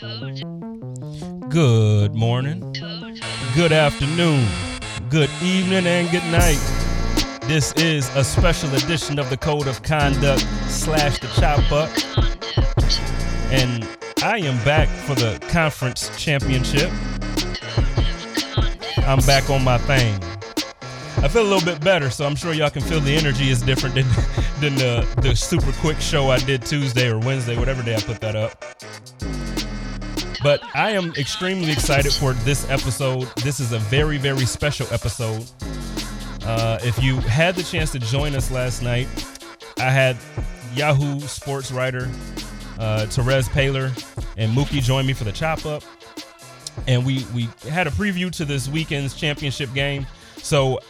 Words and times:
Good 0.00 0.46
morning, 2.14 2.74
good 3.54 3.70
afternoon, 3.70 4.48
good 5.10 5.28
evening, 5.42 5.86
and 5.86 6.10
good 6.10 6.24
night. 6.32 6.58
This 7.42 7.74
is 7.74 8.08
a 8.16 8.24
special 8.24 8.74
edition 8.76 9.18
of 9.18 9.28
the 9.28 9.36
Code 9.36 9.66
of 9.66 9.82
Conduct 9.82 10.40
slash 10.70 11.18
the 11.18 11.26
Chop 11.38 11.70
Up. 11.70 11.90
And 13.52 13.86
I 14.22 14.38
am 14.38 14.56
back 14.64 14.88
for 14.88 15.14
the 15.14 15.38
conference 15.50 16.10
championship. 16.16 16.90
I'm 19.06 19.20
back 19.26 19.50
on 19.50 19.62
my 19.62 19.76
thing. 19.76 20.18
I 21.22 21.28
feel 21.28 21.42
a 21.42 21.50
little 21.52 21.70
bit 21.70 21.84
better, 21.84 22.08
so 22.08 22.24
I'm 22.24 22.36
sure 22.36 22.54
y'all 22.54 22.70
can 22.70 22.80
feel 22.80 23.00
the 23.00 23.14
energy 23.14 23.50
is 23.50 23.60
different 23.60 23.96
than 23.96 24.06
than 24.62 24.76
the 24.76 25.06
the 25.20 25.36
super 25.36 25.72
quick 25.72 26.00
show 26.00 26.30
I 26.30 26.38
did 26.38 26.62
Tuesday 26.62 27.10
or 27.10 27.18
Wednesday, 27.18 27.58
whatever 27.58 27.82
day 27.82 27.96
I 27.96 28.00
put 28.00 28.22
that 28.22 28.34
up. 28.34 28.64
But 30.42 30.62
I 30.74 30.92
am 30.92 31.12
extremely 31.16 31.70
excited 31.70 32.12
for 32.12 32.32
this 32.32 32.68
episode. 32.70 33.28
This 33.36 33.60
is 33.60 33.72
a 33.72 33.78
very, 33.78 34.16
very 34.16 34.46
special 34.46 34.86
episode. 34.90 35.44
Uh, 36.44 36.78
if 36.82 37.02
you 37.02 37.16
had 37.20 37.54
the 37.54 37.62
chance 37.62 37.92
to 37.92 37.98
join 37.98 38.34
us 38.34 38.50
last 38.50 38.82
night, 38.82 39.06
I 39.78 39.90
had 39.90 40.16
Yahoo 40.74 41.20
sports 41.20 41.70
writer 41.70 42.08
uh, 42.80 43.06
Terez 43.10 43.48
Paylor 43.50 43.92
and 44.38 44.54
Muki 44.54 44.80
join 44.80 45.06
me 45.06 45.12
for 45.12 45.24
the 45.24 45.32
chop 45.32 45.66
up. 45.66 45.82
And 46.88 47.04
we, 47.04 47.26
we 47.34 47.48
had 47.68 47.86
a 47.86 47.90
preview 47.90 48.32
to 48.32 48.44
this 48.44 48.68
weekend's 48.68 49.14
championship 49.14 49.72
game. 49.74 50.06
So 50.38 50.80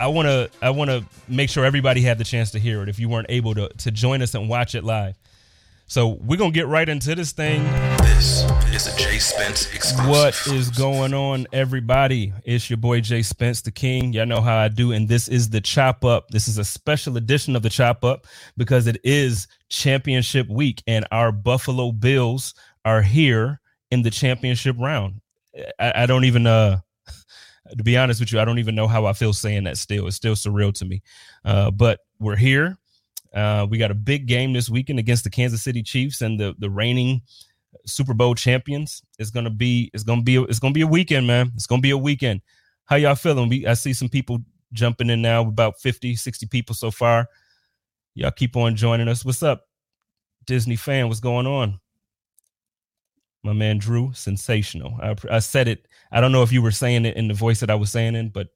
I 0.00 0.06
want 0.06 0.26
to 0.26 0.50
I 0.62 0.70
want 0.70 0.90
to 0.90 1.04
make 1.28 1.50
sure 1.50 1.64
everybody 1.64 2.00
had 2.00 2.16
the 2.18 2.24
chance 2.24 2.50
to 2.52 2.58
hear 2.58 2.82
it 2.82 2.88
if 2.88 2.98
you 2.98 3.08
weren't 3.08 3.26
able 3.28 3.54
to 3.54 3.68
to 3.68 3.90
join 3.90 4.22
us 4.22 4.34
and 4.34 4.48
watch 4.48 4.74
it 4.74 4.84
live. 4.84 5.16
So 5.92 6.16
we're 6.22 6.38
gonna 6.38 6.52
get 6.52 6.68
right 6.68 6.88
into 6.88 7.14
this 7.14 7.32
thing. 7.32 7.64
This 7.98 8.44
is 8.72 8.86
a 8.86 8.96
Jay 8.96 9.18
Spence 9.18 9.70
exclusive. 9.74 10.08
What 10.08 10.46
is 10.46 10.70
going 10.70 11.12
on, 11.12 11.46
everybody? 11.52 12.32
It's 12.46 12.70
your 12.70 12.78
boy 12.78 13.02
Jay 13.02 13.20
Spence, 13.20 13.60
the 13.60 13.72
King. 13.72 14.14
Y'all 14.14 14.24
know 14.24 14.40
how 14.40 14.56
I 14.56 14.68
do, 14.68 14.92
and 14.92 15.06
this 15.06 15.28
is 15.28 15.50
the 15.50 15.60
Chop 15.60 16.02
Up. 16.02 16.28
This 16.30 16.48
is 16.48 16.56
a 16.56 16.64
special 16.64 17.18
edition 17.18 17.54
of 17.54 17.62
the 17.62 17.68
Chop 17.68 18.06
Up 18.06 18.26
because 18.56 18.86
it 18.86 19.02
is 19.04 19.48
championship 19.68 20.48
week, 20.48 20.82
and 20.86 21.06
our 21.12 21.30
Buffalo 21.30 21.92
Bills 21.92 22.54
are 22.86 23.02
here 23.02 23.60
in 23.90 24.00
the 24.00 24.10
championship 24.10 24.76
round. 24.78 25.20
I, 25.78 25.92
I 25.94 26.06
don't 26.06 26.24
even 26.24 26.46
uh 26.46 26.80
to 27.76 27.84
be 27.84 27.98
honest 27.98 28.18
with 28.18 28.32
you, 28.32 28.40
I 28.40 28.46
don't 28.46 28.60
even 28.60 28.74
know 28.74 28.88
how 28.88 29.04
I 29.04 29.12
feel 29.12 29.34
saying 29.34 29.64
that 29.64 29.76
still. 29.76 30.06
It's 30.06 30.16
still 30.16 30.36
surreal 30.36 30.72
to 30.72 30.86
me. 30.86 31.02
Uh, 31.44 31.70
but 31.70 32.00
we're 32.18 32.36
here. 32.36 32.78
Uh, 33.34 33.66
we 33.68 33.78
got 33.78 33.90
a 33.90 33.94
big 33.94 34.26
game 34.26 34.52
this 34.52 34.68
weekend 34.68 34.98
against 34.98 35.24
the 35.24 35.30
Kansas 35.30 35.62
City 35.62 35.82
Chiefs 35.82 36.20
and 36.20 36.38
the 36.38 36.54
the 36.58 36.70
reigning 36.70 37.22
Super 37.86 38.14
Bowl 38.14 38.34
champions. 38.34 39.02
It's 39.18 39.30
gonna 39.30 39.50
be 39.50 39.90
it's 39.94 40.02
gonna 40.02 40.22
be 40.22 40.36
it's 40.36 40.58
gonna 40.58 40.74
be 40.74 40.82
a 40.82 40.86
weekend, 40.86 41.26
man. 41.26 41.52
It's 41.54 41.66
gonna 41.66 41.82
be 41.82 41.90
a 41.90 41.98
weekend. 41.98 42.42
How 42.84 42.96
y'all 42.96 43.14
feeling? 43.14 43.48
We 43.48 43.66
I 43.66 43.74
see 43.74 43.92
some 43.92 44.08
people 44.08 44.40
jumping 44.72 45.10
in 45.10 45.20
now, 45.22 45.42
about 45.42 45.80
50, 45.80 46.16
60 46.16 46.46
people 46.46 46.74
so 46.74 46.90
far. 46.90 47.28
Y'all 48.14 48.30
keep 48.30 48.56
on 48.56 48.76
joining 48.76 49.08
us. 49.08 49.24
What's 49.24 49.42
up, 49.42 49.68
Disney 50.44 50.76
fan? 50.76 51.08
What's 51.08 51.20
going 51.20 51.46
on? 51.46 51.80
My 53.42 53.52
man 53.52 53.78
Drew, 53.78 54.12
sensational. 54.12 54.96
I, 55.02 55.16
I 55.30 55.38
said 55.40 55.66
it. 55.66 55.88
I 56.12 56.20
don't 56.20 56.32
know 56.32 56.42
if 56.42 56.52
you 56.52 56.62
were 56.62 56.70
saying 56.70 57.06
it 57.06 57.16
in 57.16 57.28
the 57.28 57.34
voice 57.34 57.60
that 57.60 57.70
I 57.70 57.74
was 57.74 57.90
saying 57.90 58.14
in, 58.14 58.28
but 58.28 58.48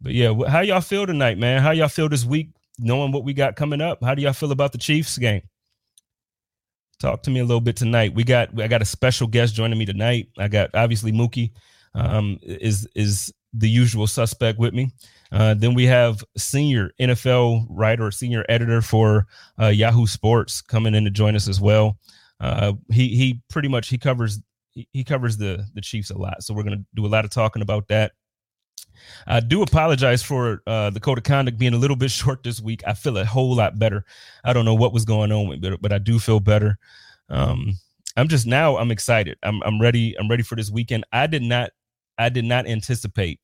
but 0.00 0.12
yeah, 0.12 0.32
how 0.48 0.60
y'all 0.60 0.80
feel 0.80 1.06
tonight, 1.06 1.38
man? 1.38 1.62
How 1.62 1.70
y'all 1.70 1.88
feel 1.88 2.08
this 2.08 2.24
week? 2.24 2.50
Knowing 2.78 3.12
what 3.12 3.24
we 3.24 3.32
got 3.32 3.56
coming 3.56 3.80
up. 3.80 4.02
How 4.02 4.14
do 4.14 4.22
y'all 4.22 4.32
feel 4.32 4.52
about 4.52 4.72
the 4.72 4.78
Chiefs 4.78 5.18
game? 5.18 5.42
Talk 7.00 7.22
to 7.24 7.30
me 7.30 7.40
a 7.40 7.44
little 7.44 7.60
bit 7.60 7.76
tonight. 7.76 8.14
We 8.14 8.24
got 8.24 8.60
I 8.60 8.66
got 8.68 8.82
a 8.82 8.86
special 8.86 9.26
guest 9.26 9.54
joining 9.54 9.78
me 9.78 9.86
tonight. 9.86 10.28
I 10.36 10.48
got 10.48 10.70
obviously 10.74 11.12
Muki 11.12 11.52
um, 11.94 12.38
is 12.42 12.88
is 12.94 13.32
the 13.52 13.68
usual 13.68 14.06
suspect 14.06 14.58
with 14.58 14.74
me. 14.74 14.90
Uh, 15.30 15.54
then 15.54 15.74
we 15.74 15.84
have 15.84 16.24
senior 16.36 16.90
NFL 17.00 17.66
writer, 17.68 18.10
senior 18.10 18.44
editor 18.48 18.80
for 18.80 19.26
uh, 19.60 19.66
Yahoo 19.66 20.06
Sports 20.06 20.62
coming 20.62 20.94
in 20.94 21.04
to 21.04 21.10
join 21.10 21.36
us 21.36 21.48
as 21.48 21.60
well. 21.60 21.98
Uh, 22.40 22.72
he 22.90 23.08
he 23.08 23.40
pretty 23.50 23.68
much 23.68 23.88
he 23.88 23.98
covers 23.98 24.40
he, 24.72 24.88
he 24.92 25.04
covers 25.04 25.36
the 25.36 25.66
the 25.74 25.80
Chiefs 25.80 26.10
a 26.10 26.18
lot, 26.18 26.42
so 26.42 26.54
we're 26.54 26.62
gonna 26.62 26.84
do 26.94 27.06
a 27.06 27.08
lot 27.08 27.24
of 27.24 27.30
talking 27.30 27.62
about 27.62 27.88
that. 27.88 28.12
I 29.26 29.40
do 29.40 29.62
apologize 29.62 30.22
for 30.22 30.62
uh, 30.66 30.90
the 30.90 31.00
code 31.00 31.18
of 31.18 31.24
conduct 31.24 31.58
being 31.58 31.74
a 31.74 31.78
little 31.78 31.96
bit 31.96 32.10
short 32.12 32.42
this 32.42 32.60
week. 32.60 32.82
I 32.86 32.94
feel 32.94 33.16
a 33.18 33.24
whole 33.24 33.54
lot 33.54 33.78
better. 33.78 34.04
I 34.44 34.52
don't 34.52 34.64
know 34.64 34.74
what 34.74 34.92
was 34.92 35.04
going 35.04 35.32
on 35.32 35.48
with 35.48 35.80
but 35.80 35.92
I 35.92 35.98
do 35.98 36.18
feel 36.18 36.40
better. 36.40 36.78
Um, 37.28 37.78
I'm 38.16 38.28
just 38.28 38.46
now 38.46 38.76
I'm 38.76 38.90
excited. 38.90 39.38
I'm 39.42 39.62
I'm 39.62 39.80
ready. 39.80 40.16
I'm 40.18 40.28
ready 40.28 40.42
for 40.42 40.56
this 40.56 40.70
weekend. 40.70 41.04
I 41.12 41.26
did 41.26 41.42
not 41.42 41.70
I 42.16 42.28
did 42.28 42.44
not 42.44 42.66
anticipate 42.66 43.40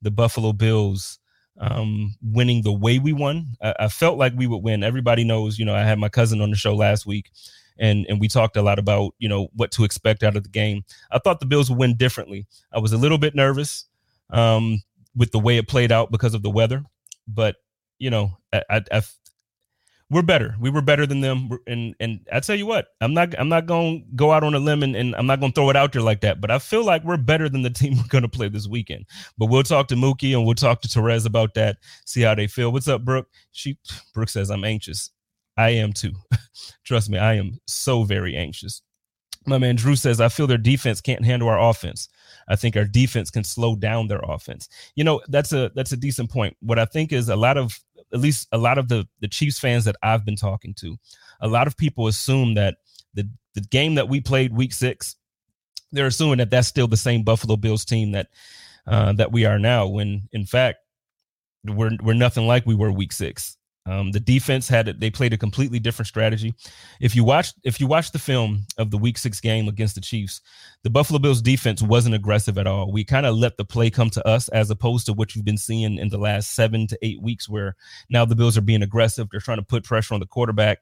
the 0.00 0.10
Buffalo 0.10 0.52
Bills 0.52 1.18
um, 1.58 2.14
winning 2.22 2.62
the 2.62 2.72
way 2.72 2.98
we 2.98 3.12
won. 3.12 3.46
I, 3.62 3.74
I 3.80 3.88
felt 3.88 4.18
like 4.18 4.32
we 4.36 4.46
would 4.46 4.62
win. 4.62 4.84
Everybody 4.84 5.24
knows, 5.24 5.58
you 5.58 5.64
know, 5.64 5.74
I 5.74 5.82
had 5.82 5.98
my 5.98 6.08
cousin 6.08 6.40
on 6.40 6.50
the 6.50 6.56
show 6.56 6.74
last 6.74 7.04
week 7.04 7.30
and 7.78 8.06
and 8.08 8.20
we 8.20 8.28
talked 8.28 8.56
a 8.56 8.62
lot 8.62 8.78
about 8.78 9.14
you 9.18 9.28
know 9.28 9.48
what 9.54 9.70
to 9.72 9.84
expect 9.84 10.22
out 10.22 10.36
of 10.36 10.42
the 10.42 10.48
game. 10.48 10.84
I 11.10 11.18
thought 11.18 11.40
the 11.40 11.46
Bills 11.46 11.70
would 11.70 11.78
win 11.78 11.96
differently. 11.96 12.46
I 12.72 12.78
was 12.78 12.92
a 12.92 12.98
little 12.98 13.18
bit 13.18 13.34
nervous. 13.34 13.86
Um, 14.30 14.82
with 15.16 15.32
the 15.32 15.38
way 15.38 15.56
it 15.56 15.68
played 15.68 15.92
out 15.92 16.10
because 16.10 16.34
of 16.34 16.42
the 16.42 16.50
weather. 16.50 16.84
But 17.26 17.56
you 17.98 18.10
know, 18.10 18.36
I, 18.52 18.62
I, 18.68 18.82
I 18.90 19.02
we're 20.12 20.22
better. 20.22 20.54
We 20.60 20.68
were 20.68 20.82
better 20.82 21.06
than 21.06 21.22
them. 21.22 21.48
And 21.66 21.94
and 21.98 22.20
I 22.30 22.40
tell 22.40 22.54
you 22.54 22.66
what, 22.66 22.88
I'm 23.00 23.14
not 23.14 23.38
I'm 23.38 23.48
not 23.48 23.66
to 23.66 24.00
go 24.14 24.30
out 24.30 24.44
on 24.44 24.54
a 24.54 24.58
limb 24.58 24.82
and, 24.82 24.94
and 24.94 25.16
I'm 25.16 25.26
not 25.26 25.40
to 25.40 25.50
throw 25.50 25.70
it 25.70 25.76
out 25.76 25.92
there 25.92 26.02
like 26.02 26.20
that. 26.20 26.40
But 26.40 26.50
I 26.50 26.58
feel 26.58 26.84
like 26.84 27.02
we're 27.02 27.16
better 27.16 27.48
than 27.48 27.62
the 27.62 27.70
team 27.82 27.96
we're 27.96 28.20
to 28.20 28.28
play 28.28 28.48
this 28.48 28.68
weekend. 28.68 29.06
But 29.38 29.46
we'll 29.46 29.62
talk 29.62 29.88
to 29.88 29.96
Muki 29.96 30.34
and 30.34 30.44
we'll 30.44 30.54
talk 30.54 30.82
to 30.82 30.88
Terez 30.88 31.26
about 31.26 31.54
that. 31.54 31.78
See 32.04 32.20
how 32.20 32.34
they 32.34 32.46
feel. 32.46 32.72
What's 32.72 32.88
up, 32.88 33.04
Brooke? 33.04 33.28
She 33.52 33.78
Brooke 34.12 34.28
says 34.28 34.50
I'm 34.50 34.64
anxious. 34.64 35.10
I 35.56 35.70
am 35.70 35.92
too. 35.92 36.12
Trust 36.84 37.08
me, 37.08 37.18
I 37.18 37.34
am 37.34 37.58
so 37.66 38.04
very 38.04 38.36
anxious. 38.36 38.82
My 39.46 39.58
man 39.58 39.76
Drew 39.76 39.96
says 39.96 40.20
I 40.20 40.28
feel 40.28 40.46
their 40.46 40.58
defense 40.58 41.00
can't 41.00 41.24
handle 41.24 41.48
our 41.48 41.60
offense. 41.60 42.08
I 42.48 42.56
think 42.56 42.76
our 42.76 42.84
defense 42.84 43.30
can 43.30 43.44
slow 43.44 43.76
down 43.76 44.08
their 44.08 44.20
offense. 44.22 44.68
You 44.94 45.04
know, 45.04 45.20
that's 45.28 45.52
a 45.52 45.70
that's 45.74 45.92
a 45.92 45.96
decent 45.96 46.30
point. 46.30 46.56
What 46.60 46.78
I 46.78 46.84
think 46.84 47.12
is 47.12 47.28
a 47.28 47.36
lot 47.36 47.56
of 47.56 47.78
at 48.12 48.20
least 48.20 48.48
a 48.52 48.58
lot 48.58 48.78
of 48.78 48.88
the 48.88 49.06
the 49.20 49.28
Chiefs 49.28 49.58
fans 49.58 49.84
that 49.84 49.96
I've 50.02 50.24
been 50.24 50.36
talking 50.36 50.74
to, 50.74 50.96
a 51.40 51.48
lot 51.48 51.66
of 51.66 51.76
people 51.76 52.06
assume 52.06 52.54
that 52.54 52.76
the 53.14 53.28
the 53.54 53.60
game 53.60 53.94
that 53.96 54.08
we 54.08 54.20
played 54.20 54.54
week 54.54 54.72
6, 54.72 55.16
they're 55.92 56.06
assuming 56.06 56.38
that 56.38 56.50
that's 56.50 56.68
still 56.68 56.88
the 56.88 56.96
same 56.96 57.22
Buffalo 57.22 57.56
Bills 57.56 57.84
team 57.84 58.12
that 58.12 58.28
uh, 58.86 59.12
that 59.14 59.32
we 59.32 59.44
are 59.44 59.58
now 59.58 59.86
when 59.86 60.28
in 60.32 60.46
fact 60.46 60.78
we're 61.64 61.96
we're 62.02 62.14
nothing 62.14 62.46
like 62.46 62.66
we 62.66 62.74
were 62.74 62.90
week 62.90 63.12
6. 63.12 63.56
Um, 63.84 64.12
the 64.12 64.20
defense 64.20 64.68
had 64.68 65.00
they 65.00 65.10
played 65.10 65.32
a 65.32 65.38
completely 65.38 65.80
different 65.80 66.06
strategy. 66.06 66.54
If 67.00 67.16
you 67.16 67.24
watch 67.24 67.52
if 67.64 67.80
you 67.80 67.88
watch 67.88 68.12
the 68.12 68.18
film 68.18 68.64
of 68.78 68.90
the 68.90 68.98
Week 68.98 69.18
Six 69.18 69.40
game 69.40 69.66
against 69.66 69.96
the 69.96 70.00
Chiefs, 70.00 70.40
the 70.84 70.90
Buffalo 70.90 71.18
Bills 71.18 71.42
defense 71.42 71.82
wasn't 71.82 72.14
aggressive 72.14 72.58
at 72.58 72.68
all. 72.68 72.92
We 72.92 73.04
kind 73.04 73.26
of 73.26 73.34
let 73.36 73.56
the 73.56 73.64
play 73.64 73.90
come 73.90 74.10
to 74.10 74.26
us, 74.26 74.48
as 74.50 74.70
opposed 74.70 75.06
to 75.06 75.12
what 75.12 75.34
you've 75.34 75.44
been 75.44 75.58
seeing 75.58 75.98
in 75.98 76.08
the 76.10 76.18
last 76.18 76.54
seven 76.54 76.86
to 76.88 76.98
eight 77.02 77.20
weeks, 77.20 77.48
where 77.48 77.74
now 78.08 78.24
the 78.24 78.36
Bills 78.36 78.56
are 78.56 78.62
being 78.62 78.82
aggressive. 78.82 79.28
They're 79.30 79.40
trying 79.40 79.58
to 79.58 79.64
put 79.64 79.84
pressure 79.84 80.14
on 80.14 80.20
the 80.20 80.26
quarterback. 80.26 80.78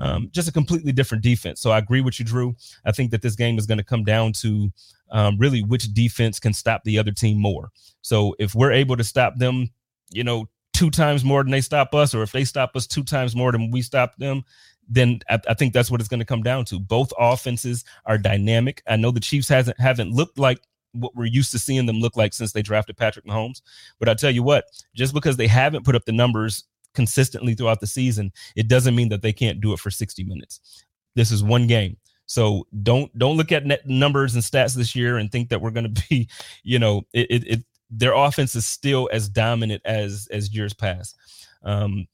Um, 0.00 0.30
just 0.32 0.48
a 0.48 0.52
completely 0.52 0.92
different 0.92 1.22
defense. 1.22 1.60
So 1.60 1.70
I 1.70 1.78
agree 1.78 2.00
with 2.00 2.18
you, 2.18 2.24
Drew. 2.24 2.56
I 2.86 2.90
think 2.90 3.10
that 3.10 3.20
this 3.20 3.36
game 3.36 3.58
is 3.58 3.66
going 3.66 3.78
to 3.78 3.84
come 3.84 4.02
down 4.02 4.32
to 4.38 4.72
um, 5.10 5.36
really 5.38 5.62
which 5.62 5.92
defense 5.92 6.40
can 6.40 6.54
stop 6.54 6.82
the 6.84 6.98
other 6.98 7.12
team 7.12 7.38
more. 7.38 7.70
So 8.00 8.34
if 8.38 8.54
we're 8.54 8.72
able 8.72 8.96
to 8.96 9.04
stop 9.04 9.36
them, 9.36 9.68
you 10.10 10.24
know, 10.24 10.48
two 10.80 10.88
times 10.88 11.26
more 11.26 11.42
than 11.42 11.50
they 11.50 11.60
stop 11.60 11.94
us, 11.94 12.14
or 12.14 12.22
if 12.22 12.32
they 12.32 12.42
stop 12.42 12.74
us 12.74 12.86
two 12.86 13.04
times 13.04 13.36
more 13.36 13.52
than 13.52 13.70
we 13.70 13.82
stop 13.82 14.16
them, 14.16 14.42
then 14.88 15.20
I, 15.28 15.38
I 15.46 15.52
think 15.52 15.74
that's 15.74 15.90
what 15.90 16.00
it's 16.00 16.08
going 16.08 16.20
to 16.20 16.24
come 16.24 16.42
down 16.42 16.64
to. 16.64 16.80
Both 16.80 17.12
offenses 17.18 17.84
are 18.06 18.16
dynamic. 18.16 18.82
I 18.88 18.96
know 18.96 19.10
the 19.10 19.20
Chiefs 19.20 19.46
hasn't 19.46 19.78
haven't 19.78 20.12
looked 20.12 20.38
like 20.38 20.58
what 20.92 21.14
we're 21.14 21.26
used 21.26 21.50
to 21.50 21.58
seeing 21.58 21.84
them 21.84 22.00
look 22.00 22.16
like 22.16 22.32
since 22.32 22.52
they 22.52 22.62
drafted 22.62 22.96
Patrick 22.96 23.26
Mahomes. 23.26 23.60
But 23.98 24.08
I 24.08 24.14
tell 24.14 24.30
you 24.30 24.42
what, 24.42 24.64
just 24.94 25.12
because 25.12 25.36
they 25.36 25.46
haven't 25.46 25.84
put 25.84 25.94
up 25.94 26.06
the 26.06 26.12
numbers 26.12 26.64
consistently 26.94 27.54
throughout 27.54 27.80
the 27.80 27.86
season, 27.86 28.32
it 28.56 28.66
doesn't 28.66 28.96
mean 28.96 29.10
that 29.10 29.20
they 29.20 29.34
can't 29.34 29.60
do 29.60 29.74
it 29.74 29.80
for 29.80 29.90
60 29.90 30.24
minutes. 30.24 30.82
This 31.14 31.30
is 31.30 31.44
one 31.44 31.66
game. 31.66 31.98
So 32.24 32.66
don't 32.82 33.16
don't 33.18 33.36
look 33.36 33.52
at 33.52 33.66
net 33.66 33.86
numbers 33.86 34.34
and 34.34 34.42
stats 34.42 34.74
this 34.74 34.96
year 34.96 35.18
and 35.18 35.30
think 35.30 35.50
that 35.50 35.60
we're 35.60 35.72
going 35.72 35.92
to 35.94 36.04
be, 36.08 36.30
you 36.62 36.78
know, 36.78 37.02
it, 37.12 37.44
it, 37.46 37.64
their 37.90 38.14
offense 38.14 38.54
is 38.54 38.66
still 38.66 39.08
as 39.12 39.28
dominant 39.28 39.82
as 39.84 40.28
as 40.30 40.54
years 40.54 40.72
past. 40.72 41.16
Um, 41.62 42.06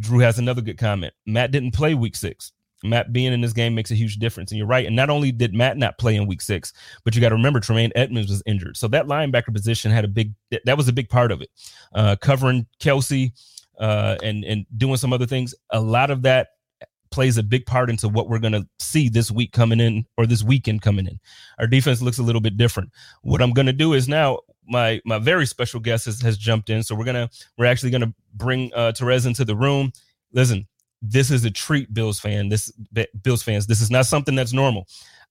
Drew 0.00 0.18
has 0.20 0.38
another 0.38 0.60
good 0.60 0.78
comment. 0.78 1.14
Matt 1.26 1.50
didn't 1.50 1.72
play 1.72 1.94
week 1.94 2.16
six. 2.16 2.52
Matt 2.84 3.12
being 3.12 3.32
in 3.32 3.40
this 3.40 3.54
game 3.54 3.74
makes 3.74 3.90
a 3.90 3.94
huge 3.94 4.16
difference. 4.16 4.50
And 4.50 4.58
you're 4.58 4.66
right. 4.66 4.86
And 4.86 4.94
not 4.94 5.10
only 5.10 5.32
did 5.32 5.54
Matt 5.54 5.78
not 5.78 5.98
play 5.98 6.14
in 6.14 6.26
week 6.26 6.42
six, 6.42 6.72
but 7.04 7.14
you 7.14 7.20
got 7.20 7.30
to 7.30 7.34
remember 7.34 7.60
Tremaine 7.60 7.92
Edmunds 7.96 8.30
was 8.30 8.42
injured. 8.46 8.76
So 8.76 8.88
that 8.88 9.06
linebacker 9.06 9.52
position 9.52 9.90
had 9.90 10.04
a 10.04 10.08
big, 10.08 10.34
that 10.64 10.76
was 10.76 10.88
a 10.88 10.92
big 10.92 11.08
part 11.08 11.32
of 11.32 11.40
it. 11.40 11.50
Uh, 11.94 12.16
covering 12.16 12.66
Kelce 12.80 13.32
uh, 13.80 14.16
and, 14.22 14.44
and 14.44 14.66
doing 14.76 14.98
some 14.98 15.12
other 15.12 15.26
things. 15.26 15.54
A 15.70 15.80
lot 15.80 16.10
of 16.10 16.22
that 16.22 16.48
plays 17.10 17.38
a 17.38 17.42
big 17.42 17.64
part 17.64 17.88
into 17.88 18.08
what 18.08 18.28
we're 18.28 18.38
going 18.38 18.52
to 18.52 18.68
see 18.78 19.08
this 19.08 19.30
week 19.30 19.52
coming 19.52 19.80
in 19.80 20.04
or 20.18 20.26
this 20.26 20.42
weekend 20.42 20.82
coming 20.82 21.06
in. 21.06 21.18
Our 21.58 21.66
defense 21.66 22.02
looks 22.02 22.18
a 22.18 22.22
little 22.22 22.42
bit 22.42 22.58
different. 22.58 22.90
What 23.22 23.40
I'm 23.40 23.52
going 23.52 23.66
to 23.66 23.72
do 23.72 23.94
is 23.94 24.08
now 24.08 24.40
my 24.68 25.00
my 25.04 25.18
very 25.18 25.46
special 25.46 25.80
guest 25.80 26.06
has, 26.06 26.20
has 26.22 26.36
jumped 26.36 26.70
in, 26.70 26.82
so 26.82 26.94
we're 26.94 27.04
gonna 27.04 27.30
we're 27.56 27.66
actually 27.66 27.90
gonna 27.90 28.12
bring 28.34 28.72
uh, 28.74 28.92
Terez 28.92 29.26
into 29.26 29.44
the 29.44 29.56
room. 29.56 29.92
Listen, 30.32 30.66
this 31.02 31.30
is 31.30 31.44
a 31.44 31.50
treat, 31.50 31.92
Bills 31.92 32.20
fan. 32.20 32.48
This 32.48 32.70
Bills 33.22 33.42
fans. 33.42 33.66
This 33.66 33.80
is 33.80 33.90
not 33.90 34.06
something 34.06 34.34
that's 34.34 34.52
normal. 34.52 34.86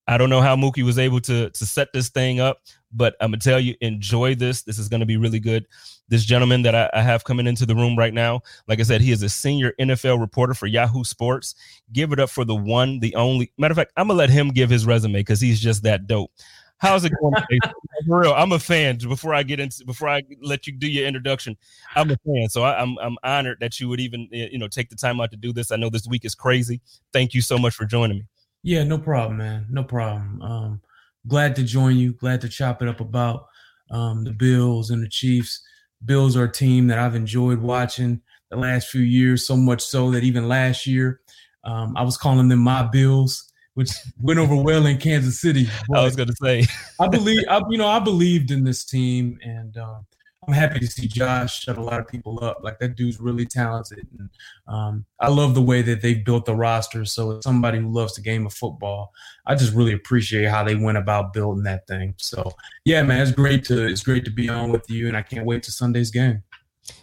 I 0.08 0.18
don't 0.18 0.30
know 0.30 0.42
how 0.42 0.56
Muki 0.56 0.84
was 0.84 1.00
able 1.00 1.20
to 1.22 1.50
to 1.50 1.66
set 1.66 1.92
this 1.92 2.10
thing 2.10 2.40
up, 2.40 2.62
but 2.92 3.16
I'm 3.20 3.32
gonna 3.32 3.40
tell 3.40 3.60
you, 3.60 3.76
enjoy 3.82 4.36
this. 4.36 4.62
This 4.62 4.78
is 4.78 4.88
gonna 4.88 5.06
be 5.06 5.18
really 5.18 5.40
good. 5.40 5.66
This 6.08 6.24
gentleman 6.24 6.62
that 6.62 6.76
I, 6.76 6.90
I, 6.94 7.02
have 7.02 7.24
coming 7.24 7.48
into 7.48 7.66
the 7.66 7.74
room 7.74 7.98
right 7.98 8.14
now, 8.14 8.42
like 8.68 8.80
I 8.80 8.84
said, 8.84 9.02
he 9.02 9.12
is 9.12 9.24
a 9.24 9.30
senior 9.30 9.74
NFL 9.80 10.20
reporter 10.20 10.54
for 10.54 10.68
Yahoo 10.68 11.04
Sports. 11.04 11.56
Give 11.92 12.12
it 12.12 12.20
up 12.20 12.30
for 12.30 12.46
the 12.46 12.54
one, 12.54 13.00
the 13.00 13.16
only. 13.16 13.52
Matter 13.58 13.72
of 13.72 13.78
fact, 13.78 13.94
I'm 13.98 14.08
gonna 14.08 14.20
let 14.20 14.30
him 14.30 14.50
give 14.50 14.70
his 14.70 14.86
resume 14.86 15.20
because 15.20 15.42
he's 15.42 15.60
just 15.60 15.82
that 15.84 16.06
dope. 16.06 16.32
How's 16.78 17.06
it 17.06 17.14
going? 17.22 17.34
for 18.08 18.20
real, 18.20 18.34
I'm 18.34 18.52
a 18.52 18.60
fan. 18.60 18.98
Before 18.98 19.34
I 19.34 19.44
get 19.44 19.60
into, 19.60 19.86
before 19.86 20.10
I 20.10 20.24
let 20.42 20.68
you 20.68 20.74
do 20.74 20.88
your 20.88 21.08
introduction, 21.08 21.58
I'm 21.96 22.12
a 22.12 22.18
fan. 22.26 22.50
So 22.50 22.64
I, 22.64 22.82
I'm 22.82 22.98
I'm 23.00 23.18
honored 23.24 23.60
that 23.62 23.80
you 23.80 23.90
would 23.90 24.00
even 24.00 24.28
you 24.32 24.58
know 24.58 24.68
take 24.68 24.90
the 24.90 24.96
time 24.96 25.22
out 25.22 25.32
to 25.32 25.38
do 25.38 25.54
this. 25.54 25.72
I 25.72 25.78
know 25.78 25.90
this 25.90 26.08
week 26.08 26.26
is 26.26 26.36
crazy. 26.36 26.82
Thank 27.14 27.34
you 27.34 27.42
so 27.42 27.58
much 27.58 27.74
for 27.74 27.86
joining 27.86 28.18
me. 28.18 28.26
Yeah, 28.64 28.84
no 28.84 28.98
problem, 28.98 29.38
man. 29.38 29.68
No 29.70 29.84
problem. 29.84 30.42
Um, 30.42 30.82
glad 31.28 31.56
to 31.58 31.64
join 31.64 31.98
you. 31.98 32.14
Glad 32.14 32.42
to 32.42 32.50
chop 32.50 32.82
it 32.82 32.88
up 32.88 33.00
about 33.00 33.48
um, 33.92 34.24
the 34.24 34.32
Bills 34.32 34.90
and 34.90 35.04
the 35.04 35.10
Chiefs. 35.10 35.62
Bills 36.04 36.36
are 36.36 36.46
a 36.46 36.52
team 36.52 36.88
that 36.88 37.00
I've 37.00 37.16
enjoyed 37.16 37.60
watching 37.60 38.22
the 38.50 38.58
last 38.58 38.90
few 38.90 39.02
years, 39.02 39.46
so 39.46 39.56
much 39.56 39.82
so 39.82 40.12
that 40.12 40.24
even 40.24 40.48
last 40.48 40.86
year, 40.86 41.22
um, 41.64 41.96
I 41.98 42.04
was 42.04 42.18
calling 42.18 42.48
them 42.48 42.60
my 42.60 42.84
Bills, 42.84 43.52
which 43.76 43.92
went 44.20 44.40
over 44.40 44.56
well 44.56 44.86
in 44.86 44.98
Kansas 44.98 45.40
City. 45.40 45.68
I 45.94 46.04
was 46.04 46.16
going 46.16 46.30
to 46.30 46.36
say, 46.42 46.66
I 47.00 47.08
believe, 47.08 47.44
I, 47.50 47.62
you 47.70 47.78
know, 47.78 47.88
I 47.88 48.00
believed 48.00 48.52
in 48.52 48.64
this 48.64 48.84
team, 48.84 49.38
and 49.44 49.78
um, 49.78 50.06
I'm 50.48 50.54
happy 50.54 50.80
to 50.80 50.88
see 50.88 51.08
Josh 51.08 51.62
shut 51.62 51.78
a 51.78 51.82
lot 51.82 52.00
of 52.00 52.08
people 52.08 52.44
up. 52.44 52.60
Like 52.64 52.80
that 52.80 52.96
dude's 52.96 53.20
really 53.20 53.46
talented, 53.46 54.08
and 54.18 54.30
um, 54.68 55.06
I 55.20 55.30
love 55.30 55.56
the 55.56 55.62
way 55.62 55.82
that 55.82 56.02
they 56.02 56.16
built 56.16 56.46
the 56.46 56.56
roster. 56.56 57.04
So, 57.06 57.38
as 57.38 57.44
somebody 57.44 57.80
who 57.80 57.92
loves 57.92 58.16
the 58.16 58.22
game 58.22 58.46
of 58.46 58.54
football, 58.54 59.12
I 59.46 59.56
just 59.56 59.74
really 59.74 59.94
appreciate 59.94 60.46
how 60.46 60.64
they 60.64 60.76
went 60.76 60.98
about 60.98 61.34
building 61.34 61.64
that 61.64 61.88
thing. 61.88 62.14
So, 62.18 62.52
yeah, 62.86 63.04
man, 63.04 63.22
it's 63.22 63.32
great 63.32 63.66
to 63.66 63.86
it's 63.86 64.04
great 64.04 64.26
to 64.26 64.32
be 64.32 64.50
on 64.50 64.72
with 64.72 64.90
you, 64.90 65.08
and 65.08 65.18
I 65.18 65.22
can't 65.22 65.46
wait 65.46 65.64
to 65.64 65.72
Sunday's 65.72 66.12
game. 66.12 66.44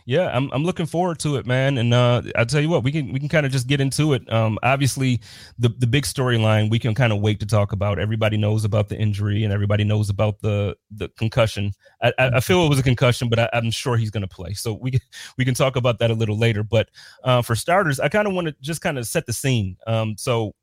Yeah, 0.05 0.31
I'm 0.33 0.51
I'm 0.53 0.65
looking 0.65 0.87
forward 0.87 1.19
to 1.21 1.37
it, 1.37 1.47
man. 1.47 1.79
And 1.79 1.93
uh, 1.93 2.23
I 2.37 2.45
tell 2.45 2.61
you 2.61 2.69
what, 2.69 2.85
we 2.85 2.93
can 2.93 3.13
we 3.13 3.19
can 3.19 3.29
kind 3.29 3.45
of 3.45 3.51
just 3.51 3.67
get 3.67 3.81
into 3.81 4.13
it. 4.13 4.33
Um, 4.33 4.59
obviously, 4.63 5.21
the 5.59 5.71
the 5.71 5.87
big 5.87 6.05
storyline 6.05 6.71
we 6.71 6.79
can 6.79 6.95
kind 6.95 7.13
of 7.13 7.21
wait 7.21 7.41
to 7.41 7.47
talk 7.47 7.73
about. 7.73 7.99
Everybody 7.99 8.37
knows 8.37 8.65
about 8.65 8.89
the 8.89 8.97
injury, 8.97 9.43
and 9.45 9.53
everybody 9.53 9.83
knows 9.85 10.09
about 10.09 10.41
the 10.41 10.77
the 10.91 11.09
concussion. 11.11 11.73
I, 12.01 12.13
I 12.19 12.41
feel 12.41 12.65
it 12.65 12.69
was 12.69 12.79
a 12.79 12.85
concussion, 12.85 13.29
but 13.29 13.39
I, 13.39 13.49
am 13.53 13.71
sure 13.71 13.97
he's 13.97 14.11
going 14.11 14.23
to 14.23 14.29
play. 14.29 14.53
So 14.55 14.75
we 14.75 15.01
we 15.39 15.45
can 15.45 15.55
talk 15.55 15.77
about 15.77 15.99
that 15.99 16.11
a 16.11 16.15
little 16.15 16.39
later. 16.39 16.63
But 16.63 16.89
uh, 17.25 17.43
for 17.43 17.57
starters, 17.57 17.99
I 17.99 18.09
kind 18.09 18.29
of 18.29 18.35
want 18.35 18.49
to 18.49 18.55
just 18.61 18.83
kind 18.83 18.99
of 18.99 19.07
set 19.07 19.27
the 19.27 19.33
scene. 19.33 19.77
Um, 19.87 20.17
so 20.17 20.55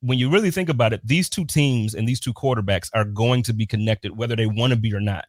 when 0.00 0.18
you 0.18 0.28
really 0.28 0.50
think 0.50 0.68
about 0.68 0.92
it, 0.92 1.00
these 1.02 1.30
two 1.30 1.46
teams 1.46 1.94
and 1.94 2.06
these 2.06 2.20
two 2.20 2.34
quarterbacks 2.34 2.90
are 2.92 3.04
going 3.04 3.42
to 3.44 3.54
be 3.54 3.64
connected, 3.64 4.16
whether 4.16 4.36
they 4.36 4.46
want 4.46 4.72
to 4.72 4.78
be 4.78 4.92
or 4.92 5.00
not, 5.00 5.24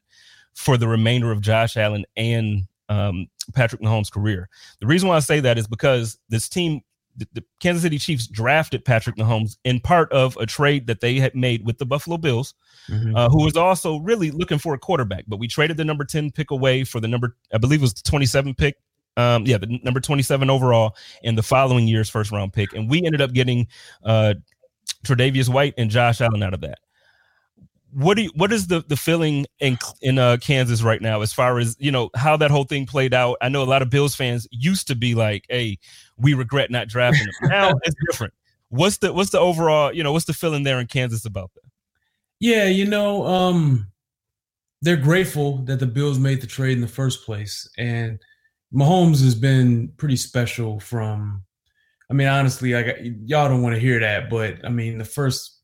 for 0.54 0.78
the 0.78 0.88
remainder 0.88 1.32
of 1.32 1.40
Josh 1.40 1.78
Allen 1.78 2.06
and 2.18 2.68
um, 2.90 3.28
Patrick 3.54 3.82
Mahomes' 3.82 4.12
career. 4.12 4.50
The 4.80 4.88
reason 4.88 5.10
why 5.10 5.18
I 5.18 5.20
say 5.20 5.40
that 5.40 5.58
is 5.58 5.68
because 5.68 6.18
this 6.30 6.50
team, 6.50 6.82
the, 7.16 7.28
the, 7.34 7.44
Kansas 7.60 7.84
City 7.84 7.98
Chiefs, 7.98 8.28
drafted 8.28 8.84
Patrick 8.86 9.16
Mahomes 9.16 9.58
in 9.64 9.80
part 9.80 10.12
of 10.12 10.36
a 10.38 10.46
trade 10.46 10.88
that 10.88 11.02
they 11.02 11.16
had 11.16 11.36
made 11.36 11.66
with 11.66 11.78
the 11.78 11.86
Buffalo 11.86 12.18
Bills, 12.18 12.54
mm-hmm. 12.90 13.16
uh, 13.16 13.30
who 13.30 13.44
was 13.44 13.56
also 13.56 13.98
really 14.00 14.32
looking 14.32 14.58
for 14.58 14.74
a 14.74 14.80
quarterback. 14.80 15.26
But 15.28 15.40
we 15.40 15.48
traded 15.48 15.78
the 15.78 15.86
number 15.86 16.06
10 16.06 16.32
pick 16.32 16.52
away 16.52 16.84
for 16.84 17.00
the 17.00 17.08
number, 17.08 17.36
I 17.54 17.58
believe 17.58 17.80
it 17.80 17.84
was 17.84 17.94
the 17.94 18.10
27 18.10 18.56
pick. 18.56 18.78
Um, 19.16 19.46
yeah, 19.46 19.60
the 19.60 19.80
number 19.84 20.00
27 20.00 20.50
overall 20.50 20.96
in 21.22 21.36
the 21.36 21.44
following 21.44 21.88
year's 21.88 22.10
first 22.10 22.32
round 22.32 22.52
pick. 22.52 22.74
And 22.74 22.90
we 22.90 23.06
ended 23.06 23.22
up 23.22 23.32
getting 23.32 23.68
uh, 24.04 24.34
Tre'Davious 25.06 25.50
White 25.50 25.76
and 25.78 25.92
Josh 25.92 26.20
Allen 26.20 26.42
out 26.42 26.56
of 26.56 26.62
that 26.62 26.80
what 27.94 28.16
do 28.16 28.24
you, 28.24 28.32
what 28.36 28.52
is 28.52 28.68
the 28.68 28.84
the 28.88 28.96
feeling 28.96 29.46
in 29.60 29.78
in 30.02 30.18
uh, 30.18 30.38
Kansas 30.38 30.82
right 30.82 31.02
now 31.02 31.22
as 31.22 31.34
far 31.34 31.60
as 31.60 31.76
you 31.80 31.92
know 31.92 32.10
how 32.16 32.36
that 32.38 32.52
whole 32.52 32.64
thing 32.64 32.86
played 32.86 33.14
out? 33.14 33.38
I 33.42 33.50
know 33.50 33.62
a 33.62 33.66
lot 33.66 33.82
of 33.82 33.90
Bills 33.90 34.16
fans 34.16 34.48
used 34.52 34.88
to 34.88 34.96
be 34.96 35.16
like, 35.16 35.46
"Hey, 35.50 35.80
we 36.18 36.34
regret 36.34 36.72
not 36.72 36.88
drafting 36.88 37.28
him." 37.28 37.50
Now 37.50 37.74
it's 37.84 37.96
different. 38.10 38.34
What's 38.70 38.98
the 38.98 39.14
what's 39.14 39.30
the 39.30 39.40
overall 39.40 39.94
you 39.94 40.04
know 40.04 40.12
what's 40.12 40.26
the 40.26 40.34
feeling 40.34 40.64
there 40.64 40.80
in 40.80 40.88
Kansas 40.88 41.26
about 41.26 41.52
that? 41.56 41.70
Yeah, 42.40 42.66
you 42.66 42.86
know, 42.86 43.26
um, 43.26 43.88
they're 44.82 44.98
grateful 44.98 45.60
that 45.66 45.80
the 45.80 45.86
Bills 45.86 46.20
made 46.20 46.42
the 46.42 46.48
trade 46.48 46.74
in 46.76 46.82
the 46.82 46.88
first 46.88 47.26
place, 47.26 47.70
and 47.78 48.20
Mahomes 48.74 49.24
has 49.24 49.36
been 49.36 49.94
pretty 49.98 50.18
special. 50.18 50.80
From, 50.80 51.44
I 52.10 52.14
mean, 52.14 52.28
honestly, 52.28 52.74
like 52.74 52.98
y'all 53.26 53.50
don't 53.50 53.62
want 53.62 53.76
to 53.76 53.82
hear 53.82 54.00
that, 54.00 54.30
but 54.30 54.66
I 54.66 54.70
mean, 54.70 54.98
the 54.98 55.06
first 55.06 55.63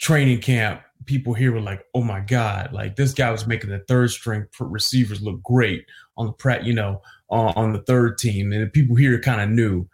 training 0.00 0.40
camp 0.40 0.82
people 1.06 1.34
here 1.34 1.52
were 1.52 1.60
like, 1.60 1.84
"Oh 1.94 2.02
my 2.02 2.20
god!" 2.20 2.72
Like 2.72 2.96
this 2.96 3.12
guy 3.12 3.30
was 3.30 3.46
making 3.46 3.70
the 3.70 3.80
third 3.88 4.10
string 4.10 4.46
receivers 4.58 5.22
look 5.22 5.42
great 5.42 5.84
on 6.16 6.26
the 6.26 6.32
prat, 6.32 6.64
you 6.64 6.72
know, 6.72 7.02
on, 7.28 7.52
on 7.56 7.72
the 7.72 7.82
third 7.82 8.18
team, 8.18 8.52
and 8.52 8.72
people 8.72 8.96
here 8.96 9.18
kind 9.20 9.40
of 9.40 9.50
knew. 9.50 9.86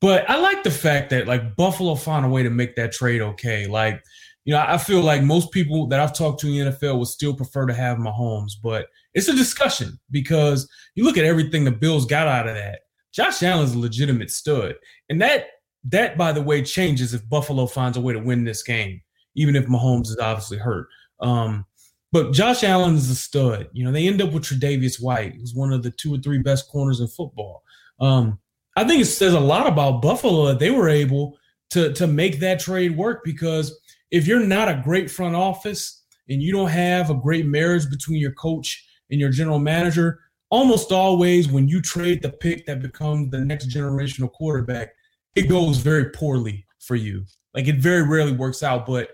But 0.00 0.28
I 0.28 0.36
like 0.36 0.62
the 0.62 0.70
fact 0.70 1.10
that 1.10 1.26
like 1.26 1.56
Buffalo 1.56 1.94
found 1.94 2.26
a 2.26 2.28
way 2.28 2.42
to 2.42 2.50
make 2.50 2.76
that 2.76 2.92
trade 2.92 3.22
okay. 3.22 3.66
Like, 3.66 4.02
you 4.44 4.52
know, 4.52 4.64
I 4.66 4.78
feel 4.78 5.00
like 5.00 5.22
most 5.22 5.52
people 5.52 5.86
that 5.88 6.00
I've 6.00 6.16
talked 6.16 6.40
to 6.40 6.48
in 6.48 6.64
the 6.64 6.70
NFL 6.72 6.98
would 6.98 7.08
still 7.08 7.34
prefer 7.34 7.66
to 7.66 7.74
have 7.74 7.98
Mahomes, 7.98 8.52
but 8.60 8.86
it's 9.14 9.28
a 9.28 9.36
discussion 9.36 9.98
because 10.10 10.68
you 10.94 11.04
look 11.04 11.18
at 11.18 11.24
everything 11.24 11.64
the 11.64 11.70
Bills 11.70 12.06
got 12.06 12.26
out 12.26 12.48
of 12.48 12.54
that. 12.54 12.80
Josh 13.12 13.42
Allen's 13.42 13.74
a 13.74 13.78
legitimate 13.78 14.30
stud, 14.30 14.74
and 15.08 15.20
that 15.20 15.46
that 15.84 16.16
by 16.16 16.32
the 16.32 16.42
way 16.42 16.62
changes 16.62 17.12
if 17.12 17.28
Buffalo 17.28 17.66
finds 17.66 17.96
a 17.96 18.00
way 18.00 18.12
to 18.12 18.20
win 18.20 18.44
this 18.44 18.62
game 18.62 19.02
even 19.34 19.56
if 19.56 19.66
Mahomes 19.66 20.08
is 20.08 20.18
obviously 20.18 20.58
hurt. 20.58 20.88
Um, 21.20 21.66
but 22.12 22.32
Josh 22.32 22.62
Allen 22.62 22.94
is 22.94 23.08
a 23.08 23.14
stud. 23.14 23.68
You 23.72 23.84
know, 23.84 23.92
they 23.92 24.06
end 24.06 24.20
up 24.20 24.32
with 24.32 24.44
Tre'Davious 24.44 25.02
White, 25.02 25.34
who's 25.34 25.54
one 25.54 25.72
of 25.72 25.82
the 25.82 25.90
two 25.90 26.14
or 26.14 26.18
three 26.18 26.38
best 26.38 26.68
corners 26.68 27.00
in 27.00 27.08
football. 27.08 27.62
Um, 28.00 28.38
I 28.76 28.84
think 28.84 29.00
it 29.00 29.06
says 29.06 29.34
a 29.34 29.40
lot 29.40 29.66
about 29.66 30.02
Buffalo 30.02 30.46
that 30.46 30.58
they 30.58 30.70
were 30.70 30.88
able 30.88 31.38
to 31.70 31.92
to 31.94 32.06
make 32.06 32.38
that 32.40 32.60
trade 32.60 32.96
work 32.96 33.22
because 33.24 33.78
if 34.10 34.26
you're 34.26 34.40
not 34.40 34.68
a 34.68 34.82
great 34.84 35.10
front 35.10 35.34
office 35.34 36.04
and 36.28 36.42
you 36.42 36.52
don't 36.52 36.68
have 36.68 37.08
a 37.08 37.14
great 37.14 37.46
marriage 37.46 37.88
between 37.88 38.20
your 38.20 38.32
coach 38.32 38.86
and 39.10 39.18
your 39.18 39.30
general 39.30 39.58
manager, 39.58 40.20
almost 40.50 40.92
always 40.92 41.48
when 41.48 41.66
you 41.66 41.80
trade 41.80 42.22
the 42.22 42.30
pick 42.30 42.66
that 42.66 42.82
becomes 42.82 43.30
the 43.30 43.40
next 43.40 43.70
generational 43.70 44.30
quarterback, 44.30 44.90
it 45.34 45.48
goes 45.48 45.78
very 45.78 46.10
poorly 46.10 46.66
for 46.78 46.94
you. 46.94 47.24
Like 47.54 47.68
it 47.68 47.76
very 47.76 48.02
rarely 48.02 48.32
works 48.32 48.62
out. 48.62 48.86
But 48.86 49.08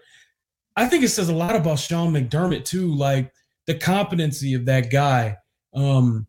I 0.78 0.87
think 0.87 1.02
it 1.02 1.08
says 1.08 1.28
a 1.28 1.35
lot 1.35 1.56
about 1.56 1.80
Sean 1.80 2.12
McDermott 2.12 2.64
too, 2.64 2.94
like 2.94 3.32
the 3.66 3.75
competency 3.75 4.54
of 4.54 4.64
that 4.66 4.92
guy. 4.92 5.37
Um, 5.75 6.28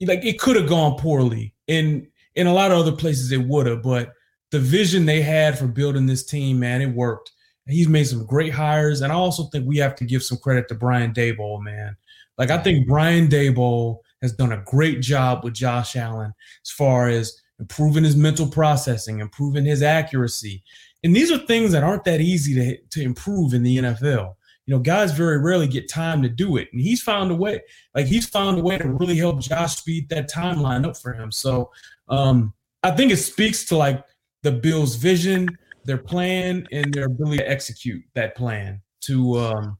like 0.00 0.24
it 0.24 0.38
could 0.38 0.54
have 0.54 0.68
gone 0.68 0.96
poorly, 0.96 1.54
and 1.66 2.06
in 2.36 2.46
a 2.46 2.52
lot 2.52 2.70
of 2.70 2.78
other 2.78 2.92
places 2.92 3.32
it 3.32 3.42
would 3.42 3.66
have, 3.66 3.82
but 3.82 4.12
the 4.52 4.60
vision 4.60 5.06
they 5.06 5.20
had 5.20 5.58
for 5.58 5.66
building 5.66 6.06
this 6.06 6.24
team, 6.24 6.60
man, 6.60 6.80
it 6.80 6.86
worked. 6.86 7.32
He's 7.66 7.88
made 7.88 8.04
some 8.04 8.24
great 8.26 8.52
hires, 8.52 9.00
and 9.00 9.12
I 9.12 9.16
also 9.16 9.44
think 9.44 9.66
we 9.66 9.78
have 9.78 9.96
to 9.96 10.04
give 10.04 10.22
some 10.22 10.38
credit 10.38 10.68
to 10.68 10.74
Brian 10.76 11.12
Daboll, 11.12 11.60
man. 11.60 11.96
Like 12.38 12.50
I 12.50 12.58
think 12.58 12.86
Brian 12.86 13.26
Daboll 13.26 13.98
has 14.22 14.32
done 14.32 14.52
a 14.52 14.62
great 14.66 15.00
job 15.00 15.42
with 15.42 15.54
Josh 15.54 15.96
Allen 15.96 16.32
as 16.64 16.70
far 16.70 17.08
as 17.08 17.40
improving 17.58 18.04
his 18.04 18.16
mental 18.16 18.46
processing, 18.48 19.18
improving 19.18 19.64
his 19.64 19.82
accuracy, 19.82 20.62
and 21.02 21.16
these 21.16 21.30
are 21.32 21.38
things 21.38 21.72
that 21.72 21.82
aren't 21.82 22.04
that 22.04 22.20
easy 22.20 22.54
to, 22.54 22.76
to 22.90 23.02
improve 23.02 23.54
in 23.54 23.62
the 23.62 23.78
NFL. 23.78 24.34
You 24.66 24.76
know, 24.76 24.78
guys 24.78 25.12
very 25.12 25.38
rarely 25.38 25.66
get 25.66 25.88
time 25.88 26.22
to 26.22 26.28
do 26.28 26.56
it. 26.56 26.68
And 26.72 26.80
he's 26.80 27.02
found 27.02 27.30
a 27.30 27.34
way, 27.34 27.60
like 27.94 28.06
he's 28.06 28.28
found 28.28 28.58
a 28.58 28.62
way 28.62 28.78
to 28.78 28.88
really 28.88 29.16
help 29.16 29.40
Josh 29.40 29.76
speed 29.76 30.08
that 30.10 30.30
timeline 30.30 30.86
up 30.86 30.96
for 30.96 31.12
him. 31.12 31.32
So 31.32 31.70
um, 32.08 32.52
I 32.82 32.90
think 32.90 33.10
it 33.10 33.16
speaks 33.16 33.64
to 33.66 33.76
like 33.76 34.04
the 34.42 34.52
Bills' 34.52 34.96
vision, 34.96 35.48
their 35.84 35.98
plan, 35.98 36.68
and 36.70 36.92
their 36.92 37.06
ability 37.06 37.38
to 37.38 37.50
execute 37.50 38.02
that 38.14 38.36
plan 38.36 38.80
to 39.02 39.38
um, 39.38 39.78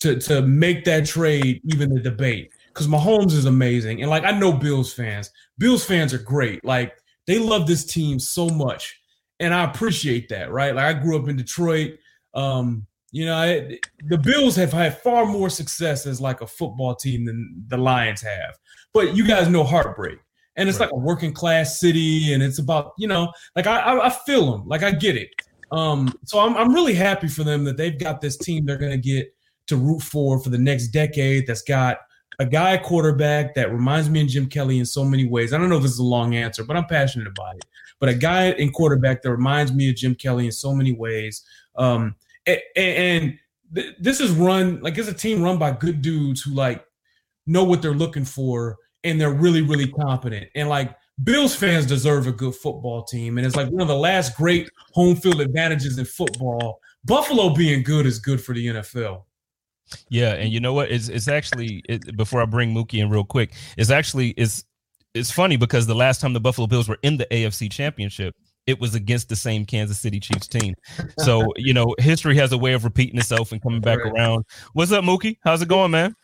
to 0.00 0.18
to 0.20 0.42
make 0.42 0.84
that 0.84 1.06
trade 1.06 1.62
even 1.64 1.94
the 1.94 2.00
debate. 2.00 2.50
Because 2.68 2.88
Mahomes 2.88 3.32
is 3.32 3.46
amazing. 3.46 4.02
And 4.02 4.10
like 4.10 4.24
I 4.24 4.32
know 4.32 4.52
Bills 4.52 4.92
fans. 4.92 5.30
Bills 5.58 5.84
fans 5.84 6.12
are 6.12 6.18
great. 6.18 6.64
Like 6.64 6.92
they 7.26 7.38
love 7.38 7.66
this 7.66 7.84
team 7.84 8.18
so 8.18 8.48
much 8.48 9.00
and 9.40 9.54
I 9.54 9.64
appreciate 9.64 10.28
that, 10.30 10.50
right? 10.50 10.74
Like 10.74 10.96
I 10.96 10.98
grew 10.98 11.20
up 11.20 11.28
in 11.28 11.36
Detroit. 11.36 11.98
Um, 12.34 12.86
you 13.10 13.24
know, 13.24 13.34
I, 13.34 13.78
the 14.08 14.18
Bills 14.18 14.56
have 14.56 14.72
had 14.72 14.98
far 14.98 15.24
more 15.24 15.48
success 15.48 16.06
as 16.06 16.20
like 16.20 16.40
a 16.40 16.46
football 16.46 16.94
team 16.94 17.24
than 17.24 17.64
the 17.68 17.78
Lions 17.78 18.20
have. 18.20 18.58
But 18.92 19.16
you 19.16 19.26
guys 19.26 19.48
know 19.48 19.64
heartbreak. 19.64 20.18
and 20.56 20.68
it's 20.68 20.80
right. 20.80 20.86
like 20.86 20.92
a 20.92 20.98
working 20.98 21.32
class 21.32 21.80
city, 21.80 22.32
and 22.34 22.42
it's 22.42 22.58
about 22.58 22.92
you 22.98 23.08
know, 23.08 23.32
like 23.56 23.66
I, 23.66 23.78
I, 23.78 24.06
I 24.06 24.10
feel 24.10 24.50
them, 24.50 24.68
like 24.68 24.82
I 24.82 24.90
get 24.90 25.16
it. 25.16 25.30
Um, 25.70 26.12
so 26.24 26.40
I'm 26.40 26.56
I'm 26.56 26.74
really 26.74 26.94
happy 26.94 27.28
for 27.28 27.44
them 27.44 27.64
that 27.64 27.76
they've 27.76 27.98
got 27.98 28.20
this 28.20 28.36
team 28.36 28.66
they're 28.66 28.76
gonna 28.76 28.98
get 28.98 29.32
to 29.68 29.76
root 29.76 30.02
for 30.02 30.38
for 30.40 30.50
the 30.50 30.58
next 30.58 30.88
decade. 30.88 31.46
That's 31.46 31.62
got 31.62 31.98
a 32.40 32.46
guy 32.46 32.76
quarterback 32.76 33.54
that 33.54 33.72
reminds 33.72 34.10
me 34.10 34.22
of 34.22 34.28
Jim 34.28 34.46
Kelly 34.46 34.78
in 34.78 34.86
so 34.86 35.04
many 35.04 35.24
ways. 35.26 35.52
I 35.52 35.58
don't 35.58 35.68
know 35.68 35.76
if 35.76 35.82
this 35.82 35.92
is 35.92 35.98
a 35.98 36.04
long 36.04 36.34
answer, 36.34 36.64
but 36.64 36.76
I'm 36.76 36.86
passionate 36.86 37.28
about 37.28 37.56
it. 37.56 37.64
But 38.00 38.08
a 38.08 38.14
guy 38.14 38.50
in 38.52 38.70
quarterback 38.70 39.22
that 39.22 39.30
reminds 39.30 39.72
me 39.72 39.90
of 39.90 39.96
Jim 39.96 40.14
Kelly 40.14 40.46
in 40.46 40.52
so 40.52 40.74
many 40.74 40.92
ways. 40.92 41.44
Um, 41.76 42.14
and, 42.46 42.60
and 42.76 43.38
th- 43.74 43.94
this 43.98 44.20
is 44.20 44.30
run 44.32 44.80
like 44.80 44.96
it's 44.98 45.08
a 45.08 45.14
team 45.14 45.42
run 45.42 45.58
by 45.58 45.72
good 45.72 46.02
dudes 46.02 46.42
who 46.42 46.52
like 46.52 46.84
know 47.46 47.64
what 47.64 47.82
they're 47.82 47.92
looking 47.92 48.24
for 48.24 48.76
and 49.04 49.20
they're 49.20 49.32
really 49.32 49.62
really 49.62 49.90
competent 49.90 50.48
and 50.54 50.68
like 50.68 50.96
Bills 51.24 51.54
fans 51.54 51.84
deserve 51.84 52.26
a 52.26 52.32
good 52.32 52.54
football 52.54 53.02
team, 53.02 53.38
and 53.38 53.46
it's 53.46 53.56
like 53.56 53.68
one 53.70 53.82
of 53.82 53.88
the 53.88 53.96
last 53.96 54.36
great 54.36 54.70
home 54.92 55.16
field 55.16 55.40
advantages 55.40 55.98
in 55.98 56.04
football. 56.04 56.78
Buffalo 57.04 57.54
being 57.54 57.82
good 57.82 58.06
is 58.06 58.20
good 58.20 58.40
for 58.40 58.54
the 58.54 58.66
NFL. 58.66 59.24
Yeah, 60.10 60.34
and 60.34 60.52
you 60.52 60.60
know 60.60 60.74
what? 60.74 60.92
It's 60.92 61.08
it's 61.08 61.26
actually 61.26 61.82
it, 61.88 62.16
before 62.16 62.40
I 62.40 62.44
bring 62.44 62.72
Muki 62.72 63.00
in 63.00 63.10
real 63.10 63.24
quick. 63.24 63.52
It's 63.76 63.90
actually 63.90 64.30
it's 64.30 64.64
it's 65.18 65.30
funny 65.30 65.56
because 65.56 65.86
the 65.86 65.94
last 65.94 66.20
time 66.20 66.32
the 66.32 66.40
Buffalo 66.40 66.66
Bills 66.66 66.88
were 66.88 66.98
in 67.02 67.16
the 67.16 67.26
AFC 67.26 67.70
Championship, 67.70 68.34
it 68.66 68.80
was 68.80 68.94
against 68.94 69.28
the 69.28 69.36
same 69.36 69.64
Kansas 69.64 69.98
City 69.98 70.20
Chiefs 70.20 70.46
team. 70.46 70.74
So 71.18 71.52
you 71.56 71.74
know, 71.74 71.94
history 71.98 72.36
has 72.36 72.52
a 72.52 72.58
way 72.58 72.72
of 72.72 72.84
repeating 72.84 73.18
itself 73.18 73.52
and 73.52 73.62
coming 73.62 73.80
back 73.80 73.98
around. 73.98 74.44
What's 74.74 74.92
up, 74.92 75.04
Muki? 75.04 75.38
How's 75.42 75.62
it 75.62 75.68
going, 75.68 75.90
man? 75.90 76.14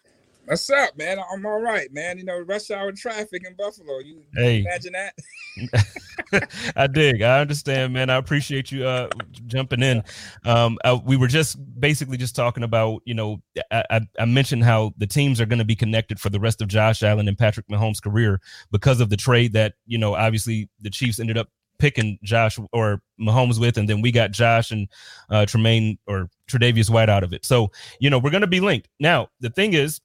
What's 0.47 0.69
up, 0.69 0.97
man? 0.99 1.19
I'm 1.33 1.47
all 1.47 1.61
right, 1.61 1.91
man. 1.91 2.19
You 2.19 2.25
know, 2.25 2.39
rush 2.39 2.71
hour 2.71 2.93
traffic 2.93 3.47
in 3.47 3.55
Buffalo. 3.57 4.01
You 4.01 4.23
hey. 4.35 4.61
imagine 4.61 4.93
that? 4.93 6.49
I 6.77 6.87
dig. 6.87 7.23
I 7.23 7.41
understand, 7.41 7.95
man. 7.95 8.11
I 8.11 8.17
appreciate 8.17 8.71
you 8.71 8.87
uh, 8.87 9.09
jumping 9.47 9.83
in. 9.83 10.03
Um, 10.45 10.77
I, 10.85 10.93
we 10.95 11.17
were 11.17 11.29
just 11.29 11.57
basically 11.81 12.19
just 12.19 12.37
talking 12.37 12.63
about, 12.63 13.01
you 13.07 13.15
know, 13.15 13.41
I, 13.71 14.01
I 14.19 14.25
mentioned 14.27 14.65
how 14.65 14.93
the 14.99 15.07
teams 15.07 15.41
are 15.41 15.47
going 15.47 15.61
to 15.61 15.65
be 15.65 15.77
connected 15.77 16.21
for 16.21 16.29
the 16.29 16.41
rest 16.41 16.61
of 16.61 16.69
Josh 16.69 17.03
Allen 17.03 17.27
and 17.27 17.39
Patrick 17.39 17.67
Mahomes' 17.69 18.03
career 18.03 18.39
because 18.71 19.01
of 19.01 19.09
the 19.09 19.17
trade 19.17 19.55
that, 19.55 19.75
you 19.87 19.97
know, 19.97 20.15
obviously 20.15 20.69
the 20.81 20.91
Chiefs 20.91 21.21
ended 21.21 21.39
up 21.39 21.49
picking 21.79 22.19
Josh 22.23 22.59
or 22.73 23.01
Mahomes 23.21 23.59
with, 23.59 23.79
and 23.79 23.89
then 23.89 24.01
we 24.01 24.13
got 24.13 24.31
Josh 24.31 24.71
and 24.71 24.89
uh, 25.31 25.47
Tremaine 25.47 25.99
or 26.07 26.29
Tre'Davious 26.51 26.91
White 26.91 27.09
out 27.09 27.25
of 27.25 27.33
it. 27.33 27.45
So, 27.45 27.71
you 27.99 28.11
know, 28.11 28.19
we're 28.19 28.31
going 28.31 28.43
to 28.43 28.47
be 28.47 28.61
linked. 28.61 28.89
Now, 29.01 29.29
the 29.41 29.51
thing 29.51 29.75
is, 29.75 30.01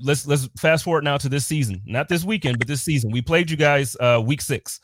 let's 0.00 0.26
let's 0.26 0.48
fast 0.58 0.84
forward 0.84 1.04
now 1.04 1.16
to 1.18 1.28
this 1.28 1.46
season, 1.46 1.82
not 1.86 2.08
this 2.08 2.24
weekend, 2.24 2.58
but 2.58 2.68
this 2.68 2.82
season. 2.82 3.10
We 3.10 3.22
played 3.22 3.50
you 3.50 3.56
guys 3.56 3.96
uh, 4.00 4.22
week 4.24 4.40
six. 4.40 4.80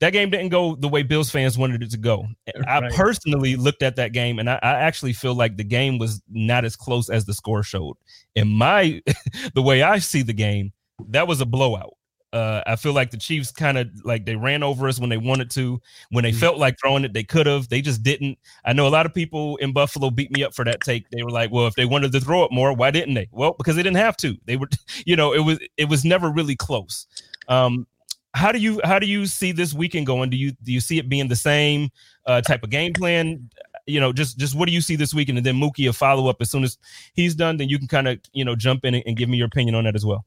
That 0.00 0.12
game 0.12 0.30
didn't 0.30 0.50
go 0.50 0.76
the 0.76 0.88
way 0.88 1.02
Bills 1.02 1.28
fans 1.28 1.58
wanted 1.58 1.82
it 1.82 1.90
to 1.90 1.98
go. 1.98 2.26
Right. 2.56 2.84
I 2.84 2.90
personally 2.90 3.56
looked 3.56 3.82
at 3.82 3.96
that 3.96 4.12
game, 4.12 4.38
and 4.38 4.48
I, 4.48 4.54
I, 4.62 4.74
actually 4.74 5.12
feel 5.12 5.34
like 5.34 5.56
the 5.56 5.64
game 5.64 5.98
was 5.98 6.22
not 6.30 6.64
as 6.64 6.76
close 6.76 7.10
as 7.10 7.24
the 7.24 7.34
score 7.34 7.64
showed. 7.64 7.96
In 8.36 8.46
my 8.46 9.02
the 9.54 9.62
way 9.62 9.82
I 9.82 9.98
see 9.98 10.22
the 10.22 10.32
game, 10.32 10.72
that 11.08 11.26
was 11.26 11.40
a 11.40 11.46
blowout. 11.46 11.97
Uh, 12.32 12.62
I 12.66 12.76
feel 12.76 12.92
like 12.92 13.10
the 13.10 13.16
Chiefs 13.16 13.50
kind 13.50 13.78
of 13.78 13.88
like 14.04 14.26
they 14.26 14.36
ran 14.36 14.62
over 14.62 14.86
us 14.86 15.00
when 15.00 15.08
they 15.08 15.16
wanted 15.16 15.50
to. 15.52 15.80
When 16.10 16.24
they 16.24 16.30
mm-hmm. 16.30 16.40
felt 16.40 16.58
like 16.58 16.78
throwing 16.78 17.04
it, 17.04 17.14
they 17.14 17.24
could 17.24 17.46
have. 17.46 17.68
They 17.68 17.80
just 17.80 18.02
didn't. 18.02 18.38
I 18.66 18.74
know 18.74 18.86
a 18.86 18.90
lot 18.90 19.06
of 19.06 19.14
people 19.14 19.56
in 19.56 19.72
Buffalo 19.72 20.10
beat 20.10 20.30
me 20.30 20.44
up 20.44 20.54
for 20.54 20.64
that 20.64 20.82
take. 20.82 21.08
They 21.10 21.22
were 21.22 21.30
like, 21.30 21.50
"Well, 21.50 21.66
if 21.66 21.74
they 21.74 21.86
wanted 21.86 22.12
to 22.12 22.20
throw 22.20 22.44
it 22.44 22.52
more, 22.52 22.74
why 22.74 22.90
didn't 22.90 23.14
they?" 23.14 23.28
Well, 23.32 23.54
because 23.56 23.76
they 23.76 23.82
didn't 23.82 23.96
have 23.96 24.16
to. 24.18 24.36
They 24.44 24.56
were, 24.56 24.68
you 25.06 25.16
know, 25.16 25.32
it 25.32 25.40
was 25.40 25.58
it 25.78 25.88
was 25.88 26.04
never 26.04 26.28
really 26.28 26.56
close. 26.56 27.06
Um, 27.48 27.86
how 28.34 28.52
do 28.52 28.58
you 28.58 28.80
how 28.84 28.98
do 28.98 29.06
you 29.06 29.24
see 29.24 29.52
this 29.52 29.72
weekend 29.72 30.06
going? 30.06 30.28
Do 30.28 30.36
you 30.36 30.52
do 30.62 30.70
you 30.70 30.80
see 30.80 30.98
it 30.98 31.08
being 31.08 31.28
the 31.28 31.36
same 31.36 31.88
uh, 32.26 32.42
type 32.42 32.62
of 32.62 32.68
game 32.68 32.92
plan? 32.92 33.48
You 33.86 34.00
know, 34.00 34.12
just 34.12 34.36
just 34.36 34.54
what 34.54 34.68
do 34.68 34.74
you 34.74 34.82
see 34.82 34.96
this 34.96 35.14
weekend? 35.14 35.38
And 35.38 35.46
then 35.46 35.56
Muki 35.56 35.86
a 35.86 35.94
follow 35.94 36.28
up 36.28 36.36
as 36.40 36.50
soon 36.50 36.62
as 36.62 36.76
he's 37.14 37.34
done. 37.34 37.56
Then 37.56 37.70
you 37.70 37.78
can 37.78 37.88
kind 37.88 38.06
of 38.06 38.20
you 38.34 38.44
know 38.44 38.54
jump 38.54 38.84
in 38.84 38.94
and, 38.94 39.02
and 39.06 39.16
give 39.16 39.30
me 39.30 39.38
your 39.38 39.46
opinion 39.46 39.74
on 39.74 39.84
that 39.84 39.96
as 39.96 40.04
well. 40.04 40.26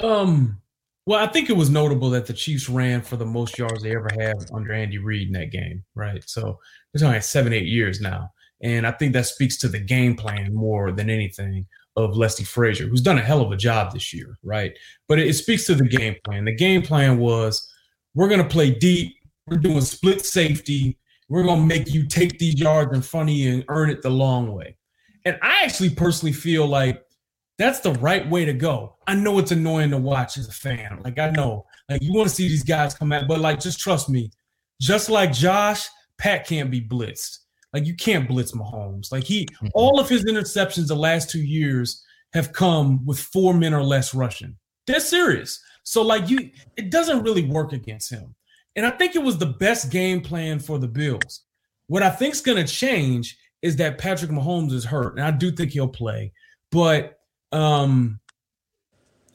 Um 0.00 0.60
well, 1.08 1.26
I 1.26 1.26
think 1.26 1.48
it 1.48 1.56
was 1.56 1.70
notable 1.70 2.10
that 2.10 2.26
the 2.26 2.34
Chiefs 2.34 2.68
ran 2.68 3.00
for 3.00 3.16
the 3.16 3.24
most 3.24 3.56
yards 3.56 3.82
they 3.82 3.96
ever 3.96 4.10
have 4.20 4.44
under 4.52 4.74
Andy 4.74 4.98
Reid 4.98 5.28
in 5.28 5.32
that 5.32 5.50
game, 5.50 5.82
right? 5.94 6.22
So 6.28 6.58
it's 6.92 7.02
only 7.02 7.18
seven, 7.22 7.54
eight 7.54 7.64
years 7.64 7.98
now. 7.98 8.30
And 8.60 8.86
I 8.86 8.90
think 8.90 9.14
that 9.14 9.24
speaks 9.24 9.56
to 9.58 9.68
the 9.68 9.78
game 9.78 10.16
plan 10.16 10.54
more 10.54 10.92
than 10.92 11.08
anything 11.08 11.64
of 11.96 12.14
Leslie 12.14 12.44
Frazier, 12.44 12.88
who's 12.88 13.00
done 13.00 13.16
a 13.16 13.22
hell 13.22 13.40
of 13.40 13.50
a 13.52 13.56
job 13.56 13.94
this 13.94 14.12
year, 14.12 14.36
right? 14.42 14.76
But 15.08 15.18
it, 15.18 15.28
it 15.28 15.32
speaks 15.32 15.64
to 15.68 15.74
the 15.74 15.88
game 15.88 16.16
plan. 16.24 16.44
The 16.44 16.54
game 16.54 16.82
plan 16.82 17.16
was 17.16 17.72
we're 18.14 18.28
going 18.28 18.42
to 18.42 18.46
play 18.46 18.74
deep, 18.74 19.16
we're 19.46 19.56
doing 19.56 19.80
split 19.80 20.26
safety, 20.26 20.98
we're 21.30 21.44
going 21.44 21.60
to 21.60 21.66
make 21.66 21.88
you 21.88 22.06
take 22.06 22.38
these 22.38 22.60
yards 22.60 22.94
in 22.94 23.00
front 23.00 23.30
of 23.30 23.34
you 23.34 23.54
and 23.54 23.64
earn 23.68 23.88
it 23.88 24.02
the 24.02 24.10
long 24.10 24.52
way. 24.52 24.76
And 25.24 25.38
I 25.40 25.64
actually 25.64 25.88
personally 25.88 26.34
feel 26.34 26.66
like 26.66 27.02
that's 27.58 27.80
the 27.80 27.92
right 27.94 28.28
way 28.28 28.44
to 28.44 28.52
go. 28.52 28.96
I 29.06 29.14
know 29.14 29.38
it's 29.38 29.50
annoying 29.50 29.90
to 29.90 29.98
watch 29.98 30.38
as 30.38 30.48
a 30.48 30.52
fan. 30.52 31.00
Like 31.04 31.18
I 31.18 31.30
know, 31.30 31.66
like 31.88 32.02
you 32.02 32.14
want 32.14 32.28
to 32.28 32.34
see 32.34 32.48
these 32.48 32.62
guys 32.62 32.94
come 32.94 33.12
out, 33.12 33.26
but 33.28 33.40
like 33.40 33.60
just 33.60 33.80
trust 33.80 34.08
me. 34.08 34.30
Just 34.80 35.10
like 35.10 35.32
Josh, 35.32 35.88
Pat 36.18 36.46
can't 36.46 36.70
be 36.70 36.80
blitzed. 36.80 37.38
Like 37.72 37.84
you 37.84 37.94
can't 37.94 38.28
blitz 38.28 38.52
Mahomes. 38.52 39.10
Like 39.10 39.24
he, 39.24 39.46
all 39.74 39.98
of 39.98 40.08
his 40.08 40.24
interceptions 40.24 40.86
the 40.86 40.96
last 40.96 41.30
two 41.30 41.42
years 41.42 42.04
have 42.32 42.52
come 42.52 43.04
with 43.04 43.18
four 43.18 43.54
men 43.54 43.74
or 43.74 43.82
less 43.82 44.14
rushing. 44.14 44.56
They're 44.86 45.00
serious. 45.00 45.60
So 45.82 46.02
like 46.02 46.30
you, 46.30 46.50
it 46.76 46.90
doesn't 46.90 47.22
really 47.24 47.44
work 47.44 47.72
against 47.72 48.10
him. 48.10 48.34
And 48.76 48.86
I 48.86 48.90
think 48.90 49.16
it 49.16 49.22
was 49.22 49.38
the 49.38 49.46
best 49.46 49.90
game 49.90 50.20
plan 50.20 50.60
for 50.60 50.78
the 50.78 50.86
Bills. 50.86 51.42
What 51.88 52.02
I 52.02 52.10
think's 52.10 52.40
going 52.40 52.64
to 52.64 52.72
change 52.72 53.36
is 53.62 53.76
that 53.76 53.98
Patrick 53.98 54.30
Mahomes 54.30 54.72
is 54.72 54.84
hurt, 54.84 55.16
and 55.16 55.26
I 55.26 55.32
do 55.32 55.50
think 55.50 55.72
he'll 55.72 55.88
play. 55.88 56.32
But 56.70 57.17
um, 57.52 58.20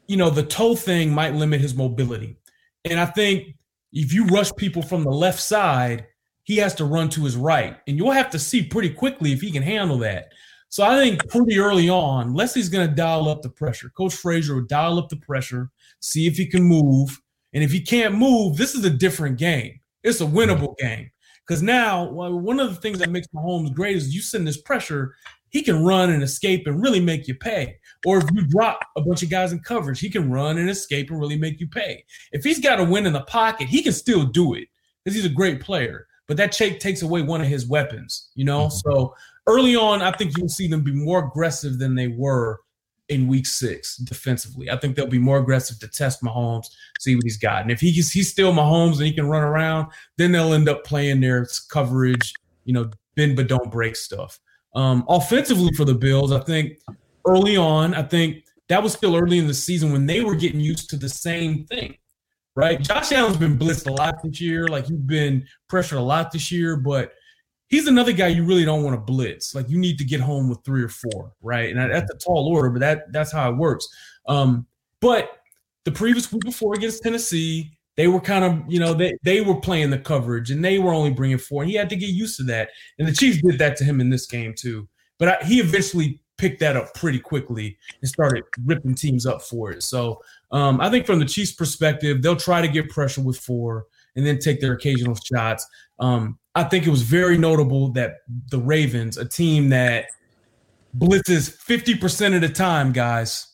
you 0.07 0.17
know, 0.17 0.29
the 0.29 0.43
toe 0.43 0.75
thing 0.75 1.13
might 1.13 1.33
limit 1.33 1.61
his 1.61 1.75
mobility. 1.75 2.37
And 2.85 2.99
I 2.99 3.05
think 3.05 3.55
if 3.91 4.13
you 4.13 4.25
rush 4.25 4.53
people 4.55 4.81
from 4.81 5.03
the 5.03 5.11
left 5.11 5.39
side, 5.39 6.07
he 6.43 6.57
has 6.57 6.75
to 6.75 6.85
run 6.85 7.09
to 7.09 7.23
his 7.23 7.37
right. 7.37 7.77
And 7.87 7.97
you'll 7.97 8.11
have 8.11 8.29
to 8.31 8.39
see 8.39 8.63
pretty 8.63 8.89
quickly 8.89 9.31
if 9.31 9.41
he 9.41 9.51
can 9.51 9.63
handle 9.63 9.97
that. 9.99 10.33
So 10.69 10.83
I 10.83 10.97
think 10.97 11.29
pretty 11.29 11.59
early 11.59 11.87
on, 11.87 12.33
Leslie's 12.33 12.67
going 12.67 12.89
to 12.89 12.95
dial 12.95 13.29
up 13.29 13.43
the 13.43 13.49
pressure. 13.49 13.91
Coach 13.95 14.15
Frazier 14.15 14.55
will 14.55 14.65
dial 14.65 14.97
up 14.97 15.07
the 15.07 15.17
pressure, 15.17 15.69
see 15.99 16.25
if 16.27 16.35
he 16.35 16.47
can 16.47 16.63
move. 16.63 17.21
And 17.53 17.63
if 17.63 17.71
he 17.71 17.79
can't 17.79 18.15
move, 18.15 18.57
this 18.57 18.73
is 18.73 18.83
a 18.83 18.89
different 18.89 19.37
game. 19.37 19.79
It's 20.03 20.21
a 20.21 20.25
winnable 20.25 20.75
game. 20.77 21.11
Because 21.47 21.61
now, 21.61 22.09
one 22.09 22.59
of 22.59 22.69
the 22.69 22.81
things 22.81 22.99
that 22.99 23.11
makes 23.11 23.27
Mahomes 23.27 23.73
great 23.73 23.97
is 23.97 24.15
you 24.15 24.21
send 24.21 24.47
this 24.47 24.61
pressure, 24.61 25.13
he 25.49 25.61
can 25.61 25.83
run 25.83 26.09
and 26.09 26.23
escape 26.23 26.65
and 26.65 26.81
really 26.81 26.99
make 26.99 27.27
you 27.27 27.35
pay. 27.35 27.77
Or 28.05 28.17
if 28.17 28.25
you 28.33 28.45
drop 28.47 28.79
a 28.95 29.01
bunch 29.01 29.23
of 29.23 29.29
guys 29.29 29.51
in 29.51 29.59
coverage, 29.59 29.99
he 29.99 30.09
can 30.09 30.29
run 30.31 30.57
and 30.57 30.69
escape 30.69 31.09
and 31.09 31.19
really 31.19 31.37
make 31.37 31.59
you 31.59 31.67
pay. 31.67 32.03
If 32.31 32.43
he's 32.43 32.59
got 32.59 32.79
a 32.79 32.83
win 32.83 33.05
in 33.05 33.13
the 33.13 33.21
pocket, 33.21 33.67
he 33.67 33.81
can 33.81 33.93
still 33.93 34.23
do 34.25 34.55
it 34.55 34.67
because 35.03 35.15
he's 35.15 35.25
a 35.25 35.29
great 35.33 35.61
player. 35.61 36.07
But 36.27 36.37
that 36.37 36.51
check 36.51 36.79
takes 36.79 37.01
away 37.01 37.21
one 37.21 37.41
of 37.41 37.47
his 37.47 37.67
weapons, 37.67 38.29
you 38.35 38.45
know? 38.45 38.67
Mm-hmm. 38.67 38.89
So 38.89 39.15
early 39.47 39.75
on, 39.75 40.01
I 40.01 40.11
think 40.11 40.37
you'll 40.37 40.49
see 40.49 40.67
them 40.67 40.81
be 40.81 40.93
more 40.93 41.27
aggressive 41.27 41.79
than 41.79 41.95
they 41.95 42.07
were 42.07 42.59
in 43.09 43.27
week 43.27 43.45
six 43.45 43.97
defensively. 43.97 44.69
I 44.69 44.77
think 44.77 44.95
they'll 44.95 45.07
be 45.07 45.19
more 45.19 45.37
aggressive 45.37 45.79
to 45.79 45.87
test 45.87 46.23
Mahomes, 46.23 46.67
see 46.99 47.15
what 47.15 47.23
he's 47.23 47.37
got. 47.37 47.61
And 47.61 47.71
if 47.71 47.81
he's 47.81 48.11
he's 48.11 48.31
still 48.31 48.53
Mahomes 48.53 48.97
and 48.97 49.05
he 49.05 49.13
can 49.13 49.27
run 49.27 49.43
around, 49.43 49.91
then 50.17 50.31
they'll 50.31 50.53
end 50.53 50.69
up 50.69 50.83
playing 50.83 51.19
their 51.19 51.45
coverage, 51.69 52.33
you 52.63 52.73
know, 52.73 52.89
bend 53.15 53.35
but 53.35 53.47
don't 53.47 53.71
break 53.71 53.95
stuff. 53.95 54.39
Um, 54.75 55.05
offensively 55.07 55.71
for 55.73 55.85
the 55.85 55.93
Bills, 55.93 56.31
I 56.31 56.39
think 56.39 56.79
early 57.25 57.57
on, 57.57 57.93
I 57.93 58.03
think 58.03 58.43
that 58.69 58.81
was 58.81 58.93
still 58.93 59.15
early 59.15 59.39
in 59.39 59.47
the 59.47 59.53
season 59.53 59.91
when 59.91 60.05
they 60.05 60.21
were 60.21 60.35
getting 60.35 60.59
used 60.59 60.89
to 60.91 60.97
the 60.97 61.09
same 61.09 61.65
thing, 61.65 61.97
right? 62.55 62.81
Josh 62.81 63.11
Allen's 63.11 63.37
been 63.37 63.57
blitzed 63.57 63.87
a 63.87 63.91
lot 63.91 64.15
this 64.23 64.39
year. 64.39 64.67
Like 64.67 64.85
he's 64.85 64.97
been 64.97 65.45
pressured 65.67 65.99
a 65.99 66.03
lot 66.03 66.31
this 66.31 66.51
year, 66.51 66.77
but 66.77 67.13
he's 67.67 67.87
another 67.87 68.13
guy 68.13 68.27
you 68.27 68.45
really 68.45 68.65
don't 68.65 68.83
want 68.83 68.95
to 68.95 69.01
blitz. 69.01 69.53
Like 69.53 69.69
you 69.69 69.77
need 69.77 69.97
to 69.97 70.05
get 70.05 70.21
home 70.21 70.49
with 70.49 70.59
three 70.63 70.83
or 70.83 70.89
four, 70.89 71.33
right? 71.41 71.75
And 71.75 71.91
that's 71.91 72.11
a 72.11 72.17
tall 72.17 72.47
order, 72.47 72.69
but 72.69 72.79
that 72.79 73.11
that's 73.11 73.31
how 73.31 73.51
it 73.51 73.57
works. 73.57 73.87
Um, 74.27 74.65
but 75.01 75.39
the 75.83 75.91
previous 75.91 76.31
week 76.31 76.43
before 76.43 76.75
against 76.75 77.03
Tennessee, 77.03 77.77
they 77.95 78.07
were 78.07 78.21
kind 78.21 78.45
of, 78.45 78.71
you 78.71 78.79
know, 78.79 78.93
they, 78.93 79.17
they 79.23 79.41
were 79.41 79.59
playing 79.59 79.89
the 79.89 79.99
coverage 79.99 80.49
and 80.49 80.63
they 80.63 80.79
were 80.79 80.93
only 80.93 81.11
bringing 81.11 81.37
four. 81.37 81.61
And 81.61 81.69
he 81.69 81.77
had 81.77 81.89
to 81.89 81.95
get 81.95 82.09
used 82.09 82.37
to 82.37 82.43
that. 82.43 82.69
And 82.97 83.07
the 83.07 83.11
Chiefs 83.11 83.41
did 83.41 83.59
that 83.59 83.75
to 83.77 83.83
him 83.83 84.01
in 84.01 84.09
this 84.09 84.25
game, 84.25 84.53
too. 84.57 84.87
But 85.19 85.27
I, 85.27 85.45
he 85.45 85.59
eventually 85.59 86.21
picked 86.37 86.59
that 86.59 86.75
up 86.75 86.93
pretty 86.93 87.19
quickly 87.19 87.77
and 88.01 88.09
started 88.09 88.43
ripping 88.65 88.95
teams 88.95 89.25
up 89.25 89.41
for 89.41 89.71
it. 89.71 89.83
So 89.83 90.21
um, 90.51 90.81
I 90.81 90.89
think 90.89 91.05
from 91.05 91.19
the 91.19 91.25
Chiefs' 91.25 91.51
perspective, 91.51 92.21
they'll 92.21 92.35
try 92.35 92.61
to 92.61 92.67
get 92.67 92.89
pressure 92.89 93.21
with 93.21 93.37
four 93.37 93.85
and 94.15 94.25
then 94.25 94.39
take 94.39 94.61
their 94.61 94.73
occasional 94.73 95.15
shots. 95.15 95.67
Um, 95.99 96.37
I 96.55 96.63
think 96.63 96.85
it 96.85 96.89
was 96.89 97.01
very 97.01 97.37
notable 97.37 97.89
that 97.93 98.17
the 98.51 98.59
Ravens, 98.59 99.17
a 99.17 99.25
team 99.25 99.69
that 99.69 100.05
blitzes 100.97 101.57
50% 101.57 102.35
of 102.35 102.41
the 102.41 102.49
time, 102.49 102.91
guys, 102.91 103.47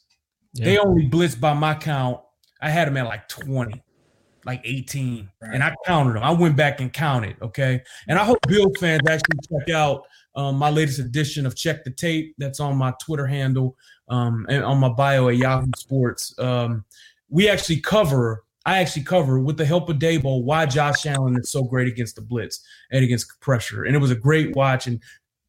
yeah. 0.54 0.66
they 0.66 0.78
only 0.78 1.06
blitz 1.06 1.36
by 1.36 1.54
my 1.54 1.76
count 1.76 2.20
I 2.62 2.70
had 2.70 2.88
them 2.88 2.98
at 2.98 3.06
like 3.06 3.28
20, 3.30 3.82
like 4.46 4.62
18, 4.64 5.30
right. 5.42 5.54
and 5.54 5.64
I 5.64 5.76
counted 5.86 6.14
them. 6.14 6.24
I 6.24 6.32
went 6.32 6.56
back 6.56 6.82
and 6.82 6.92
counted. 6.92 7.36
Okay, 7.42 7.82
and 8.08 8.18
I 8.18 8.24
hope 8.24 8.40
Bill 8.48 8.72
fans 8.80 9.02
actually 9.08 9.38
check 9.50 9.70
out 9.70 10.06
um, 10.36 10.56
my 10.56 10.70
latest 10.70 11.00
edition 11.00 11.46
of 11.46 11.56
Check 11.56 11.84
the 11.84 11.92
Tape. 11.92 12.36
That's 12.38 12.60
on 12.60 12.78
my 12.78 12.94
Twitter 13.02 13.28
handle 13.28 13.76
um, 14.10 14.46
and 14.50 14.64
on 14.64 14.80
my 14.80 14.90
bio 14.90 15.30
at 15.30 15.38
Yahoo 15.38 15.72
Sports. 15.78 16.38
Um, 16.40 16.86
we 17.30 17.50
actually 17.50 17.80
cover. 17.82 18.44
I 18.66 18.80
actually 18.80 19.04
cover 19.04 19.40
with 19.40 19.58
the 19.58 19.66
help 19.66 19.90
of 19.90 19.98
Daboll 19.98 20.44
why 20.44 20.66
Josh 20.66 21.06
Allen 21.06 21.38
is 21.40 21.50
so 21.50 21.64
great 21.64 21.88
against 21.88 22.16
the 22.16 22.22
blitz 22.22 22.64
and 22.92 23.04
against 23.04 23.40
pressure, 23.40 23.86
and 23.86 23.96
it 23.96 24.00
was 24.00 24.12
a 24.12 24.16
great 24.16 24.56
watch. 24.56 24.88
And 24.88 25.02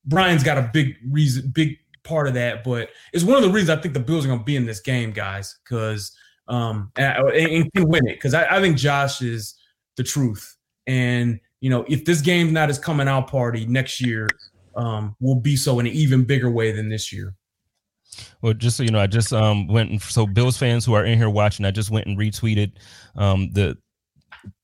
Brian's 0.05 0.45
got 0.45 0.59
a 0.59 0.71
big 0.73 0.97
reason, 1.09 1.51
big 1.51 1.79
part 2.03 2.27
of 2.27 2.35
that, 2.35 2.65
but 2.65 2.89
it's 3.13 3.25
one 3.25 3.37
of 3.37 3.43
the 3.43 3.51
reasons 3.51 3.71
I 3.71 3.81
think 3.81 3.95
the 3.95 4.01
Bills 4.01 4.25
are 4.25 4.29
going 4.29 4.41
to 4.41 4.45
be 4.45 4.57
in 4.57 4.67
this 4.67 4.81
game, 4.81 5.13
guys, 5.13 5.59
because 5.65 6.13
um, 6.51 6.91
and, 6.97 7.29
and, 7.31 7.73
can 7.73 7.89
win 7.89 8.07
it 8.09 8.15
because 8.17 8.35
I, 8.35 8.57
I 8.57 8.61
think 8.61 8.77
Josh 8.77 9.23
is 9.23 9.57
the 9.97 10.03
truth. 10.03 10.57
And 10.87 11.41
you 11.61 11.71
know, 11.71 11.85
if 11.89 12.05
this 12.05 12.21
game's 12.21 12.53
not 12.53 12.69
his 12.69 12.79
coming 12.79 13.07
out 13.07 13.29
party 13.29 13.67
next 13.67 14.01
year, 14.01 14.29
um, 14.77 15.15
will 15.21 15.37
be 15.37 15.57
so 15.57 15.79
in 15.79 15.87
an 15.87 15.93
even 15.93 16.25
bigger 16.25 16.51
way 16.51 16.73
than 16.73 16.89
this 16.89 17.13
year. 17.13 17.35
Well, 18.43 18.55
just 18.55 18.77
so 18.77 18.83
you 18.83 18.91
know, 18.91 18.99
I 18.99 19.07
just 19.07 19.33
um 19.33 19.69
went 19.69 19.91
and 19.91 20.03
so 20.03 20.27
Bills 20.27 20.59
fans 20.59 20.85
who 20.85 20.95
are 20.95 21.05
in 21.05 21.17
here 21.17 21.31
watching, 21.31 21.65
I 21.65 21.71
just 21.71 21.91
went 21.91 22.07
and 22.07 22.19
retweeted 22.19 22.73
um 23.15 23.51
the 23.53 23.79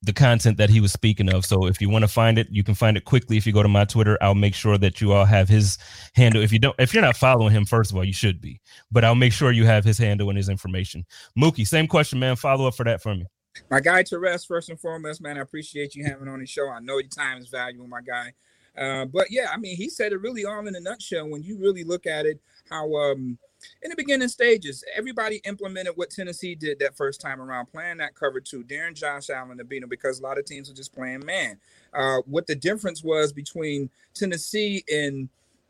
the 0.03 0.13
content 0.13 0.57
that 0.59 0.71
he 0.71 0.81
was 0.81 0.93
speaking 0.93 1.33
of. 1.33 1.45
So 1.45 1.67
if 1.67 1.81
you 1.81 1.89
want 1.89 2.03
to 2.03 2.09
find 2.09 2.39
it, 2.39 2.49
you 2.51 2.63
can 2.63 2.75
find 2.75 2.97
it 2.97 3.05
quickly 3.05 3.37
if 3.37 3.47
you 3.47 3.53
go 3.53 3.63
to 3.63 3.69
my 3.69 3.85
Twitter. 3.85 4.19
I'll 4.21 4.35
make 4.35 4.55
sure 4.55 4.79
that 4.79 5.01
you 5.01 5.13
all 5.13 5.25
have 5.25 5.49
his 5.49 5.79
handle. 6.15 6.43
If 6.43 6.53
you 6.53 6.59
don't, 6.59 6.77
if 6.79 6.95
you're 6.95 7.03
not 7.03 7.17
following 7.17 7.53
him, 7.53 7.65
first 7.65 7.91
of 7.91 7.97
all, 7.97 8.05
you 8.05 8.13
should 8.13 8.41
be. 8.41 8.61
But 8.91 9.05
I'll 9.05 9.15
make 9.15 9.33
sure 9.33 9.53
you 9.53 9.67
have 9.67 9.85
his 9.85 9.99
handle 9.99 10.29
and 10.29 10.37
his 10.37 10.49
information. 10.49 11.05
Muki, 11.35 11.65
same 11.65 11.87
question, 11.87 12.19
man. 12.19 12.37
Follow 12.37 12.67
up 12.67 12.75
for 12.75 12.85
that 12.85 13.03
for 13.03 13.15
me. 13.15 13.27
My 13.71 13.81
guy 13.81 14.03
Terez, 14.03 14.47
first 14.47 14.69
and 14.69 14.79
foremost, 14.79 15.21
man. 15.23 15.39
I 15.39 15.41
appreciate 15.41 15.95
you 15.95 16.05
having 16.05 16.29
on 16.29 16.41
the 16.41 16.47
show. 16.47 16.69
I 16.69 16.81
know 16.81 16.99
your 16.99 17.09
time 17.09 17.39
is 17.39 17.49
valuable, 17.49 17.87
my 17.87 18.03
guy. 18.03 18.33
Uh, 18.77 19.07
but 19.07 19.31
yeah, 19.31 19.49
I 19.53 19.57
mean, 19.57 19.77
he 19.77 19.89
said 19.89 20.13
it 20.13 20.21
really 20.21 20.45
all 20.45 20.67
in 20.67 20.77
a 20.77 20.81
nutshell. 20.81 21.29
When 21.29 21.43
you 21.43 21.59
really 21.59 21.85
look 21.85 22.07
at 22.07 22.27
it, 22.27 22.41
how 22.69 22.95
um 22.95 23.39
in 23.83 23.91
the 23.91 23.97
beginning 23.97 24.29
stages, 24.29 24.85
everybody 24.95 25.37
implemented 25.45 25.93
what 25.97 26.11
Tennessee 26.11 26.55
did 26.55 26.79
that 26.81 26.97
first 26.97 27.21
time 27.21 27.41
around, 27.41 27.67
playing 27.67 27.99
that 27.99 28.15
cover 28.15 28.41
two, 28.41 28.63
daring 28.63 28.95
Josh 28.95 29.31
Allen 29.31 29.59
to 29.59 29.65
beat 29.65 29.83
him 29.83 29.89
because 29.89 30.21
a 30.21 30.23
lot 30.23 30.39
of 30.39 30.45
teams 30.45 30.69
were 30.69 30.75
just 30.75 30.95
playing 30.95 31.25
man. 31.25 31.59
Uh, 31.93 32.19
what 32.27 32.47
the 32.47 32.55
difference 32.55 33.03
was 33.03 33.33
between 33.33 33.91
Tennessee 34.15 34.85
and 34.93 35.29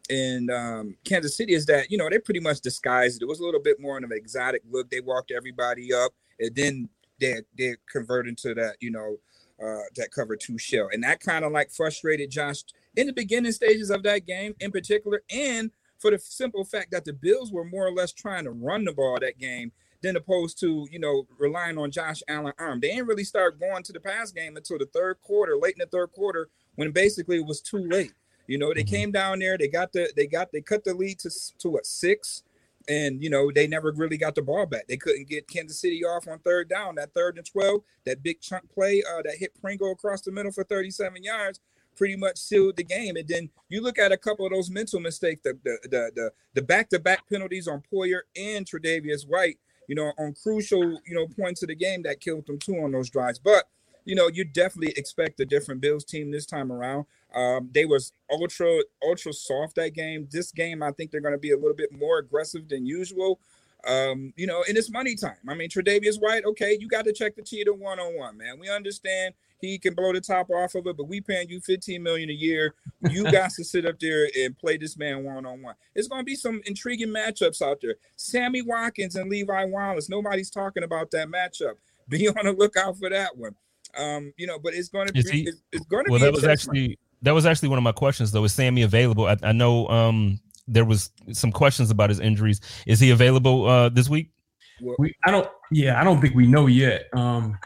in 0.08 0.50
um, 0.50 0.96
Kansas 1.04 1.36
City 1.36 1.54
is 1.54 1.66
that 1.66 1.90
you 1.90 1.98
know 1.98 2.08
they 2.08 2.18
pretty 2.18 2.40
much 2.40 2.60
disguised 2.60 3.16
it. 3.16 3.24
It 3.24 3.28
was 3.28 3.40
a 3.40 3.44
little 3.44 3.60
bit 3.60 3.80
more 3.80 3.98
of 3.98 4.04
an 4.04 4.12
exotic 4.12 4.62
look. 4.70 4.90
They 4.90 5.00
walked 5.00 5.30
everybody 5.30 5.92
up, 5.92 6.12
and 6.38 6.54
then 6.54 6.88
they 7.20 7.42
they 7.56 7.74
converted 7.90 8.30
into 8.30 8.54
that 8.54 8.76
you 8.80 8.90
know 8.90 9.16
uh, 9.60 9.82
that 9.96 10.10
cover 10.14 10.36
two 10.36 10.58
shell, 10.58 10.88
and 10.92 11.02
that 11.02 11.20
kind 11.20 11.44
of 11.44 11.52
like 11.52 11.70
frustrated 11.70 12.30
Josh 12.30 12.62
in 12.96 13.06
the 13.06 13.12
beginning 13.12 13.52
stages 13.52 13.90
of 13.90 14.02
that 14.04 14.26
game 14.26 14.54
in 14.60 14.70
particular, 14.70 15.22
and 15.30 15.70
for 16.06 16.12
the 16.12 16.18
simple 16.20 16.64
fact 16.64 16.92
that 16.92 17.04
the 17.04 17.12
Bills 17.12 17.50
were 17.50 17.64
more 17.64 17.84
or 17.84 17.90
less 17.90 18.12
trying 18.12 18.44
to 18.44 18.52
run 18.52 18.84
the 18.84 18.92
ball 18.92 19.18
that 19.20 19.38
game 19.38 19.72
than 20.02 20.14
opposed 20.14 20.60
to, 20.60 20.86
you 20.92 21.00
know, 21.00 21.26
relying 21.36 21.78
on 21.78 21.90
Josh 21.90 22.22
Allen 22.28 22.52
arm. 22.60 22.78
They 22.78 22.90
didn't 22.90 23.08
really 23.08 23.24
start 23.24 23.58
going 23.58 23.82
to 23.82 23.92
the 23.92 23.98
pass 23.98 24.30
game 24.30 24.56
until 24.56 24.78
the 24.78 24.86
third 24.86 25.20
quarter, 25.20 25.56
late 25.56 25.74
in 25.74 25.80
the 25.80 25.86
third 25.86 26.12
quarter, 26.12 26.48
when 26.76 26.92
basically 26.92 27.38
it 27.38 27.46
was 27.46 27.60
too 27.60 27.88
late. 27.88 28.12
You 28.46 28.56
know, 28.56 28.72
they 28.72 28.84
mm-hmm. 28.84 28.94
came 28.94 29.10
down 29.10 29.40
there, 29.40 29.58
they 29.58 29.66
got 29.66 29.92
the 29.92 30.08
they 30.14 30.28
got 30.28 30.52
they 30.52 30.60
cut 30.60 30.84
the 30.84 30.94
lead 30.94 31.18
to 31.20 31.30
to 31.58 31.70
what 31.70 31.86
six, 31.86 32.44
and 32.88 33.20
you 33.20 33.28
know 33.28 33.50
they 33.52 33.66
never 33.66 33.90
really 33.90 34.16
got 34.16 34.36
the 34.36 34.42
ball 34.42 34.66
back. 34.66 34.86
They 34.86 34.96
couldn't 34.96 35.28
get 35.28 35.48
Kansas 35.48 35.80
City 35.80 36.04
off 36.04 36.28
on 36.28 36.38
third 36.38 36.68
down. 36.68 36.94
That 36.94 37.14
third 37.14 37.36
and 37.36 37.44
twelve, 37.44 37.80
that 38.04 38.22
big 38.22 38.40
chunk 38.40 38.70
play 38.72 39.02
uh, 39.02 39.22
that 39.22 39.38
hit 39.38 39.60
Pringle 39.60 39.90
across 39.90 40.20
the 40.20 40.30
middle 40.30 40.52
for 40.52 40.62
thirty 40.62 40.92
seven 40.92 41.24
yards 41.24 41.58
pretty 41.96 42.16
much 42.16 42.38
sealed 42.38 42.76
the 42.76 42.84
game. 42.84 43.16
And 43.16 43.26
then 43.26 43.50
you 43.68 43.80
look 43.80 43.98
at 43.98 44.12
a 44.12 44.16
couple 44.16 44.46
of 44.46 44.52
those 44.52 44.70
mental 44.70 45.00
mistakes, 45.00 45.40
the 45.42 45.58
the 45.64 46.10
the 46.14 46.32
the, 46.54 46.62
back-to-back 46.62 47.28
penalties 47.28 47.68
on 47.68 47.82
Poyer 47.92 48.20
and 48.36 48.66
Tre'Davious 48.66 49.26
White, 49.26 49.58
you 49.88 49.94
know, 49.94 50.12
on 50.18 50.34
crucial, 50.42 50.82
you 51.06 51.14
know, 51.14 51.26
points 51.26 51.62
of 51.62 51.68
the 51.68 51.74
game 51.74 52.02
that 52.02 52.20
killed 52.20 52.46
them 52.46 52.58
too 52.58 52.76
on 52.78 52.92
those 52.92 53.10
drives. 53.10 53.38
But 53.38 53.64
you 54.04 54.14
know, 54.14 54.28
you 54.28 54.44
definitely 54.44 54.94
expect 54.96 55.40
a 55.40 55.44
different 55.44 55.80
Bills 55.80 56.04
team 56.04 56.30
this 56.30 56.46
time 56.46 56.70
around. 56.70 57.06
Um, 57.34 57.68
they 57.72 57.84
was 57.84 58.12
ultra 58.30 58.82
ultra 59.02 59.32
soft 59.32 59.74
that 59.74 59.94
game. 59.94 60.28
This 60.30 60.52
game, 60.52 60.82
I 60.82 60.92
think 60.92 61.10
they're 61.10 61.20
going 61.20 61.34
to 61.34 61.38
be 61.38 61.50
a 61.50 61.56
little 61.56 61.74
bit 61.74 61.92
more 61.92 62.18
aggressive 62.18 62.68
than 62.68 62.86
usual. 62.86 63.40
Um, 63.86 64.32
you 64.36 64.46
know, 64.46 64.64
and 64.68 64.76
it's 64.76 64.90
money 64.90 65.14
time. 65.14 65.36
I 65.48 65.54
mean, 65.54 65.68
Tre'Davious 65.68 66.20
White, 66.20 66.44
okay, 66.44 66.76
you 66.78 66.88
got 66.88 67.04
to 67.04 67.12
check 67.12 67.36
the 67.36 67.42
cheetah 67.42 67.72
one 67.72 68.00
on 68.00 68.16
one, 68.16 68.36
man. 68.36 68.58
We 68.58 68.68
understand 68.68 69.34
he 69.60 69.78
can 69.78 69.94
blow 69.94 70.12
the 70.12 70.20
top 70.20 70.50
off 70.50 70.74
of 70.74 70.86
it, 70.86 70.96
but 70.96 71.08
we 71.08 71.20
paying 71.20 71.48
you 71.48 71.60
15 71.60 72.02
million 72.02 72.28
a 72.28 72.32
year. 72.32 72.74
You 73.08 73.24
got 73.32 73.50
to 73.50 73.64
sit 73.64 73.86
up 73.86 73.98
there 74.00 74.28
and 74.38 74.58
play 74.58 74.76
this 74.76 74.96
man 74.96 75.24
one 75.24 75.46
on 75.46 75.62
one. 75.62 75.74
It's 75.94 76.08
going 76.08 76.20
to 76.20 76.24
be 76.24 76.34
some 76.34 76.60
intriguing 76.66 77.08
matchups 77.08 77.62
out 77.62 77.80
there. 77.80 77.94
Sammy 78.16 78.62
Watkins 78.62 79.16
and 79.16 79.30
Levi 79.30 79.64
Wallace. 79.66 80.08
Nobody's 80.08 80.50
talking 80.50 80.82
about 80.82 81.10
that 81.12 81.28
matchup. 81.28 81.74
Be 82.08 82.28
on 82.28 82.44
the 82.44 82.52
lookout 82.52 82.96
for 82.98 83.10
that 83.10 83.36
one. 83.36 83.56
Um, 83.98 84.32
you 84.36 84.46
know, 84.46 84.60
but 84.60 84.74
it's 84.74 84.88
going 84.88 85.08
to 85.08 85.12
be. 85.12 85.22
He, 85.22 85.40
it's, 85.48 85.60
it's, 85.72 85.86
going 85.86 86.04
to 86.04 86.12
well, 86.12 86.20
be. 86.20 86.22
Well, 86.22 86.32
that 86.32 86.36
was 86.36 86.44
actually 86.44 87.00
that 87.22 87.32
was 87.32 87.46
actually 87.46 87.68
one 87.68 87.78
of 87.78 87.82
my 87.82 87.90
questions 87.90 88.30
though. 88.30 88.44
Is 88.44 88.52
Sammy 88.52 88.82
available? 88.82 89.26
I, 89.26 89.36
I 89.42 89.50
know 89.50 89.88
um 89.88 90.38
there 90.68 90.84
was 90.84 91.10
some 91.32 91.52
questions 91.52 91.90
about 91.90 92.10
his 92.10 92.20
injuries. 92.20 92.60
Is 92.86 93.00
he 93.00 93.10
available 93.10 93.68
uh 93.68 93.88
this 93.88 94.08
week? 94.08 94.30
We, 94.98 95.14
I 95.24 95.30
don't. 95.30 95.48
Yeah, 95.70 96.00
I 96.00 96.04
don't 96.04 96.20
think 96.20 96.34
we 96.34 96.46
know 96.46 96.66
yet. 96.66 97.06
Um, 97.14 97.58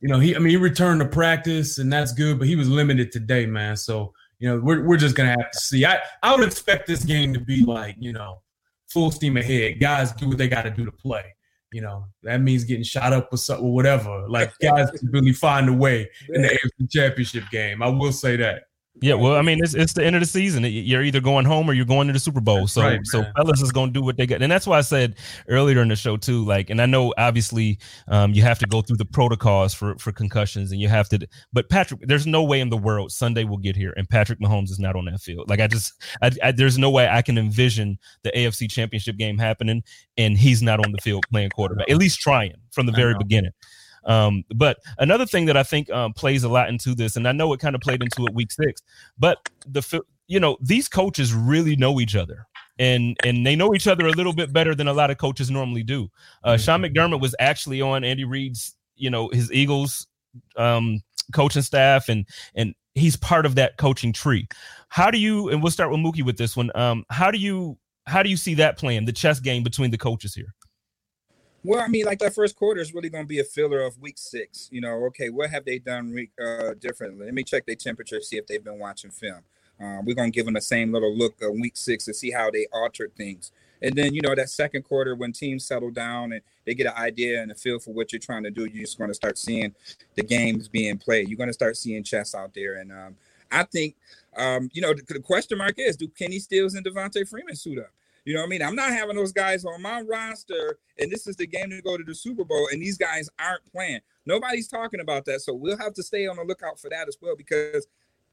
you 0.00 0.08
know, 0.08 0.18
he 0.18 0.36
I 0.36 0.38
mean 0.38 0.50
he 0.50 0.56
returned 0.56 1.00
to 1.00 1.06
practice 1.06 1.78
and 1.78 1.92
that's 1.92 2.12
good, 2.12 2.38
but 2.38 2.46
he 2.46 2.56
was 2.56 2.68
limited 2.68 3.10
today, 3.10 3.46
man. 3.46 3.76
So, 3.76 4.12
you 4.38 4.48
know, 4.48 4.60
we're 4.60 4.84
we're 4.84 4.96
just 4.96 5.16
gonna 5.16 5.30
have 5.30 5.50
to 5.50 5.58
see. 5.58 5.84
I, 5.84 5.98
I 6.22 6.34
would 6.36 6.46
expect 6.46 6.86
this 6.86 7.04
game 7.04 7.32
to 7.34 7.40
be 7.40 7.64
like, 7.64 7.96
you 7.98 8.12
know, 8.12 8.42
full 8.88 9.10
steam 9.10 9.36
ahead. 9.36 9.80
Guys 9.80 10.12
do 10.12 10.28
what 10.28 10.38
they 10.38 10.48
gotta 10.48 10.70
do 10.70 10.84
to 10.84 10.92
play. 10.92 11.34
You 11.72 11.82
know, 11.82 12.06
that 12.22 12.40
means 12.40 12.64
getting 12.64 12.84
shot 12.84 13.12
up 13.12 13.32
or 13.32 13.36
something, 13.36 13.66
or 13.66 13.74
whatever. 13.74 14.28
Like 14.28 14.52
guys 14.62 14.90
can 14.90 15.10
really 15.10 15.32
find 15.32 15.68
a 15.68 15.72
way 15.72 16.08
in 16.28 16.42
the 16.42 16.48
AFC 16.48 16.90
championship 16.90 17.44
game. 17.50 17.82
I 17.82 17.88
will 17.88 18.12
say 18.12 18.36
that. 18.36 18.64
Yeah, 19.00 19.14
well, 19.14 19.36
I 19.36 19.42
mean, 19.42 19.62
it's 19.62 19.74
it's 19.74 19.92
the 19.92 20.04
end 20.04 20.16
of 20.16 20.20
the 20.20 20.26
season. 20.26 20.64
You're 20.64 21.02
either 21.02 21.20
going 21.20 21.44
home 21.44 21.70
or 21.70 21.72
you're 21.72 21.84
going 21.84 22.08
to 22.08 22.12
the 22.12 22.18
Super 22.18 22.40
Bowl. 22.40 22.66
So, 22.66 22.82
right, 22.82 23.00
so 23.04 23.24
fellas 23.36 23.62
is 23.62 23.70
going 23.70 23.90
to 23.90 23.92
do 23.92 24.04
what 24.04 24.16
they 24.16 24.26
got, 24.26 24.42
and 24.42 24.50
that's 24.50 24.66
why 24.66 24.78
I 24.78 24.80
said 24.80 25.16
earlier 25.48 25.80
in 25.82 25.88
the 25.88 25.96
show 25.96 26.16
too. 26.16 26.44
Like, 26.44 26.70
and 26.70 26.82
I 26.82 26.86
know 26.86 27.14
obviously 27.16 27.78
um, 28.08 28.32
you 28.32 28.42
have 28.42 28.58
to 28.58 28.66
go 28.66 28.82
through 28.82 28.96
the 28.96 29.04
protocols 29.04 29.72
for 29.72 29.96
for 29.98 30.10
concussions, 30.10 30.72
and 30.72 30.80
you 30.80 30.88
have 30.88 31.08
to. 31.10 31.28
But 31.52 31.68
Patrick, 31.68 32.00
there's 32.04 32.26
no 32.26 32.42
way 32.42 32.60
in 32.60 32.70
the 32.70 32.76
world 32.76 33.12
Sunday 33.12 33.44
will 33.44 33.58
get 33.58 33.76
here, 33.76 33.94
and 33.96 34.08
Patrick 34.08 34.40
Mahomes 34.40 34.70
is 34.70 34.78
not 34.80 34.96
on 34.96 35.04
that 35.06 35.20
field. 35.20 35.48
Like, 35.48 35.60
I 35.60 35.68
just, 35.68 35.92
I, 36.20 36.30
I, 36.42 36.52
there's 36.52 36.78
no 36.78 36.90
way 36.90 37.08
I 37.08 37.22
can 37.22 37.38
envision 37.38 37.98
the 38.24 38.32
AFC 38.32 38.70
Championship 38.70 39.16
game 39.16 39.38
happening, 39.38 39.82
and 40.16 40.36
he's 40.36 40.62
not 40.62 40.84
on 40.84 40.92
the 40.92 40.98
field 40.98 41.24
playing 41.30 41.50
quarterback, 41.50 41.88
at 41.88 41.96
least 41.98 42.20
trying 42.20 42.54
from 42.72 42.86
the 42.86 42.92
very 42.92 43.14
beginning. 43.16 43.52
Um, 44.04 44.44
but 44.54 44.78
another 44.98 45.26
thing 45.26 45.46
that 45.46 45.56
I 45.56 45.62
think 45.62 45.90
um, 45.90 46.12
plays 46.12 46.44
a 46.44 46.48
lot 46.48 46.68
into 46.68 46.94
this, 46.94 47.16
and 47.16 47.26
I 47.26 47.32
know 47.32 47.52
it 47.52 47.60
kind 47.60 47.74
of 47.74 47.80
played 47.80 48.02
into 48.02 48.26
it 48.26 48.34
week 48.34 48.52
six, 48.52 48.82
but 49.18 49.48
the 49.66 50.02
you 50.26 50.40
know 50.40 50.56
these 50.60 50.88
coaches 50.88 51.32
really 51.34 51.76
know 51.76 52.00
each 52.00 52.16
other. 52.16 52.46
And 52.80 53.16
and 53.24 53.44
they 53.44 53.56
know 53.56 53.74
each 53.74 53.88
other 53.88 54.06
a 54.06 54.12
little 54.12 54.32
bit 54.32 54.52
better 54.52 54.72
than 54.72 54.86
a 54.86 54.92
lot 54.92 55.10
of 55.10 55.18
coaches 55.18 55.50
normally 55.50 55.82
do. 55.82 56.08
Uh, 56.44 56.52
mm-hmm. 56.52 56.62
Sean 56.62 56.82
McDermott 56.82 57.20
was 57.20 57.34
actually 57.40 57.82
on 57.82 58.04
Andy 58.04 58.24
Reid's, 58.24 58.76
you 58.94 59.10
know, 59.10 59.28
his 59.30 59.50
Eagles 59.50 60.06
um, 60.56 61.00
coaching 61.32 61.62
staff, 61.62 62.08
and 62.08 62.24
and 62.54 62.76
he's 62.94 63.16
part 63.16 63.46
of 63.46 63.56
that 63.56 63.78
coaching 63.78 64.12
tree. 64.12 64.46
How 64.90 65.10
do 65.10 65.18
you? 65.18 65.48
And 65.48 65.60
we'll 65.60 65.72
start 65.72 65.90
with 65.90 65.98
Muki 65.98 66.22
with 66.22 66.38
this 66.38 66.56
one. 66.56 66.70
Um, 66.76 67.04
how 67.10 67.32
do 67.32 67.38
you 67.38 67.76
how 68.06 68.22
do 68.22 68.30
you 68.30 68.36
see 68.36 68.54
that 68.54 68.78
playing 68.78 69.04
the 69.04 69.12
chess 69.12 69.40
game 69.40 69.62
between 69.62 69.90
the 69.90 69.98
coaches 69.98 70.34
here? 70.34 70.54
Well, 71.68 71.80
I 71.80 71.88
mean, 71.88 72.06
like 72.06 72.18
that 72.20 72.34
first 72.34 72.56
quarter 72.56 72.80
is 72.80 72.94
really 72.94 73.10
going 73.10 73.24
to 73.24 73.28
be 73.28 73.40
a 73.40 73.44
filler 73.44 73.82
of 73.82 74.00
week 74.00 74.16
six. 74.16 74.70
You 74.72 74.80
know, 74.80 75.04
okay, 75.08 75.28
what 75.28 75.50
have 75.50 75.66
they 75.66 75.78
done 75.78 76.10
re- 76.12 76.30
uh, 76.42 76.72
differently? 76.80 77.26
Let 77.26 77.34
me 77.34 77.44
check 77.44 77.66
their 77.66 77.74
temperature, 77.74 78.22
see 78.22 78.38
if 78.38 78.46
they've 78.46 78.64
been 78.64 78.78
watching 78.78 79.10
film. 79.10 79.40
Uh, 79.78 79.98
we're 80.02 80.14
going 80.14 80.32
to 80.32 80.34
give 80.34 80.46
them 80.46 80.54
the 80.54 80.62
same 80.62 80.94
little 80.94 81.14
look 81.14 81.42
of 81.42 81.52
week 81.52 81.76
six 81.76 82.06
to 82.06 82.14
see 82.14 82.30
how 82.30 82.50
they 82.50 82.68
altered 82.72 83.14
things. 83.16 83.52
And 83.82 83.94
then, 83.94 84.14
you 84.14 84.22
know, 84.22 84.34
that 84.34 84.48
second 84.48 84.84
quarter 84.84 85.14
when 85.14 85.32
teams 85.32 85.66
settle 85.66 85.90
down 85.90 86.32
and 86.32 86.40
they 86.64 86.72
get 86.72 86.86
an 86.86 86.94
idea 86.96 87.42
and 87.42 87.52
a 87.52 87.54
feel 87.54 87.78
for 87.78 87.92
what 87.92 88.14
you're 88.14 88.18
trying 88.18 88.44
to 88.44 88.50
do, 88.50 88.64
you're 88.64 88.86
just 88.86 88.96
going 88.96 89.10
to 89.10 89.14
start 89.14 89.36
seeing 89.36 89.74
the 90.14 90.22
games 90.22 90.68
being 90.68 90.96
played. 90.96 91.28
You're 91.28 91.36
going 91.36 91.50
to 91.50 91.52
start 91.52 91.76
seeing 91.76 92.02
chess 92.02 92.34
out 92.34 92.54
there. 92.54 92.76
And 92.76 92.90
um, 92.90 93.16
I 93.52 93.64
think, 93.64 93.94
um, 94.38 94.70
you 94.72 94.80
know, 94.80 94.94
the, 94.94 95.02
the, 95.06 95.20
question 95.20 95.58
mark 95.58 95.74
is 95.76 95.98
do 95.98 96.08
Kenny 96.08 96.38
Stills 96.38 96.76
and 96.76 96.86
Devonta 96.86 97.28
Freeman 97.28 97.56
suit 97.56 97.78
up? 97.78 97.90
You 98.24 98.34
know 98.34 98.40
what 98.40 98.46
I 98.46 98.50
mean? 98.50 98.62
I'm 98.62 98.74
not 98.74 98.90
having 98.90 99.16
those 99.16 99.32
guys 99.32 99.64
on 99.64 99.80
my 99.80 100.02
roster, 100.02 100.78
and 100.98 101.10
this 101.10 101.26
is 101.26 101.36
the 101.36 101.46
game 101.46 101.70
to 101.70 101.82
go 101.82 101.96
to 101.96 102.04
the 102.04 102.14
Super 102.14 102.44
Bowl, 102.44 102.68
and 102.72 102.82
these 102.82 102.98
guys 102.98 103.28
aren't 103.38 103.64
playing. 103.72 104.00
Nobody's 104.26 104.68
talking 104.68 105.00
about 105.00 105.24
that, 105.26 105.40
so 105.40 105.54
we'll 105.54 105.78
have 105.78 105.94
to 105.94 106.02
stay 106.02 106.26
on 106.26 106.36
the 106.36 106.44
lookout 106.44 106.78
for 106.78 106.90
that 106.90 107.08
as 107.08 107.16
well 107.20 107.34
because 107.36 107.86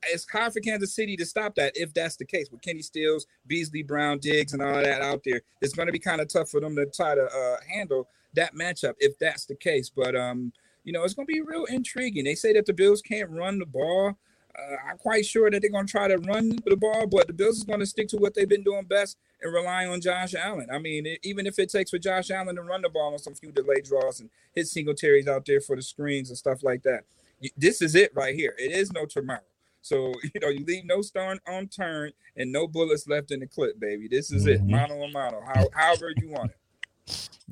it's 0.07 0.29
hard 0.29 0.53
for 0.53 0.59
Kansas 0.59 0.93
City 0.93 1.15
to 1.17 1.25
stop 1.25 1.55
that 1.55 1.73
if 1.75 1.93
that's 1.93 2.15
the 2.15 2.25
case 2.25 2.49
with 2.51 2.61
Kenny 2.61 2.81
Stills, 2.81 3.25
Beasley, 3.47 3.83
Brown, 3.83 4.19
Diggs, 4.19 4.53
and 4.53 4.61
all 4.61 4.81
that 4.81 5.01
out 5.01 5.21
there. 5.23 5.41
It's 5.61 5.73
going 5.73 5.87
to 5.87 5.93
be 5.93 5.99
kind 5.99 6.21
of 6.21 6.27
tough 6.27 6.49
for 6.49 6.59
them 6.59 6.75
to 6.75 6.85
try 6.87 7.15
to 7.15 7.23
uh, 7.23 7.57
handle 7.67 8.07
that 8.33 8.53
matchup 8.53 8.93
if 8.99 9.17
that's 9.19 9.45
the 9.45 9.55
case. 9.55 9.89
But 9.89 10.15
um, 10.15 10.51
you 10.83 10.93
know, 10.93 11.03
it's 11.03 11.13
going 11.13 11.27
to 11.27 11.33
be 11.33 11.41
real 11.41 11.65
intriguing. 11.65 12.25
They 12.25 12.35
say 12.35 12.53
that 12.53 12.65
the 12.65 12.73
Bills 12.73 13.01
can't 13.01 13.29
run 13.29 13.59
the 13.59 13.65
ball. 13.65 14.17
Uh, 14.57 14.75
I'm 14.89 14.97
quite 14.97 15.25
sure 15.25 15.49
that 15.49 15.61
they're 15.61 15.71
going 15.71 15.85
to 15.85 15.91
try 15.91 16.07
to 16.07 16.17
run 16.17 16.57
the 16.65 16.77
ball, 16.77 17.07
but 17.07 17.27
the 17.27 17.33
Bills 17.33 17.57
is 17.57 17.63
going 17.63 17.79
to 17.79 17.85
stick 17.85 18.07
to 18.09 18.17
what 18.17 18.33
they've 18.33 18.47
been 18.47 18.63
doing 18.63 18.85
best 18.85 19.17
and 19.41 19.53
rely 19.53 19.85
on 19.85 20.01
Josh 20.01 20.33
Allen. 20.33 20.67
I 20.71 20.79
mean, 20.79 21.05
it, 21.05 21.19
even 21.23 21.45
if 21.45 21.59
it 21.59 21.69
takes 21.69 21.91
for 21.91 21.97
Josh 21.97 22.31
Allen 22.31 22.55
to 22.55 22.61
run 22.61 22.81
the 22.81 22.89
ball 22.89 23.13
on 23.13 23.19
some 23.19 23.33
few 23.33 23.51
delay 23.51 23.81
draws 23.83 24.19
and 24.19 24.29
hit 24.53 24.67
Singletaries 24.67 25.27
out 25.27 25.45
there 25.45 25.61
for 25.61 25.75
the 25.75 25.81
screens 25.81 26.29
and 26.29 26.37
stuff 26.37 26.63
like 26.63 26.83
that, 26.83 27.03
this 27.57 27.81
is 27.81 27.95
it 27.95 28.11
right 28.15 28.35
here. 28.35 28.55
It 28.57 28.71
is 28.71 28.91
no 28.91 29.05
tomorrow. 29.05 29.41
So 29.81 30.13
you 30.23 30.41
know, 30.41 30.49
you 30.49 30.65
leave 30.65 30.85
no 30.85 31.01
stone 31.01 31.39
unturned 31.45 32.13
and 32.35 32.51
no 32.51 32.67
bullets 32.67 33.07
left 33.07 33.31
in 33.31 33.41
the 33.41 33.47
clip, 33.47 33.79
baby. 33.79 34.07
This 34.07 34.31
is 34.31 34.45
mm-hmm. 34.45 34.69
it, 34.69 34.71
mano 34.71 35.03
a 35.03 35.11
mano. 35.11 35.41
How, 35.45 35.67
however 35.73 36.11
you 36.15 36.29
want 36.29 36.51
it. 36.51 36.57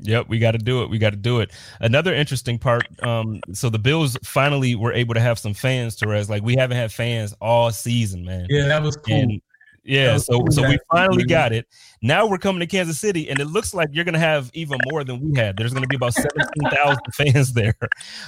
Yep, 0.01 0.27
we 0.27 0.39
got 0.39 0.51
to 0.51 0.57
do 0.57 0.81
it. 0.83 0.89
We 0.89 0.97
got 0.97 1.11
to 1.11 1.15
do 1.17 1.39
it. 1.39 1.51
Another 1.79 2.13
interesting 2.13 2.57
part. 2.57 2.87
Um, 3.03 3.41
so 3.53 3.69
the 3.69 3.79
Bills 3.79 4.17
finally 4.23 4.75
were 4.75 4.91
able 4.91 5.13
to 5.13 5.19
have 5.19 5.37
some 5.37 5.53
fans. 5.53 5.95
Terez, 5.95 6.29
like 6.29 6.43
we 6.43 6.55
haven't 6.55 6.77
had 6.77 6.91
fans 6.91 7.33
all 7.39 7.71
season, 7.71 8.25
man. 8.25 8.47
Yeah, 8.49 8.67
that 8.67 8.81
was 8.81 8.97
cool. 8.97 9.15
And, 9.15 9.41
yeah, 9.85 10.17
so 10.17 10.39
cool. 10.39 10.51
so 10.51 10.67
we 10.67 10.79
finally 10.91 11.25
got 11.25 11.51
it. 11.51 11.67
Now 12.01 12.25
we're 12.25 12.37
coming 12.37 12.61
to 12.61 12.67
Kansas 12.67 12.99
City, 12.99 13.29
and 13.29 13.39
it 13.39 13.45
looks 13.45 13.73
like 13.73 13.89
you're 13.91 14.05
gonna 14.05 14.17
have 14.17 14.49
even 14.53 14.79
more 14.89 15.03
than 15.03 15.19
we 15.19 15.37
had. 15.37 15.57
There's 15.57 15.73
gonna 15.73 15.87
be 15.87 15.97
about 15.97 16.13
seventeen 16.13 16.69
thousand 16.71 17.01
fans 17.13 17.51
there. 17.51 17.75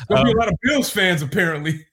There'll 0.09 0.19
um, 0.21 0.25
be 0.25 0.31
a 0.31 0.33
um, 0.33 0.39
lot 0.39 0.47
of 0.49 0.55
Bills 0.61 0.89
fans, 0.89 1.21
apparently 1.21 1.85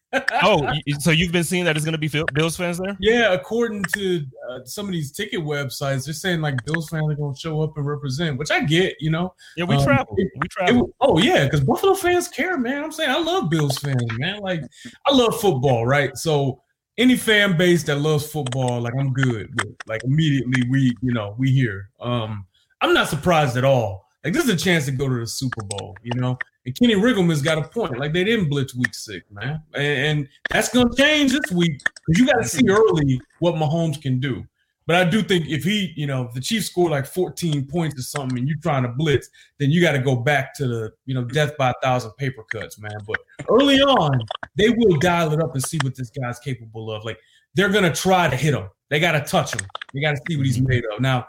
oh, 0.43 0.71
so 0.99 1.11
you've 1.11 1.33
been 1.33 1.45
seeing 1.45 1.65
that 1.65 1.77
it's 1.77 1.85
going 1.85 1.99
to 1.99 1.99
be 1.99 2.25
Bills 2.35 2.57
fans 2.57 2.79
there? 2.79 2.97
Yeah, 3.01 3.33
according 3.33 3.85
to 3.95 4.25
uh, 4.51 4.59
some 4.65 4.87
of 4.87 4.93
these 4.93 5.13
ticket 5.13 5.41
websites, 5.41 6.05
they're 6.05 6.15
saying 6.15 6.41
like 6.41 6.63
Bills 6.65 6.89
fans 6.89 7.11
are 7.11 7.15
going 7.15 7.35
to 7.35 7.41
show 7.41 7.63
up 7.63 7.77
and 7.77 7.87
represent, 7.87 8.39
which 8.39 8.51
I 8.51 8.61
get. 8.61 8.97
You 9.01 9.11
know. 9.11 9.35
Yeah, 9.57 9.65
we 9.65 9.77
um, 9.77 9.85
travel. 9.85 10.15
It, 10.19 10.31
we 10.41 10.49
travel. 10.49 10.87
It, 10.87 10.95
oh 11.01 11.19
yeah, 11.19 11.45
because 11.45 11.61
Buffalo 11.61 11.95
fans 11.95 12.29
care, 12.29 12.59
man. 12.59 12.85
I'm 12.85 12.93
saying 12.93 13.11
I 13.11 13.19
love 13.19 13.51
Bills 13.51 13.79
fans, 13.79 14.07
man. 14.19 14.41
Like 14.41 14.63
I 15.07 15.15
love 15.15 15.41
football, 15.41 15.87
right? 15.87 16.17
So 16.17 16.63
any 16.99 17.17
fan 17.17 17.57
base 17.57 17.83
that 17.85 17.97
loves 17.97 18.31
football, 18.31 18.81
like 18.81 18.95
I'm 18.99 19.13
good 19.13 19.49
with. 19.57 19.77
Like 19.87 20.05
immediately, 20.05 20.69
we 20.69 20.95
you 21.03 21.13
know 21.13 21.35
we 21.39 21.51
here. 21.51 21.91
Um, 22.01 22.47
I'm 22.81 22.93
not 22.93 23.09
surprised 23.09 23.57
at 23.57 23.65
all. 23.65 24.09
Like 24.25 24.35
this 24.35 24.45
is 24.45 24.51
a 24.51 24.57
chance 24.57 24.85
to 24.87 24.93
go 24.93 25.09
to 25.09 25.21
the 25.21 25.27
Super 25.27 25.63
Bowl, 25.65 25.97
you 26.03 26.13
know. 26.21 26.39
And 26.65 26.79
Kenny 26.79 26.95
Riggleman's 26.95 27.43
got 27.43 27.59
a 27.59 27.63
point. 27.63 27.99
Like 27.99 28.13
they 28.13 28.25
didn't 28.25 28.49
blitz 28.49 28.75
week 28.75 28.95
six, 28.95 29.29
man, 29.31 29.63
and, 29.75 29.85
and 29.85 30.29
that's 30.51 30.69
gonna 30.69 30.95
change 30.95 31.33
this 31.33 31.51
week 31.51 31.83
because 32.07 32.21
you 32.21 32.27
got 32.27 32.43
to 32.43 32.49
see 32.49 32.69
early 32.69 33.21
what 33.41 33.55
Mahomes 33.55 34.01
can 34.01 34.21
do. 34.21 34.45
But 34.87 34.97
I 34.97 35.05
do 35.09 35.23
think 35.23 35.47
if 35.49 35.63
he, 35.63 35.93
you 35.97 36.07
know, 36.07 36.27
if 36.27 36.35
the 36.35 36.41
Chiefs 36.41 36.67
score 36.67 36.91
like 36.91 37.07
14 37.07 37.67
points 37.67 37.99
or 37.99 38.03
something, 38.03 38.39
and 38.39 38.49
you're 38.49 38.59
trying 38.59 38.83
to 38.83 38.89
blitz, 38.89 39.29
then 39.61 39.71
you 39.71 39.81
got 39.81 39.93
to 39.93 40.01
go 40.01 40.17
back 40.17 40.55
to 40.57 40.67
the, 40.67 40.93
you 41.07 41.15
know, 41.15 41.25
death 41.25 41.57
by 41.57 41.71
a 41.71 41.75
thousand 41.83 42.11
paper 42.17 42.43
cuts, 42.51 42.81
man. 42.81 42.99
But 43.07 43.19
early 43.49 43.81
on, 43.81 44.21
they 44.57 44.71
will 44.71 44.99
dial 44.99 45.33
it 45.33 45.41
up 45.41 45.55
and 45.55 45.63
see 45.63 45.79
what 45.83 45.95
this 45.95 46.11
guy's 46.11 46.41
capable 46.41 46.91
of. 46.91 47.05
Like 47.05 47.19
they're 47.55 47.69
gonna 47.69 47.95
try 47.95 48.29
to 48.29 48.37
hit 48.37 48.55
him. 48.55 48.69
They 48.93 49.01
got 49.01 49.13
to 49.13 49.21
touch 49.21 49.55
him. 49.55 49.67
They 49.95 50.03
got 50.03 50.11
to 50.11 50.21
see 50.29 50.37
what 50.37 50.45
he's 50.45 50.59
mm-hmm. 50.59 50.69
made 50.69 50.85
of. 50.93 51.01
Now, 51.01 51.27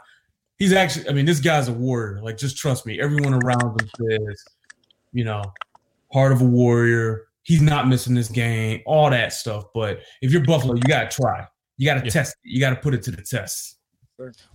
he's 0.58 0.74
actually. 0.74 1.08
I 1.08 1.14
mean, 1.14 1.24
this 1.24 1.40
guy's 1.40 1.68
a 1.68 1.72
warrior. 1.72 2.20
Like, 2.20 2.36
just 2.36 2.58
trust 2.58 2.84
me. 2.84 3.00
Everyone 3.00 3.32
around 3.32 3.80
him 3.80 3.88
says 3.98 4.44
you 5.14 5.24
know, 5.24 5.42
heart 6.12 6.32
of 6.32 6.42
a 6.42 6.44
warrior. 6.44 7.28
He's 7.44 7.62
not 7.62 7.88
missing 7.88 8.14
this 8.14 8.28
game, 8.28 8.82
all 8.84 9.08
that 9.10 9.32
stuff. 9.32 9.64
But 9.74 10.00
if 10.20 10.32
you're 10.32 10.44
Buffalo, 10.44 10.74
you 10.74 10.82
got 10.82 11.10
to 11.10 11.16
try. 11.16 11.46
You 11.78 11.86
got 11.86 11.94
to 11.94 12.04
yeah. 12.04 12.10
test 12.10 12.36
it. 12.44 12.50
You 12.50 12.60
got 12.60 12.70
to 12.70 12.76
put 12.76 12.94
it 12.94 13.02
to 13.04 13.10
the 13.10 13.22
test. 13.22 13.78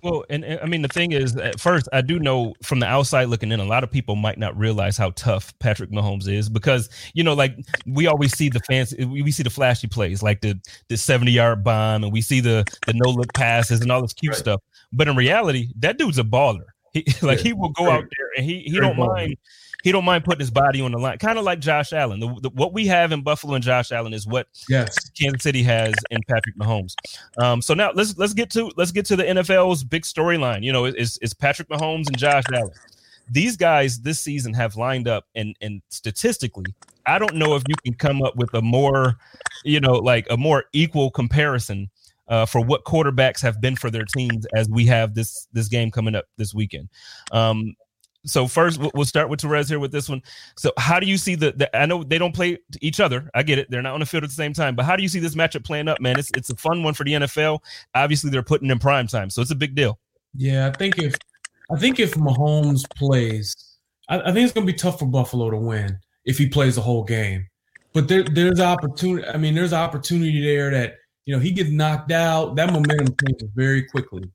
Well, 0.02 0.24
and, 0.30 0.46
and, 0.46 0.60
I 0.62 0.66
mean, 0.68 0.82
the 0.82 0.88
thing 0.88 1.12
is, 1.12 1.36
at 1.36 1.60
first, 1.60 1.90
I 1.92 2.00
do 2.00 2.18
know 2.18 2.54
from 2.64 2.80
the 2.80 2.86
outside 2.86 3.26
looking 3.26 3.52
in, 3.52 3.60
a 3.60 3.66
lot 3.66 3.84
of 3.84 3.92
people 3.92 4.16
might 4.16 4.38
not 4.38 4.58
realize 4.58 4.96
how 4.96 5.10
tough 5.12 5.54
Patrick 5.60 5.92
Mahomes 5.92 6.30
is 6.30 6.48
because, 6.48 6.90
you 7.14 7.24
know, 7.24 7.34
like 7.34 7.58
we 7.86 8.08
always 8.08 8.36
see 8.38 8.48
the 8.48 8.62
fancy, 8.62 9.04
we 9.04 9.32
see 9.32 9.44
the 9.44 9.50
flashy 9.50 9.88
plays 9.88 10.24
like 10.24 10.40
the 10.40 10.58
the 10.88 10.96
70 10.96 11.32
yard 11.32 11.62
bomb 11.62 12.06
and 12.06 12.14
we 12.14 12.22
see 12.22 12.40
the 12.40 12.64
the 12.88 12.94
no 12.94 13.10
look 13.10 13.34
passes 13.34 13.82
and 13.82 13.92
all 13.92 14.02
this 14.02 14.14
cute 14.14 14.32
right. 14.32 14.40
stuff. 14.40 14.62
But 14.94 15.10
in 15.10 15.18
reality, 15.18 15.74
that 15.80 15.98
dude's 15.98 16.20
a 16.20 16.24
baller. 16.24 16.68
He, 16.94 17.04
like, 17.22 17.40
yeah. 17.40 17.44
he 17.44 17.54
will 17.54 17.70
go 17.70 17.90
out 17.90 18.06
there 18.18 18.30
and 18.38 18.46
he, 18.46 18.62
he 18.62 18.80
don't 18.80 18.98
mind 18.98 19.36
he 19.84 19.92
don't 19.92 20.06
mind 20.06 20.26
putting 20.26 20.40
his 20.40 20.52
body 20.52 20.82
on 20.82 20.92
the 20.92 20.98
line, 20.98 21.18
kind 21.18 21.38
of 21.38 21.46
like 21.46 21.60
Josh 21.60 21.94
Allen. 21.94 22.20
The, 22.20 22.28
the, 22.42 22.50
what 22.50 22.74
we 22.74 22.86
have 22.88 23.12
in 23.12 23.22
Buffalo 23.22 23.56
and 23.56 23.64
Josh 23.64 23.92
Allen 23.92 24.14
is 24.14 24.28
what 24.28 24.48
yes. 24.68 25.10
Kansas 25.12 25.44
City 25.44 25.64
has 25.64 25.94
in 26.12 26.20
Patrick 26.28 26.58
Mahomes. 26.58 26.96
Um, 27.38 27.62
so 27.62 27.74
now 27.74 27.92
let's 27.94 28.18
let's 28.18 28.34
get 28.34 28.50
to 28.52 28.72
let's 28.76 28.92
get 28.92 29.06
to 29.08 29.16
the 29.16 29.24
NFL's 29.24 29.84
big 29.84 30.04
storyline. 30.04 30.64
You 30.64 30.74
know, 30.74 30.86
is 30.86 31.18
is 31.22 31.34
Patrick 31.34 31.70
Mahomes 31.70 32.08
and 32.08 32.18
Josh 32.18 32.44
Allen. 32.54 32.72
These 33.32 33.58
guys 33.58 34.02
this 34.02 34.20
season 34.20 34.54
have 34.54 34.76
lined 34.76 35.08
up, 35.08 35.26
and 35.36 35.56
and 35.62 35.82
statistically, 35.90 36.74
I 37.06 37.20
don't 37.20 37.36
know 37.36 37.56
if 37.56 37.64
you 37.68 37.76
can 37.84 37.94
come 37.94 38.22
up 38.22 38.36
with 38.36 38.54
a 38.54 38.62
more, 38.62 39.16
you 39.64 39.80
know, 39.80 39.94
like 39.94 40.28
a 40.30 40.38
more 40.38 40.66
equal 40.74 41.10
comparison 41.12 41.90
uh, 42.30 42.46
for 42.46 42.62
what 42.62 42.84
quarterbacks 42.86 43.42
have 43.42 43.60
been 43.60 43.76
for 43.76 43.90
their 43.90 44.06
teams 44.06 44.46
as 44.56 44.70
we 44.70 44.86
have 44.86 45.16
this 45.16 45.48
this 45.52 45.68
game 45.68 45.92
coming 45.92 46.16
up 46.16 46.26
this 46.38 46.54
weekend. 46.54 46.90
Um, 47.32 47.76
so 48.26 48.48
first 48.48 48.80
we'll 48.94 49.06
start 49.06 49.30
with 49.30 49.40
Terez 49.40 49.70
here 49.70 49.80
with 49.80 49.92
this 49.92 50.10
one. 50.10 50.22
So 50.58 50.72
how 50.78 51.00
do 51.00 51.08
you 51.08 51.18
see 51.18 51.36
the, 51.36 51.52
the 51.54 51.76
I 51.76 51.86
know 51.86 52.04
they 52.04 52.18
don't 52.18 52.36
play 52.36 52.58
each 52.82 53.00
other. 53.00 53.30
I 53.34 53.44
get 53.44 53.60
it. 53.60 53.70
They're 53.70 53.82
not 53.82 53.94
on 53.94 54.02
the 54.02 54.06
field 54.06 54.24
at 54.24 54.30
the 54.30 54.36
same 54.36 54.54
time, 54.54 54.76
but 54.76 54.86
how 54.86 54.96
do 54.96 55.04
you 55.04 55.10
see 55.10 55.20
this 55.20 55.36
matchup 55.36 55.64
playing 55.64 55.88
up, 55.88 56.02
man? 56.02 56.20
It's 56.20 56.30
it's 56.36 56.50
a 56.50 56.56
fun 56.56 56.84
one 56.84 56.94
for 56.94 57.04
the 57.04 57.14
NFL. 57.14 57.60
Obviously 57.96 58.30
they're 58.30 58.44
putting 58.44 58.70
in 58.70 58.80
prime 58.80 59.08
time, 59.08 59.30
so 59.30 59.42
it's 59.42 59.52
a 59.52 59.56
big 59.56 59.76
deal. 59.76 60.00
Yeah, 60.36 60.68
I 60.68 60.72
think 60.72 61.00
if 61.00 61.16
I 61.72 61.78
think 61.78 62.00
if 62.00 62.14
Mahomes 62.16 62.84
plays, 62.96 63.56
I, 64.10 64.20
I 64.20 64.32
think 64.32 64.46
it's 64.46 64.54
gonna 64.54 64.66
be 64.66 64.74
tough 64.74 65.00
for 65.00 65.06
Buffalo 65.06 65.50
to 65.50 65.58
win 65.58 65.98
if 66.26 66.38
he 66.38 66.48
plays 66.48 66.76
the 66.76 66.82
whole 66.82 67.04
game. 67.04 67.48
But 67.94 68.08
there, 68.08 68.24
there's 68.24 68.60
opportunity. 68.60 69.28
I 69.28 69.38
mean, 69.38 69.56
there's 69.56 69.74
opportunity 69.74 70.42
there 70.42 70.70
that 70.72 70.96
you 71.26 71.34
know 71.34 71.40
he 71.40 71.52
gets 71.52 71.70
knocked 71.70 72.12
out. 72.12 72.56
That 72.56 72.72
momentum 72.72 73.16
changes 73.26 73.50
very 73.56 73.84
quickly. 73.84 74.30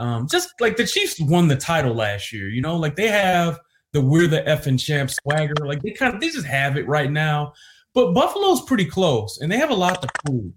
Um, 0.00 0.26
just 0.26 0.58
like 0.60 0.78
the 0.78 0.86
Chiefs 0.86 1.20
won 1.20 1.46
the 1.46 1.56
title 1.56 1.94
last 1.94 2.32
year, 2.32 2.48
you 2.48 2.62
know, 2.62 2.74
like 2.76 2.96
they 2.96 3.08
have 3.08 3.60
the 3.92 4.00
we're 4.00 4.26
the 4.26 4.40
effing 4.42 4.80
champ 4.80 5.10
swagger. 5.10 5.54
Like 5.62 5.82
they 5.82 5.90
kind 5.90 6.14
of 6.14 6.20
they 6.20 6.30
just 6.30 6.46
have 6.46 6.78
it 6.78 6.88
right 6.88 7.10
now. 7.10 7.52
But 7.92 8.14
Buffalo's 8.14 8.62
pretty 8.62 8.86
close 8.86 9.40
and 9.40 9.52
they 9.52 9.58
have 9.58 9.70
a 9.70 9.74
lot 9.74 10.00
to 10.00 10.08
prove. 10.24 10.52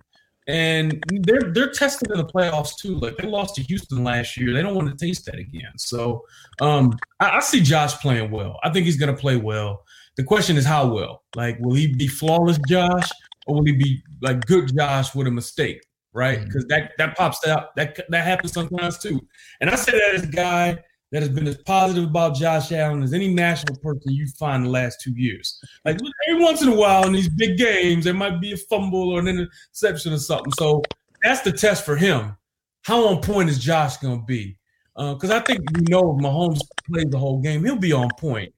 And 0.47 1.03
they're 1.09 1.51
they're 1.53 1.71
tested 1.71 2.09
in 2.09 2.17
the 2.17 2.25
playoffs 2.25 2.77
too. 2.77 2.95
Like 2.95 3.17
they 3.17 3.27
lost 3.27 3.55
to 3.55 3.63
Houston 3.63 4.03
last 4.05 4.37
year. 4.37 4.53
They 4.53 4.61
don't 4.61 4.75
want 4.75 4.97
to 4.97 5.05
taste 5.05 5.25
that 5.25 5.39
again. 5.39 5.77
So 5.77 6.23
um, 6.61 6.97
I, 7.19 7.37
I 7.37 7.39
see 7.41 7.61
Josh 7.61 7.95
playing 7.95 8.31
well. 8.31 8.59
I 8.63 8.69
think 8.69 8.85
he's 8.85 8.97
gonna 8.97 9.15
play 9.15 9.35
well. 9.35 9.83
The 10.15 10.23
question 10.23 10.55
is 10.55 10.65
how 10.65 10.87
well. 10.93 11.23
Like, 11.35 11.57
will 11.59 11.73
he 11.73 11.87
be 11.87 12.07
flawless 12.07 12.59
Josh 12.67 13.09
or 13.45 13.55
will 13.55 13.65
he 13.65 13.73
be 13.73 14.03
like 14.21 14.45
good 14.45 14.73
Josh 14.73 15.13
with 15.13 15.27
a 15.27 15.31
mistake? 15.31 15.81
Right? 16.13 16.43
Because 16.43 16.65
mm-hmm. 16.65 16.81
that 16.81 16.91
that 16.97 17.17
pops 17.17 17.45
out 17.47 17.75
that 17.75 17.99
that 18.09 18.23
happens 18.23 18.53
sometimes 18.53 18.97
too. 18.97 19.19
And 19.61 19.69
I 19.69 19.75
say 19.75 19.91
that 19.91 20.15
as 20.15 20.23
a 20.23 20.27
guy 20.27 20.77
that 21.11 21.21
has 21.21 21.29
been 21.29 21.47
as 21.47 21.57
positive 21.57 22.05
about 22.05 22.35
Josh 22.35 22.71
Allen 22.71 23.03
as 23.03 23.13
any 23.13 23.31
national 23.31 23.75
person 23.77 24.11
you 24.11 24.27
find 24.39 24.65
the 24.65 24.69
last 24.69 24.99
two 24.99 25.11
years. 25.11 25.63
Like 25.85 25.99
every 26.27 26.43
once 26.43 26.63
in 26.63 26.69
a 26.69 26.75
while 26.75 27.05
in 27.05 27.13
these 27.13 27.29
big 27.29 27.55
games, 27.55 28.05
there 28.05 28.15
might 28.15 28.41
be 28.41 28.53
a 28.53 28.57
fumble 28.57 29.09
or 29.09 29.19
an 29.19 29.27
interception 29.27 30.11
or 30.11 30.17
something. 30.17 30.51
So 30.57 30.81
that's 31.23 31.41
the 31.41 31.51
test 31.51 31.85
for 31.85 31.95
him. 31.95 32.35
How 32.81 33.07
on 33.07 33.21
point 33.21 33.49
is 33.49 33.59
Josh 33.59 33.97
going 33.97 34.21
to 34.21 34.25
be? 34.25 34.57
Because 34.95 35.29
uh, 35.29 35.37
I 35.37 35.39
think 35.41 35.61
we 35.75 35.81
know 35.87 36.15
if 36.17 36.23
Mahomes 36.23 36.61
plays 36.91 37.09
the 37.09 37.19
whole 37.19 37.39
game, 37.39 37.63
he'll 37.63 37.75
be 37.75 37.93
on 37.93 38.09
point. 38.19 38.51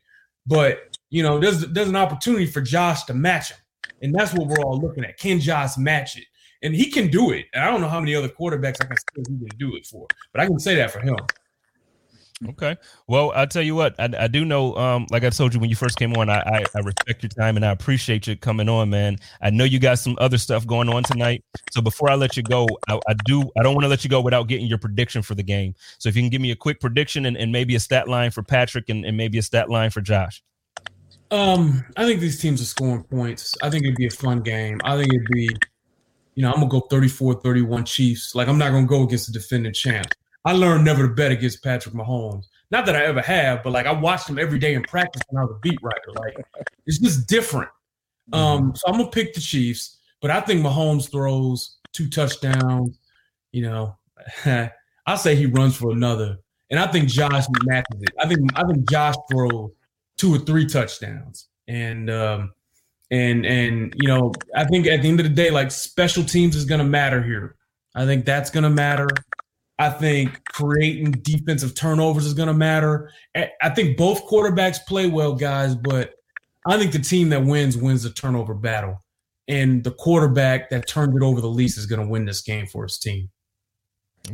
But 0.47 0.97
you 1.09 1.23
know, 1.23 1.39
there's 1.39 1.61
there's 1.67 1.89
an 1.89 1.95
opportunity 1.95 2.45
for 2.45 2.61
Josh 2.61 3.03
to 3.05 3.13
match 3.13 3.51
him, 3.51 3.57
and 4.01 4.15
that's 4.15 4.33
what 4.33 4.47
we're 4.47 4.63
all 4.63 4.79
looking 4.79 5.03
at. 5.03 5.17
Can 5.17 5.39
Josh 5.39 5.77
match 5.77 6.17
it? 6.17 6.25
And 6.65 6.75
he 6.75 6.89
can 6.89 7.07
do 7.07 7.31
it. 7.31 7.45
And 7.53 7.63
I 7.63 7.71
don't 7.71 7.79
know 7.79 7.87
how 7.87 7.99
many 7.99 8.15
other 8.15 8.27
quarterbacks 8.27 8.81
I 8.81 8.85
can 8.85 8.97
say 8.97 9.03
he 9.17 9.47
can 9.47 9.57
do 9.57 9.75
it 9.75 9.85
for, 9.85 10.07
but 10.33 10.41
I 10.41 10.47
can 10.47 10.59
say 10.59 10.75
that 10.75 10.91
for 10.91 10.99
him. 10.99 11.15
Okay. 12.49 12.75
Well, 13.07 13.31
I'll 13.33 13.47
tell 13.47 13.61
you 13.61 13.75
what, 13.75 13.95
I, 13.97 14.09
I 14.19 14.27
do 14.27 14.43
know, 14.43 14.75
um, 14.75 15.07
like 15.09 15.23
I 15.23 15.29
told 15.29 15.53
you 15.53 15.59
when 15.59 15.69
you 15.69 15.75
first 15.75 15.97
came 15.97 16.13
on, 16.17 16.29
I, 16.29 16.39
I, 16.39 16.63
I, 16.75 16.79
respect 16.79 17.23
your 17.23 17.29
time 17.29 17.55
and 17.55 17.65
I 17.65 17.71
appreciate 17.71 18.27
you 18.27 18.35
coming 18.35 18.67
on, 18.67 18.89
man. 18.89 19.17
I 19.41 19.51
know 19.51 19.63
you 19.63 19.79
got 19.79 19.99
some 19.99 20.17
other 20.19 20.37
stuff 20.37 20.67
going 20.67 20.89
on 20.89 21.03
tonight. 21.03 21.45
So 21.71 21.81
before 21.81 22.09
I 22.09 22.15
let 22.15 22.35
you 22.35 22.43
go, 22.43 22.67
I, 22.89 22.99
I 23.07 23.13
do, 23.25 23.49
I 23.57 23.63
don't 23.63 23.73
want 23.73 23.85
to 23.85 23.87
let 23.87 24.03
you 24.03 24.09
go 24.09 24.19
without 24.19 24.49
getting 24.49 24.67
your 24.67 24.79
prediction 24.79 25.21
for 25.21 25.33
the 25.33 25.43
game. 25.43 25.75
So 25.97 26.09
if 26.09 26.15
you 26.17 26.23
can 26.23 26.29
give 26.29 26.41
me 26.41 26.51
a 26.51 26.57
quick 26.57 26.81
prediction 26.81 27.25
and, 27.25 27.37
and 27.37 27.53
maybe 27.53 27.75
a 27.75 27.79
stat 27.79 28.09
line 28.09 28.31
for 28.31 28.43
Patrick 28.43 28.89
and, 28.89 29.05
and 29.05 29.15
maybe 29.15 29.37
a 29.37 29.43
stat 29.43 29.69
line 29.69 29.91
for 29.91 30.01
Josh. 30.01 30.43
Um, 31.31 31.85
I 31.95 32.05
think 32.05 32.19
these 32.19 32.41
teams 32.41 32.61
are 32.61 32.65
scoring 32.65 33.03
points. 33.03 33.55
I 33.63 33.69
think 33.69 33.85
it'd 33.85 33.95
be 33.95 34.07
a 34.07 34.11
fun 34.11 34.41
game. 34.41 34.81
I 34.83 34.97
think 34.97 35.13
it'd 35.13 35.27
be 35.31 35.49
you 36.35 36.41
know, 36.41 36.49
I'm 36.49 36.59
gonna 36.59 36.67
go 36.67 36.81
34 36.81 37.41
31 37.41 37.85
Chiefs. 37.85 38.35
Like 38.35 38.47
I'm 38.47 38.57
not 38.57 38.71
gonna 38.71 38.85
go 38.85 39.03
against 39.03 39.27
the 39.27 39.33
defending 39.33 39.73
champ. 39.73 40.07
I 40.43 40.51
learned 40.51 40.85
never 40.85 41.07
to 41.07 41.13
bet 41.13 41.31
against 41.31 41.63
Patrick 41.63 41.95
Mahomes. 41.95 42.45
Not 42.71 42.85
that 42.85 42.95
I 42.95 43.05
ever 43.05 43.21
have, 43.21 43.63
but 43.63 43.71
like 43.71 43.85
I 43.85 43.91
watched 43.91 44.29
him 44.29 44.37
every 44.37 44.59
day 44.59 44.75
in 44.75 44.83
practice 44.83 45.21
when 45.29 45.41
I 45.41 45.45
was 45.45 45.55
a 45.55 45.59
beat 45.59 45.79
writer. 45.81 46.11
Like 46.15 46.45
it's 46.85 46.99
just 46.99 47.27
different. 47.27 47.69
Um, 48.33 48.41
mm-hmm. 48.41 48.75
so 48.75 48.87
I'm 48.87 48.97
gonna 48.97 49.09
pick 49.09 49.33
the 49.33 49.41
Chiefs, 49.41 49.97
but 50.21 50.31
I 50.31 50.41
think 50.41 50.61
Mahomes 50.61 51.09
throws 51.11 51.77
two 51.93 52.09
touchdowns. 52.09 52.99
You 53.51 53.63
know, 53.63 53.97
I 54.45 55.15
say 55.15 55.35
he 55.35 55.45
runs 55.45 55.75
for 55.75 55.91
another, 55.91 56.37
and 56.69 56.79
I 56.79 56.87
think 56.87 57.07
Josh 57.09 57.45
matches 57.63 58.01
it. 58.01 58.09
I 58.19 58.27
think 58.27 58.41
I 58.55 58.63
think 58.65 58.89
Josh 58.89 59.15
throws 59.31 59.71
two 60.17 60.33
or 60.33 60.39
three 60.39 60.65
touchdowns. 60.65 61.47
And 61.67 62.09
um, 62.09 62.53
and 63.15 63.45
and 63.45 63.93
you 63.95 64.07
know, 64.07 64.33
I 64.55 64.65
think 64.65 64.87
at 64.87 65.01
the 65.01 65.07
end 65.07 65.19
of 65.19 65.25
the 65.25 65.33
day, 65.33 65.49
like 65.49 65.71
special 65.71 66.23
teams 66.23 66.55
is 66.55 66.65
going 66.65 66.79
to 66.79 66.85
matter 66.85 67.23
here. 67.23 67.55
I 67.95 68.05
think 68.05 68.25
that's 68.25 68.49
going 68.49 68.63
to 68.63 68.69
matter. 68.69 69.07
I 69.79 69.89
think 69.89 70.41
creating 70.45 71.11
defensive 71.11 71.75
turnovers 71.75 72.25
is 72.25 72.33
going 72.33 72.47
to 72.47 72.53
matter. 72.53 73.11
I 73.35 73.69
think 73.69 73.97
both 73.97 74.25
quarterbacks 74.27 74.77
play 74.87 75.07
well, 75.07 75.33
guys, 75.33 75.75
but 75.75 76.13
I 76.65 76.77
think 76.77 76.91
the 76.91 76.99
team 76.99 77.29
that 77.29 77.43
wins 77.43 77.77
wins 77.77 78.03
the 78.03 78.09
turnover 78.09 78.53
battle, 78.53 79.03
and 79.47 79.83
the 79.83 79.91
quarterback 79.91 80.69
that 80.69 80.87
turned 80.87 81.15
it 81.15 81.23
over 81.23 81.41
the 81.41 81.49
least 81.49 81.77
is 81.77 81.85
going 81.85 82.01
to 82.01 82.07
win 82.07 82.25
this 82.25 82.41
game 82.41 82.67
for 82.67 82.83
his 82.83 82.97
team. 82.97 83.29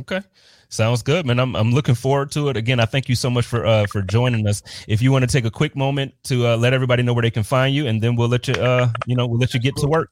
Okay. 0.00 0.22
Sounds 0.72 1.02
good, 1.02 1.26
man. 1.26 1.38
I'm 1.38 1.54
I'm 1.54 1.70
looking 1.70 1.94
forward 1.94 2.30
to 2.30 2.48
it. 2.48 2.56
Again, 2.56 2.80
I 2.80 2.86
thank 2.86 3.06
you 3.06 3.14
so 3.14 3.28
much 3.28 3.44
for 3.44 3.66
uh 3.66 3.84
for 3.88 4.00
joining 4.00 4.48
us. 4.48 4.62
If 4.88 5.02
you 5.02 5.12
want 5.12 5.22
to 5.22 5.26
take 5.26 5.44
a 5.44 5.50
quick 5.50 5.76
moment 5.76 6.14
to 6.24 6.46
uh, 6.46 6.56
let 6.56 6.72
everybody 6.72 7.02
know 7.02 7.12
where 7.12 7.20
they 7.20 7.30
can 7.30 7.42
find 7.42 7.74
you, 7.74 7.86
and 7.86 8.02
then 8.02 8.16
we'll 8.16 8.30
let 8.30 8.48
you 8.48 8.54
uh 8.54 8.88
you 9.06 9.14
know 9.14 9.26
we'll 9.26 9.38
let 9.38 9.52
you 9.52 9.60
get 9.60 9.76
to 9.76 9.86
work. 9.86 10.10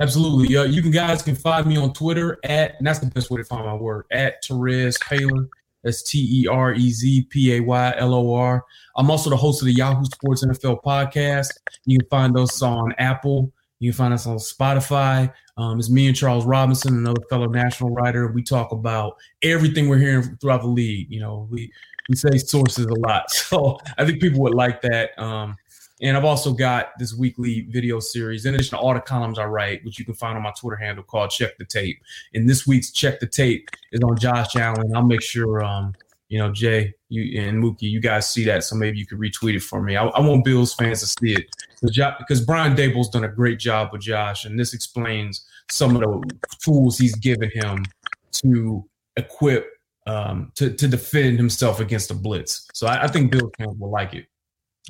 Absolutely. 0.00 0.54
Uh, 0.54 0.64
you 0.64 0.82
can 0.82 0.90
guys 0.90 1.22
can 1.22 1.34
find 1.34 1.66
me 1.66 1.78
on 1.78 1.94
Twitter 1.94 2.38
at 2.44 2.74
and 2.76 2.86
that's 2.86 2.98
the 2.98 3.06
best 3.06 3.30
way 3.30 3.38
to 3.38 3.44
find 3.44 3.64
my 3.64 3.72
work 3.72 4.06
at 4.12 4.44
Terez 4.44 4.98
Paylor. 5.02 5.48
That's 5.82 6.02
T 6.02 6.42
E 6.42 6.48
R 6.48 6.74
E 6.74 6.90
Z 6.90 7.26
P 7.30 7.54
A 7.54 7.60
Y 7.60 7.94
L 7.96 8.12
O 8.12 8.34
R. 8.34 8.62
I'm 8.98 9.10
also 9.10 9.30
the 9.30 9.38
host 9.38 9.62
of 9.62 9.66
the 9.66 9.72
Yahoo 9.72 10.04
Sports 10.04 10.44
NFL 10.44 10.82
podcast. 10.82 11.48
You 11.86 11.98
can 12.00 12.08
find 12.10 12.36
us 12.36 12.60
on 12.60 12.92
Apple. 12.98 13.50
You 13.78 13.90
can 13.92 13.96
find 13.96 14.14
us 14.14 14.26
on 14.26 14.36
Spotify. 14.36 15.32
Um, 15.56 15.78
it's 15.78 15.90
me 15.90 16.06
and 16.06 16.16
Charles 16.16 16.46
Robinson, 16.46 16.96
another 16.96 17.22
fellow 17.30 17.46
national 17.46 17.90
writer. 17.90 18.28
We 18.28 18.42
talk 18.42 18.72
about 18.72 19.16
everything 19.42 19.88
we're 19.88 19.98
hearing 19.98 20.36
throughout 20.36 20.62
the 20.62 20.68
league. 20.68 21.10
You 21.10 21.20
know, 21.20 21.48
we 21.50 21.72
we 22.08 22.16
say 22.16 22.38
sources 22.38 22.86
a 22.86 22.94
lot, 23.00 23.30
so 23.32 23.78
I 23.98 24.04
think 24.04 24.20
people 24.20 24.40
would 24.40 24.54
like 24.54 24.82
that. 24.82 25.18
Um, 25.18 25.56
and 26.00 26.16
I've 26.16 26.24
also 26.24 26.52
got 26.52 26.98
this 26.98 27.14
weekly 27.14 27.62
video 27.70 28.00
series, 28.00 28.46
in 28.46 28.54
addition 28.54 28.76
to 28.76 28.82
all 28.82 28.94
the 28.94 29.00
columns 29.00 29.38
I 29.38 29.44
write, 29.44 29.84
which 29.84 29.98
you 29.98 30.04
can 30.04 30.14
find 30.14 30.36
on 30.36 30.42
my 30.42 30.52
Twitter 30.58 30.76
handle 30.76 31.04
called 31.04 31.30
Check 31.30 31.56
the 31.56 31.64
Tape. 31.64 32.02
And 32.34 32.48
this 32.48 32.66
week's 32.66 32.90
Check 32.90 33.20
the 33.20 33.26
Tape 33.26 33.70
is 33.92 34.00
on 34.00 34.18
Josh 34.18 34.56
Allen. 34.56 34.94
I'll 34.94 35.04
make 35.04 35.22
sure, 35.22 35.64
um, 35.64 35.94
you 36.28 36.38
know, 36.38 36.50
Jay 36.52 36.94
you 37.08 37.40
and 37.40 37.60
Muki, 37.60 37.86
you 37.86 38.00
guys 38.00 38.28
see 38.28 38.44
that, 38.44 38.64
so 38.64 38.76
maybe 38.76 38.98
you 38.98 39.06
could 39.06 39.18
retweet 39.18 39.54
it 39.54 39.62
for 39.62 39.82
me. 39.82 39.96
I, 39.96 40.06
I 40.06 40.20
want 40.20 40.44
Bills 40.44 40.74
fans 40.74 41.00
to 41.00 41.06
see 41.06 41.34
it 41.34 41.46
because 41.80 42.40
Brian 42.40 42.74
Daboll's 42.74 43.10
done 43.10 43.24
a 43.24 43.28
great 43.28 43.58
job 43.58 43.90
with 43.92 44.02
Josh, 44.02 44.44
and 44.44 44.58
this 44.58 44.74
explains 44.74 45.46
some 45.70 45.94
of 45.96 46.02
the 46.02 46.34
tools 46.64 46.98
he's 46.98 47.14
given 47.16 47.50
him 47.52 47.84
to 48.32 48.84
equip 49.16 49.70
um, 50.06 50.52
to 50.56 50.70
to 50.74 50.88
defend 50.88 51.38
himself 51.38 51.80
against 51.80 52.08
the 52.08 52.14
blitz. 52.14 52.68
So 52.72 52.86
I, 52.86 53.04
I 53.04 53.08
think 53.08 53.30
Bills 53.30 53.50
fans 53.58 53.76
will 53.78 53.90
like 53.90 54.14
it. 54.14 54.26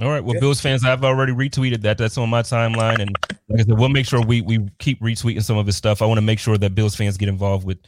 All 0.00 0.10
right. 0.10 0.24
Well, 0.24 0.38
Bills 0.40 0.60
fans, 0.60 0.84
I've 0.84 1.04
already 1.04 1.32
retweeted 1.32 1.82
that. 1.82 1.98
That's 1.98 2.18
on 2.18 2.28
my 2.28 2.42
timeline, 2.42 3.00
and 3.00 3.33
like 3.48 3.60
I 3.60 3.64
said, 3.64 3.78
we'll 3.78 3.90
make 3.90 4.06
sure 4.06 4.22
we 4.22 4.40
we 4.40 4.66
keep 4.78 5.00
retweeting 5.00 5.42
some 5.42 5.58
of 5.58 5.66
his 5.66 5.76
stuff. 5.76 6.00
I 6.00 6.06
want 6.06 6.18
to 6.18 6.22
make 6.22 6.38
sure 6.38 6.56
that 6.56 6.74
Bills 6.74 6.96
fans 6.96 7.16
get 7.16 7.28
involved 7.28 7.66
with 7.66 7.78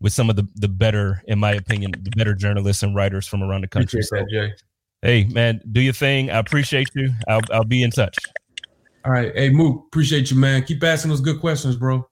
with 0.00 0.12
some 0.12 0.28
of 0.28 0.36
the 0.36 0.48
the 0.56 0.68
better, 0.68 1.22
in 1.26 1.38
my 1.38 1.52
opinion, 1.52 1.92
the 2.00 2.10
better 2.10 2.34
journalists 2.34 2.82
and 2.82 2.94
writers 2.96 3.26
from 3.26 3.42
around 3.42 3.60
the 3.60 3.68
country. 3.68 4.00
Appreciate 4.00 4.26
that, 4.26 4.30
Jay. 4.30 4.52
Hey, 5.02 5.24
man, 5.24 5.60
do 5.70 5.80
your 5.80 5.92
thing. 5.92 6.30
I 6.30 6.38
appreciate 6.38 6.88
you. 6.94 7.14
I'll 7.28 7.42
I'll 7.52 7.64
be 7.64 7.82
in 7.82 7.90
touch. 7.90 8.16
All 9.04 9.12
right. 9.12 9.32
Hey, 9.36 9.50
Mook, 9.50 9.84
appreciate 9.88 10.30
you, 10.30 10.38
man. 10.38 10.64
Keep 10.64 10.82
asking 10.82 11.10
those 11.10 11.20
good 11.20 11.40
questions, 11.40 11.76
bro. 11.76 12.08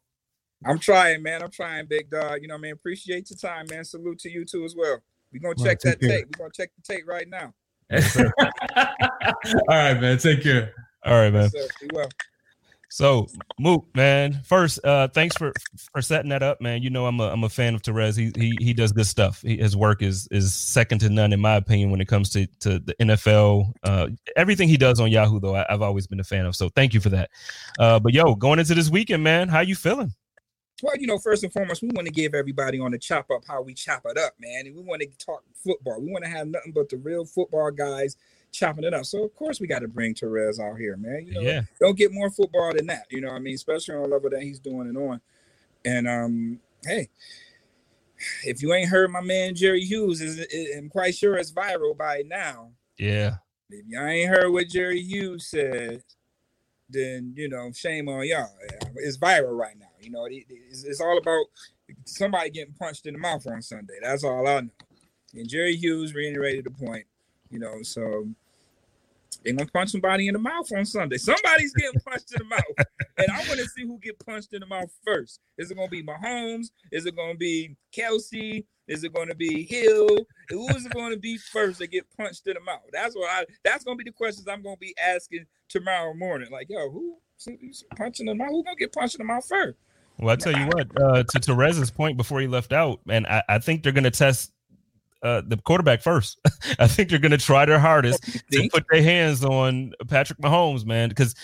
I'm 0.64 0.78
trying, 0.78 1.22
man. 1.22 1.42
I'm 1.42 1.50
trying, 1.50 1.86
big 1.86 2.08
dog. 2.10 2.40
You 2.42 2.48
know, 2.48 2.54
I 2.54 2.58
man. 2.58 2.72
Appreciate 2.72 3.30
your 3.30 3.38
time, 3.38 3.66
man. 3.70 3.84
Salute 3.84 4.20
to 4.20 4.30
you 4.30 4.44
too 4.44 4.64
as 4.64 4.76
well. 4.76 5.00
We're 5.32 5.40
gonna 5.40 5.54
check 5.56 5.80
that 5.80 6.00
care. 6.00 6.08
tape. 6.08 6.26
We're 6.26 6.44
gonna 6.44 6.52
check 6.54 6.70
the 6.76 6.94
tape 6.94 7.04
right 7.08 7.26
now. 7.28 7.52
All 9.68 9.76
right, 9.76 10.00
man. 10.00 10.18
Take 10.18 10.42
care. 10.42 10.72
All 11.04 11.14
right, 11.14 11.32
man. 11.32 11.50
Yes, 11.52 11.70
well. 11.92 12.08
So, 12.92 13.26
Mook, 13.58 13.86
man, 13.94 14.42
first, 14.44 14.78
uh, 14.84 15.08
thanks 15.08 15.34
for 15.34 15.54
for 15.94 16.02
setting 16.02 16.28
that 16.28 16.42
up, 16.42 16.60
man. 16.60 16.82
You 16.82 16.90
know, 16.90 17.06
I'm 17.06 17.20
a 17.20 17.30
I'm 17.30 17.42
a 17.42 17.48
fan 17.48 17.74
of 17.74 17.80
Terez. 17.80 18.18
He 18.18 18.32
he 18.38 18.54
he 18.62 18.74
does 18.74 18.92
good 18.92 19.06
stuff. 19.06 19.40
He, 19.40 19.56
his 19.56 19.74
work 19.74 20.02
is 20.02 20.28
is 20.30 20.52
second 20.52 20.98
to 20.98 21.08
none, 21.08 21.32
in 21.32 21.40
my 21.40 21.56
opinion, 21.56 21.90
when 21.90 22.02
it 22.02 22.08
comes 22.08 22.28
to 22.30 22.46
to 22.60 22.80
the 22.80 22.94
NFL. 23.00 23.72
Uh, 23.82 24.08
everything 24.36 24.68
he 24.68 24.76
does 24.76 25.00
on 25.00 25.10
Yahoo, 25.10 25.40
though, 25.40 25.56
I, 25.56 25.64
have 25.70 25.80
always 25.80 26.06
been 26.06 26.20
a 26.20 26.24
fan 26.24 26.44
of. 26.44 26.54
So, 26.54 26.68
thank 26.68 26.92
you 26.92 27.00
for 27.00 27.08
that. 27.08 27.30
Uh, 27.78 27.98
but 27.98 28.12
yo, 28.12 28.34
going 28.34 28.58
into 28.58 28.74
this 28.74 28.90
weekend, 28.90 29.24
man, 29.24 29.48
how 29.48 29.60
you 29.60 29.74
feeling? 29.74 30.12
Well, 30.82 30.94
you 30.98 31.06
know, 31.06 31.16
first 31.16 31.44
and 31.44 31.52
foremost, 31.52 31.80
we 31.80 31.88
want 31.94 32.08
to 32.08 32.12
give 32.12 32.34
everybody 32.34 32.78
on 32.78 32.90
the 32.90 32.98
chop 32.98 33.30
up 33.30 33.42
how 33.48 33.62
we 33.62 33.72
chop 33.72 34.02
it 34.04 34.18
up, 34.18 34.34
man. 34.38 34.66
And 34.66 34.76
we 34.76 34.82
want 34.82 35.00
to 35.00 35.08
talk 35.16 35.42
football. 35.64 35.98
We 35.98 36.12
want 36.12 36.24
to 36.24 36.30
have 36.30 36.46
nothing 36.46 36.72
but 36.72 36.90
the 36.90 36.98
real 36.98 37.24
football 37.24 37.70
guys 37.70 38.18
chopping 38.52 38.84
it 38.84 38.94
up. 38.94 39.04
So 39.04 39.24
of 39.24 39.34
course 39.34 39.60
we 39.60 39.66
got 39.66 39.80
to 39.80 39.88
bring 39.88 40.14
Terez 40.14 40.60
out 40.60 40.78
here, 40.78 40.96
man. 40.96 41.26
You 41.26 41.34
know, 41.34 41.40
yeah. 41.40 41.62
don't 41.80 41.96
get 41.96 42.12
more 42.12 42.30
football 42.30 42.72
than 42.74 42.86
that. 42.86 43.06
You 43.10 43.22
know, 43.22 43.30
I 43.30 43.38
mean, 43.38 43.54
especially 43.54 43.96
on 43.96 44.02
the 44.02 44.08
level 44.08 44.30
that 44.30 44.42
he's 44.42 44.60
doing 44.60 44.88
and 44.88 44.98
on. 44.98 45.20
And 45.84 46.06
um, 46.06 46.60
hey, 46.84 47.08
if 48.44 48.62
you 48.62 48.72
ain't 48.72 48.90
heard 48.90 49.10
my 49.10 49.20
man 49.20 49.54
Jerry 49.54 49.80
Hughes, 49.80 50.20
is, 50.20 50.38
is 50.38 50.76
I'm 50.76 50.88
quite 50.88 51.14
sure 51.14 51.36
it's 51.36 51.52
viral 51.52 51.96
by 51.96 52.22
now. 52.26 52.70
Yeah. 52.98 53.36
If 53.70 53.86
y'all 53.88 54.06
ain't 54.06 54.28
heard 54.28 54.50
what 54.50 54.68
Jerry 54.68 55.00
Hughes 55.00 55.46
said, 55.46 56.02
then 56.88 57.32
you 57.36 57.48
know, 57.48 57.72
shame 57.72 58.08
on 58.08 58.26
y'all. 58.26 58.50
It's 58.96 59.16
viral 59.16 59.58
right 59.58 59.78
now. 59.78 59.86
You 60.00 60.10
know, 60.10 60.26
it, 60.26 60.44
it's, 60.48 60.84
it's, 60.84 61.00
all 61.00 61.16
about 61.16 61.46
somebody 62.04 62.50
getting 62.50 62.74
punched 62.74 63.06
in 63.06 63.14
the 63.14 63.20
mouth 63.20 63.46
on 63.46 63.62
Sunday. 63.62 63.94
That's 64.02 64.24
all 64.24 64.46
I 64.46 64.60
know. 64.60 64.70
And 65.34 65.48
Jerry 65.48 65.74
Hughes 65.74 66.14
reiterated 66.14 66.64
the 66.64 66.70
point. 66.70 67.06
You 67.50 67.58
know, 67.58 67.82
so 67.82 68.28
they're 69.44 69.54
gonna 69.54 69.70
punch 69.70 69.90
somebody 69.90 70.28
in 70.28 70.34
the 70.34 70.38
mouth 70.38 70.70
on 70.72 70.84
Sunday. 70.84 71.18
Somebody's 71.18 71.72
getting 71.74 72.00
punched 72.00 72.32
in 72.32 72.38
the 72.38 72.44
mouth, 72.44 72.86
and 73.16 73.26
I 73.30 73.38
want 73.48 73.60
to 73.60 73.68
see 73.68 73.82
who 73.82 73.98
get 73.98 74.18
punched 74.24 74.52
in 74.52 74.60
the 74.60 74.66
mouth 74.66 74.90
first. 75.04 75.40
Is 75.58 75.70
it 75.70 75.76
gonna 75.76 75.88
be 75.88 76.02
Mahomes? 76.02 76.70
Is 76.90 77.06
it 77.06 77.16
gonna 77.16 77.34
be 77.34 77.76
Kelce? 77.96 78.64
Is 78.88 79.04
it 79.04 79.14
gonna 79.14 79.34
be 79.34 79.64
Hill? 79.64 80.18
Who 80.48 80.68
is 80.70 80.86
it 80.86 80.92
gonna 80.92 81.16
be 81.16 81.38
first 81.38 81.80
to 81.80 81.86
get 81.86 82.04
punched 82.16 82.46
in 82.46 82.54
the 82.54 82.60
mouth? 82.60 82.82
That's 82.92 83.14
what 83.14 83.30
I. 83.30 83.44
That's 83.64 83.84
gonna 83.84 83.96
be 83.96 84.04
the 84.04 84.12
questions 84.12 84.48
I'm 84.48 84.62
gonna 84.62 84.76
be 84.76 84.94
asking 84.98 85.46
tomorrow 85.68 86.14
morning. 86.14 86.50
Like, 86.50 86.68
yo, 86.68 86.90
who 86.90 87.18
punching 87.96 88.26
in 88.26 88.38
the 88.38 88.44
mouth? 88.44 88.50
Who 88.50 88.64
gonna 88.64 88.76
get 88.76 88.92
punched 88.92 89.16
in 89.16 89.26
the 89.26 89.32
mouth 89.32 89.46
first? 89.48 89.78
Well, 90.18 90.30
I 90.30 90.36
tell 90.36 90.56
you 90.56 90.66
what, 90.66 90.88
uh, 91.00 91.24
to 91.24 91.40
Terez's 91.40 91.90
point 91.90 92.16
before 92.16 92.40
he 92.40 92.46
left 92.46 92.72
out, 92.72 93.00
and 93.08 93.26
I, 93.26 93.42
I 93.48 93.58
think 93.58 93.82
they're 93.82 93.92
going 93.92 94.04
to 94.04 94.10
test 94.10 94.52
uh, 95.22 95.42
the 95.46 95.56
quarterback 95.56 96.02
first. 96.02 96.38
I 96.78 96.86
think 96.86 97.10
they're 97.10 97.18
going 97.18 97.32
to 97.32 97.38
try 97.38 97.64
their 97.64 97.78
hardest 97.78 98.24
to 98.50 98.68
put 98.72 98.84
their 98.90 99.02
hands 99.02 99.44
on 99.44 99.92
Patrick 100.08 100.40
Mahomes, 100.40 100.84
man, 100.84 101.08
because 101.08 101.34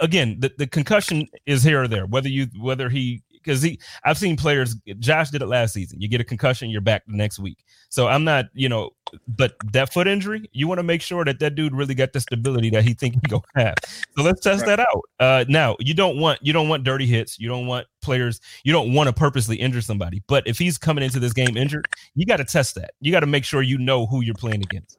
again, 0.00 0.36
the, 0.40 0.52
the 0.58 0.66
concussion 0.66 1.28
is 1.46 1.62
here 1.62 1.82
or 1.82 1.88
there. 1.88 2.06
Whether 2.06 2.28
you 2.28 2.48
whether 2.58 2.88
he 2.88 3.22
because 3.44 3.62
he 3.62 3.78
I've 4.04 4.18
seen 4.18 4.36
players. 4.36 4.76
Josh 4.98 5.30
did 5.30 5.42
it 5.42 5.46
last 5.46 5.74
season. 5.74 6.00
You 6.00 6.08
get 6.08 6.20
a 6.20 6.24
concussion, 6.24 6.70
you're 6.70 6.80
back 6.80 7.04
the 7.06 7.16
next 7.16 7.38
week. 7.38 7.64
So 7.88 8.08
I'm 8.08 8.24
not, 8.24 8.46
you 8.54 8.68
know, 8.68 8.90
but 9.28 9.54
that 9.72 9.92
foot 9.92 10.08
injury, 10.08 10.48
you 10.52 10.66
want 10.66 10.78
to 10.78 10.82
make 10.82 11.00
sure 11.00 11.24
that 11.24 11.38
that 11.38 11.54
dude 11.54 11.74
really 11.74 11.94
got 11.94 12.12
the 12.12 12.20
stability 12.20 12.70
that 12.70 12.82
he 12.82 12.94
think 12.94 13.14
he 13.14 13.20
gonna 13.28 13.42
have. 13.54 13.74
So 14.16 14.22
let's 14.22 14.40
test 14.40 14.66
right. 14.66 14.76
that 14.76 14.80
out. 14.80 15.02
Uh, 15.20 15.44
now 15.48 15.76
you 15.78 15.94
don't 15.94 16.18
want 16.18 16.40
you 16.42 16.52
don't 16.52 16.68
want 16.68 16.84
dirty 16.84 17.06
hits. 17.06 17.38
You 17.38 17.48
don't 17.48 17.66
want 17.66 17.86
players. 18.02 18.40
You 18.64 18.72
don't 18.72 18.92
want 18.92 19.08
to 19.08 19.12
purposely 19.12 19.56
injure 19.56 19.80
somebody. 19.80 20.22
But 20.26 20.46
if 20.46 20.58
he's 20.58 20.78
coming 20.78 21.04
into 21.04 21.20
this 21.20 21.32
game 21.32 21.56
injured, 21.56 21.86
you 22.14 22.26
got 22.26 22.38
to 22.38 22.44
test 22.44 22.74
that. 22.76 22.92
You 23.00 23.12
got 23.12 23.20
to 23.20 23.26
make 23.26 23.44
sure 23.44 23.62
you 23.62 23.78
know 23.78 24.06
who 24.06 24.22
you're 24.22 24.34
playing 24.34 24.62
against. 24.62 24.98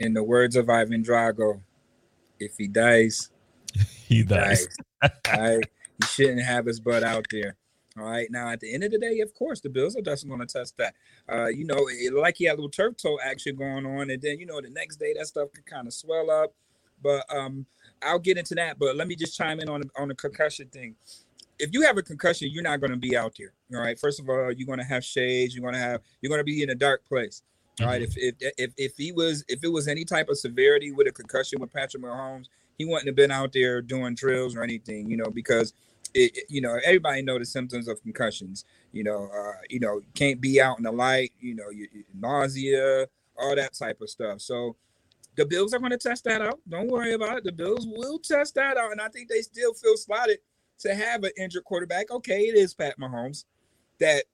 In 0.00 0.12
the 0.12 0.24
words 0.24 0.56
of 0.56 0.68
Ivan 0.68 1.04
Drago, 1.04 1.60
if 2.40 2.56
he 2.58 2.66
dies, 2.66 3.30
he, 3.74 4.16
he 4.16 4.22
dies. 4.22 4.66
dies. 5.02 5.10
right? 5.28 5.64
He 6.00 6.06
shouldn't 6.06 6.42
have 6.42 6.66
his 6.66 6.80
butt 6.80 7.02
out 7.02 7.26
there. 7.30 7.56
All 7.96 8.04
right. 8.04 8.28
Now, 8.30 8.50
at 8.50 8.60
the 8.60 8.72
end 8.72 8.82
of 8.82 8.90
the 8.90 8.98
day, 8.98 9.20
of 9.20 9.32
course, 9.34 9.60
the 9.60 9.68
Bills 9.68 9.96
are 9.96 10.00
definitely 10.00 10.36
going 10.36 10.48
to 10.48 10.58
test 10.58 10.76
that. 10.78 10.94
Uh, 11.30 11.46
you 11.46 11.64
know, 11.64 11.88
it, 11.88 12.12
like 12.12 12.36
he 12.36 12.44
had 12.44 12.54
a 12.54 12.56
little 12.56 12.70
turf 12.70 12.96
toe 12.96 13.18
action 13.22 13.54
going 13.54 13.86
on, 13.86 14.10
and 14.10 14.20
then 14.20 14.38
you 14.38 14.46
know 14.46 14.60
the 14.60 14.70
next 14.70 14.96
day 14.96 15.14
that 15.16 15.26
stuff 15.26 15.52
could 15.54 15.66
kind 15.66 15.86
of 15.86 15.92
swell 15.92 16.30
up. 16.30 16.52
But 17.02 17.24
um, 17.34 17.66
I'll 18.02 18.18
get 18.18 18.36
into 18.36 18.54
that. 18.56 18.78
But 18.78 18.96
let 18.96 19.06
me 19.06 19.14
just 19.14 19.36
chime 19.36 19.60
in 19.60 19.68
on 19.68 19.82
on 19.96 20.08
the 20.08 20.14
concussion 20.14 20.68
thing. 20.68 20.96
If 21.58 21.72
you 21.72 21.82
have 21.82 21.96
a 21.96 22.02
concussion, 22.02 22.48
you're 22.50 22.64
not 22.64 22.80
going 22.80 22.90
to 22.90 22.96
be 22.96 23.16
out 23.16 23.36
there. 23.38 23.52
All 23.72 23.84
right. 23.84 23.98
First 23.98 24.18
of 24.18 24.28
all, 24.28 24.50
you're 24.50 24.66
going 24.66 24.80
to 24.80 24.84
have 24.84 25.04
shades. 25.04 25.54
You're 25.54 25.62
going 25.62 25.74
to 25.74 25.80
have. 25.80 26.00
You're 26.20 26.30
going 26.30 26.40
to 26.40 26.44
be 26.44 26.64
in 26.64 26.70
a 26.70 26.74
dark 26.74 27.06
place. 27.06 27.42
All 27.80 27.86
right. 27.86 28.02
Mm-hmm. 28.02 28.18
If, 28.18 28.34
if 28.40 28.52
if 28.58 28.74
if 28.76 28.96
he 28.96 29.12
was 29.12 29.44
if 29.46 29.62
it 29.62 29.68
was 29.68 29.86
any 29.86 30.04
type 30.04 30.28
of 30.28 30.36
severity 30.36 30.90
with 30.90 31.06
a 31.06 31.12
concussion 31.12 31.60
with 31.60 31.72
Patrick 31.72 32.02
Mahomes, 32.02 32.46
he 32.78 32.84
wouldn't 32.84 33.06
have 33.06 33.16
been 33.16 33.30
out 33.30 33.52
there 33.52 33.80
doing 33.80 34.14
drills 34.14 34.56
or 34.56 34.62
anything. 34.62 35.10
You 35.10 35.16
know, 35.16 35.30
because 35.30 35.72
it, 36.14 36.38
you 36.48 36.60
know, 36.60 36.78
everybody 36.84 37.22
know 37.22 37.38
the 37.38 37.44
symptoms 37.44 37.88
of 37.88 38.02
concussions. 38.02 38.64
You 38.92 39.04
know, 39.04 39.30
uh, 39.34 39.60
you 39.68 39.80
know, 39.80 40.00
can't 40.14 40.40
be 40.40 40.60
out 40.60 40.78
in 40.78 40.84
the 40.84 40.92
light. 40.92 41.32
You 41.40 41.54
know, 41.54 41.70
you, 41.70 41.88
you, 41.92 42.04
nausea, 42.14 43.06
all 43.38 43.56
that 43.56 43.74
type 43.74 44.00
of 44.00 44.10
stuff. 44.10 44.40
So 44.40 44.76
the 45.36 45.44
Bills 45.44 45.74
are 45.74 45.78
going 45.78 45.90
to 45.90 45.98
test 45.98 46.24
that 46.24 46.40
out. 46.40 46.60
Don't 46.68 46.88
worry 46.88 47.14
about 47.14 47.38
it. 47.38 47.44
The 47.44 47.52
Bills 47.52 47.86
will 47.86 48.18
test 48.18 48.54
that 48.54 48.76
out, 48.76 48.92
and 48.92 49.00
I 49.00 49.08
think 49.08 49.28
they 49.28 49.40
still 49.40 49.74
feel 49.74 49.96
slotted 49.96 50.38
to 50.80 50.94
have 50.94 51.24
an 51.24 51.32
injured 51.38 51.64
quarterback. 51.64 52.10
Okay, 52.10 52.42
it 52.42 52.56
is 52.56 52.74
Pat 52.74 52.98
Mahomes 52.98 53.44
that 53.98 54.24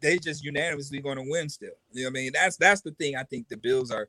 they 0.00 0.18
just 0.18 0.44
unanimously 0.44 1.00
going 1.00 1.16
to 1.16 1.24
win 1.28 1.48
still. 1.48 1.70
You 1.92 2.02
know 2.04 2.08
what 2.08 2.18
I 2.18 2.22
mean? 2.22 2.32
That's 2.34 2.56
that's 2.56 2.80
the 2.80 2.90
thing 2.92 3.16
I 3.16 3.22
think 3.22 3.48
the 3.48 3.56
Bills 3.56 3.90
are 3.90 4.08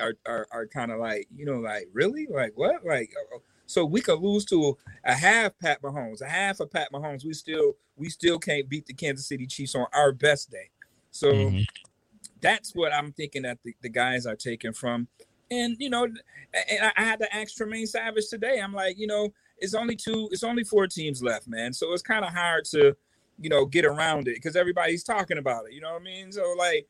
are 0.00 0.14
are, 0.26 0.46
are 0.52 0.66
kind 0.66 0.90
of 0.90 0.98
like, 0.98 1.28
you 1.34 1.44
know, 1.44 1.58
like 1.60 1.88
really, 1.92 2.26
like 2.30 2.52
what, 2.54 2.84
like. 2.84 3.12
Uh, 3.34 3.38
so 3.66 3.84
we 3.84 4.00
could 4.00 4.20
lose 4.20 4.46
to 4.46 4.78
a 5.04 5.12
half 5.12 5.52
Pat 5.60 5.82
Mahomes, 5.82 6.22
a 6.22 6.28
half 6.28 6.58
of 6.60 6.70
Pat 6.70 6.88
Mahomes. 6.90 7.24
We 7.24 7.34
still 7.34 7.74
we 7.96 8.08
still 8.08 8.38
can't 8.38 8.68
beat 8.68 8.86
the 8.86 8.94
Kansas 8.94 9.28
City 9.28 9.46
Chiefs 9.46 9.74
on 9.74 9.86
our 9.92 10.10
best 10.10 10.50
day. 10.50 10.70
So 11.10 11.30
mm-hmm. 11.32 11.62
that's 12.40 12.74
what 12.74 12.94
I'm 12.94 13.12
thinking 13.12 13.42
that 13.42 13.58
the, 13.62 13.74
the 13.82 13.90
guys 13.90 14.24
are 14.24 14.36
taking 14.36 14.72
from. 14.72 15.06
And 15.50 15.76
you 15.78 15.90
know, 15.90 16.04
and 16.04 16.92
I 16.96 17.02
had 17.02 17.20
to 17.20 17.34
ask 17.34 17.56
Tremaine 17.56 17.86
Savage 17.86 18.28
today. 18.28 18.60
I'm 18.60 18.72
like, 18.72 18.98
you 18.98 19.06
know, 19.06 19.32
it's 19.58 19.74
only 19.74 19.96
two, 19.96 20.28
it's 20.32 20.44
only 20.44 20.64
four 20.64 20.86
teams 20.86 21.22
left, 21.22 21.46
man. 21.46 21.72
So 21.72 21.92
it's 21.92 22.02
kind 22.02 22.24
of 22.24 22.32
hard 22.32 22.64
to, 22.66 22.96
you 23.38 23.50
know, 23.50 23.66
get 23.66 23.84
around 23.84 24.28
it 24.28 24.34
because 24.34 24.56
everybody's 24.56 25.04
talking 25.04 25.38
about 25.38 25.66
it. 25.66 25.72
You 25.72 25.80
know 25.80 25.92
what 25.92 26.00
I 26.00 26.04
mean? 26.04 26.32
So 26.32 26.54
like, 26.56 26.88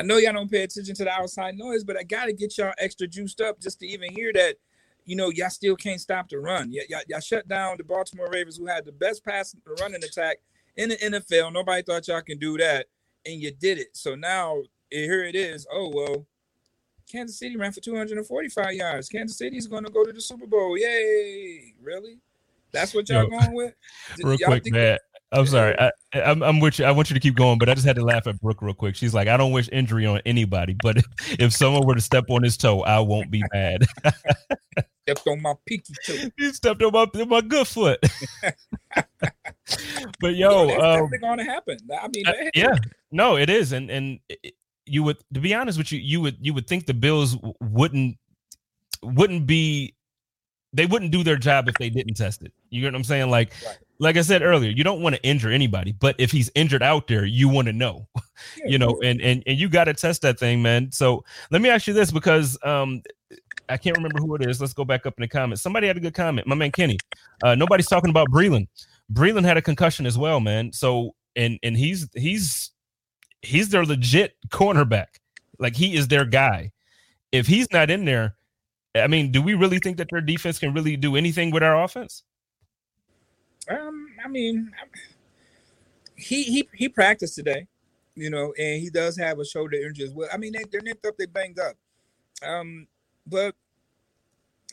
I 0.00 0.02
know 0.02 0.16
y'all 0.16 0.32
don't 0.32 0.50
pay 0.50 0.62
attention 0.62 0.94
to 0.94 1.04
the 1.04 1.10
outside 1.10 1.58
noise, 1.58 1.84
but 1.84 1.98
I 1.98 2.04
gotta 2.04 2.32
get 2.32 2.56
y'all 2.56 2.72
extra 2.78 3.06
juiced 3.06 3.42
up 3.42 3.60
just 3.60 3.80
to 3.80 3.86
even 3.86 4.10
hear 4.14 4.32
that 4.32 4.56
you 5.04 5.16
know, 5.16 5.28
y'all 5.30 5.50
still 5.50 5.76
can't 5.76 6.00
stop 6.00 6.28
the 6.28 6.38
run. 6.38 6.70
Y- 6.72 6.86
y'all, 6.88 7.00
y'all 7.08 7.20
shut 7.20 7.46
down 7.48 7.76
the 7.76 7.84
Baltimore 7.84 8.28
Ravens, 8.32 8.56
who 8.56 8.66
had 8.66 8.84
the 8.84 8.92
best 8.92 9.24
pass 9.24 9.54
running 9.80 10.02
attack 10.02 10.38
in 10.76 10.88
the 10.88 10.96
NFL. 10.96 11.52
Nobody 11.52 11.82
thought 11.82 12.08
y'all 12.08 12.22
can 12.22 12.38
do 12.38 12.56
that, 12.58 12.86
and 13.26 13.40
you 13.40 13.50
did 13.50 13.78
it. 13.78 13.88
So 13.92 14.14
now 14.14 14.60
eh, 14.92 15.02
here 15.02 15.24
it 15.24 15.34
is. 15.34 15.66
Oh 15.70 15.90
well, 15.92 16.26
Kansas 17.10 17.38
City 17.38 17.56
ran 17.56 17.72
for 17.72 17.80
245 17.80 18.72
yards. 18.72 19.08
Kansas 19.08 19.36
City 19.36 19.58
is 19.58 19.66
going 19.66 19.84
to 19.84 19.90
go 19.90 20.04
to 20.04 20.12
the 20.12 20.20
Super 20.20 20.46
Bowl. 20.46 20.78
Yay! 20.78 21.74
Really? 21.82 22.18
That's 22.72 22.94
what 22.94 23.08
y'all 23.08 23.24
Yo, 23.24 23.30
going 23.30 23.52
with? 23.52 23.74
Real 24.22 24.38
quick, 24.38 24.64
think- 24.64 24.76
man. 24.76 24.98
I'm 25.32 25.46
sorry. 25.46 25.76
I, 25.78 25.92
I'm, 26.14 26.42
I'm 26.42 26.60
with 26.60 26.78
you. 26.78 26.84
I 26.84 26.90
want 26.90 27.08
you 27.10 27.14
to 27.14 27.20
keep 27.20 27.36
going, 27.36 27.58
but 27.58 27.68
I 27.68 27.74
just 27.74 27.86
had 27.86 27.96
to 27.96 28.04
laugh 28.04 28.26
at 28.26 28.40
Brooke 28.40 28.62
real 28.62 28.74
quick. 28.74 28.96
She's 28.96 29.14
like, 29.14 29.28
I 29.28 29.36
don't 29.36 29.52
wish 29.52 29.68
injury 29.70 30.06
on 30.06 30.20
anybody, 30.26 30.76
but 30.82 30.98
if, 30.98 31.04
if 31.38 31.52
someone 31.52 31.86
were 31.86 31.94
to 31.94 32.00
step 32.00 32.24
on 32.30 32.42
his 32.42 32.56
toe, 32.56 32.80
I 32.80 32.98
won't 33.00 33.30
be 33.30 33.42
mad. 33.52 33.86
stepped 35.10 35.26
on 35.26 35.42
my 35.42 35.54
pinky 35.66 35.94
toe. 36.04 36.30
He 36.36 36.52
stepped 36.52 36.82
on 36.82 36.92
my 36.92 37.24
my 37.24 37.40
good 37.40 37.66
foot. 37.66 37.98
but 40.20 40.34
yo, 40.34 40.68
yeah, 40.68 40.78
that's 40.78 41.02
um, 41.02 41.10
going 41.20 41.38
to 41.38 41.44
happen. 41.44 41.78
I 42.00 42.08
mean, 42.08 42.26
uh, 42.26 42.32
yeah, 42.54 42.74
no, 43.10 43.36
it 43.36 43.50
is, 43.50 43.72
and 43.72 43.90
and 43.90 44.20
it, 44.28 44.54
you 44.86 45.02
would, 45.04 45.18
to 45.34 45.40
be 45.40 45.54
honest 45.54 45.78
with 45.78 45.92
you, 45.92 46.00
you 46.00 46.20
would 46.20 46.36
you 46.40 46.54
would 46.54 46.66
think 46.66 46.86
the 46.86 46.94
Bills 46.94 47.36
wouldn't 47.60 48.16
wouldn't 49.02 49.46
be 49.46 49.94
they 50.72 50.86
wouldn't 50.86 51.10
do 51.10 51.22
their 51.22 51.36
job 51.36 51.68
if 51.68 51.74
they 51.76 51.90
didn't 51.90 52.14
test 52.14 52.42
it. 52.42 52.52
You 52.70 52.80
get 52.80 52.92
what 52.92 52.96
I'm 52.96 53.04
saying? 53.04 53.30
Like, 53.30 53.52
right. 53.64 53.78
Like 54.00 54.16
I 54.16 54.22
said 54.22 54.42
earlier, 54.42 54.70
you 54.70 54.82
don't 54.82 55.02
want 55.02 55.14
to 55.14 55.22
injure 55.22 55.50
anybody, 55.50 55.92
but 55.92 56.16
if 56.18 56.30
he's 56.32 56.50
injured 56.54 56.82
out 56.82 57.06
there, 57.06 57.26
you 57.26 57.50
want 57.50 57.66
to 57.66 57.72
know, 57.74 58.08
you 58.64 58.78
know, 58.78 58.98
and 59.04 59.20
and 59.20 59.42
and 59.46 59.58
you 59.58 59.68
got 59.68 59.84
to 59.84 59.94
test 59.94 60.22
that 60.22 60.38
thing, 60.38 60.62
man. 60.62 60.90
So 60.90 61.22
let 61.50 61.60
me 61.60 61.68
ask 61.68 61.86
you 61.86 61.92
this 61.92 62.10
because 62.10 62.58
um, 62.64 63.02
I 63.68 63.76
can't 63.76 63.96
remember 63.96 64.18
who 64.18 64.34
it 64.36 64.48
is. 64.48 64.58
Let's 64.58 64.72
go 64.72 64.86
back 64.86 65.04
up 65.04 65.14
in 65.18 65.22
the 65.22 65.28
comments. 65.28 65.62
Somebody 65.62 65.86
had 65.86 65.98
a 65.98 66.00
good 66.00 66.14
comment. 66.14 66.46
My 66.46 66.54
man 66.54 66.72
Kenny. 66.72 66.96
Uh, 67.44 67.54
nobody's 67.54 67.88
talking 67.88 68.08
about 68.08 68.28
Breeland. 68.30 68.68
Breeland 69.12 69.44
had 69.44 69.58
a 69.58 69.62
concussion 69.62 70.06
as 70.06 70.16
well, 70.16 70.40
man. 70.40 70.72
So 70.72 71.14
and 71.36 71.58
and 71.62 71.76
he's 71.76 72.08
he's 72.14 72.70
he's 73.42 73.68
their 73.68 73.84
legit 73.84 74.34
cornerback. 74.48 75.18
Like 75.58 75.76
he 75.76 75.94
is 75.94 76.08
their 76.08 76.24
guy. 76.24 76.72
If 77.32 77.46
he's 77.46 77.70
not 77.70 77.90
in 77.90 78.06
there, 78.06 78.34
I 78.96 79.08
mean, 79.08 79.30
do 79.30 79.42
we 79.42 79.52
really 79.52 79.78
think 79.78 79.98
that 79.98 80.08
their 80.10 80.22
defense 80.22 80.58
can 80.58 80.72
really 80.72 80.96
do 80.96 81.16
anything 81.16 81.50
with 81.50 81.62
our 81.62 81.84
offense? 81.84 82.24
Um, 83.70 84.08
I 84.24 84.28
mean, 84.28 84.72
he 86.16 86.42
he 86.42 86.68
he 86.74 86.88
practiced 86.88 87.34
today, 87.34 87.66
you 88.14 88.30
know, 88.30 88.52
and 88.58 88.80
he 88.80 88.90
does 88.90 89.16
have 89.16 89.38
a 89.38 89.44
shoulder 89.44 89.76
injury 89.76 90.06
as 90.06 90.12
well. 90.12 90.28
I 90.32 90.36
mean, 90.36 90.52
they, 90.52 90.64
they're 90.70 90.80
nipped 90.82 91.06
up, 91.06 91.16
they 91.16 91.26
banged 91.26 91.58
up. 91.58 91.76
Um, 92.46 92.86
but 93.26 93.54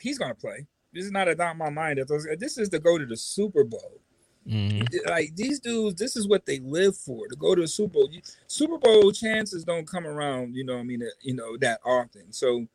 he's 0.01 0.17
gonna 0.17 0.35
play. 0.35 0.65
This 0.93 1.05
is 1.05 1.11
not 1.11 1.27
a 1.27 1.35
doubt 1.35 1.51
in 1.53 1.57
my 1.57 1.69
mind 1.69 1.99
that 1.99 2.07
those. 2.07 2.27
This 2.39 2.57
is 2.57 2.69
to 2.69 2.79
go 2.79 2.97
to 2.97 3.05
the 3.05 3.17
Super 3.17 3.63
Bowl. 3.63 4.01
Mm-hmm. 4.47 5.09
Like 5.09 5.35
these 5.35 5.59
dudes, 5.59 5.95
this 5.95 6.15
is 6.15 6.27
what 6.27 6.45
they 6.45 6.59
live 6.59 6.97
for 6.97 7.27
to 7.27 7.35
go 7.35 7.53
to 7.53 7.63
a 7.63 7.67
Super 7.67 7.93
Bowl. 7.93 8.09
Super 8.47 8.77
Bowl 8.77 9.11
chances 9.11 9.65
don't 9.65 9.85
come 9.85 10.07
around, 10.07 10.55
you 10.55 10.63
know. 10.63 10.79
I 10.79 10.83
mean, 10.83 11.03
you 11.21 11.35
know 11.35 11.57
that 11.57 11.81
often. 11.85 12.31
So 12.31 12.65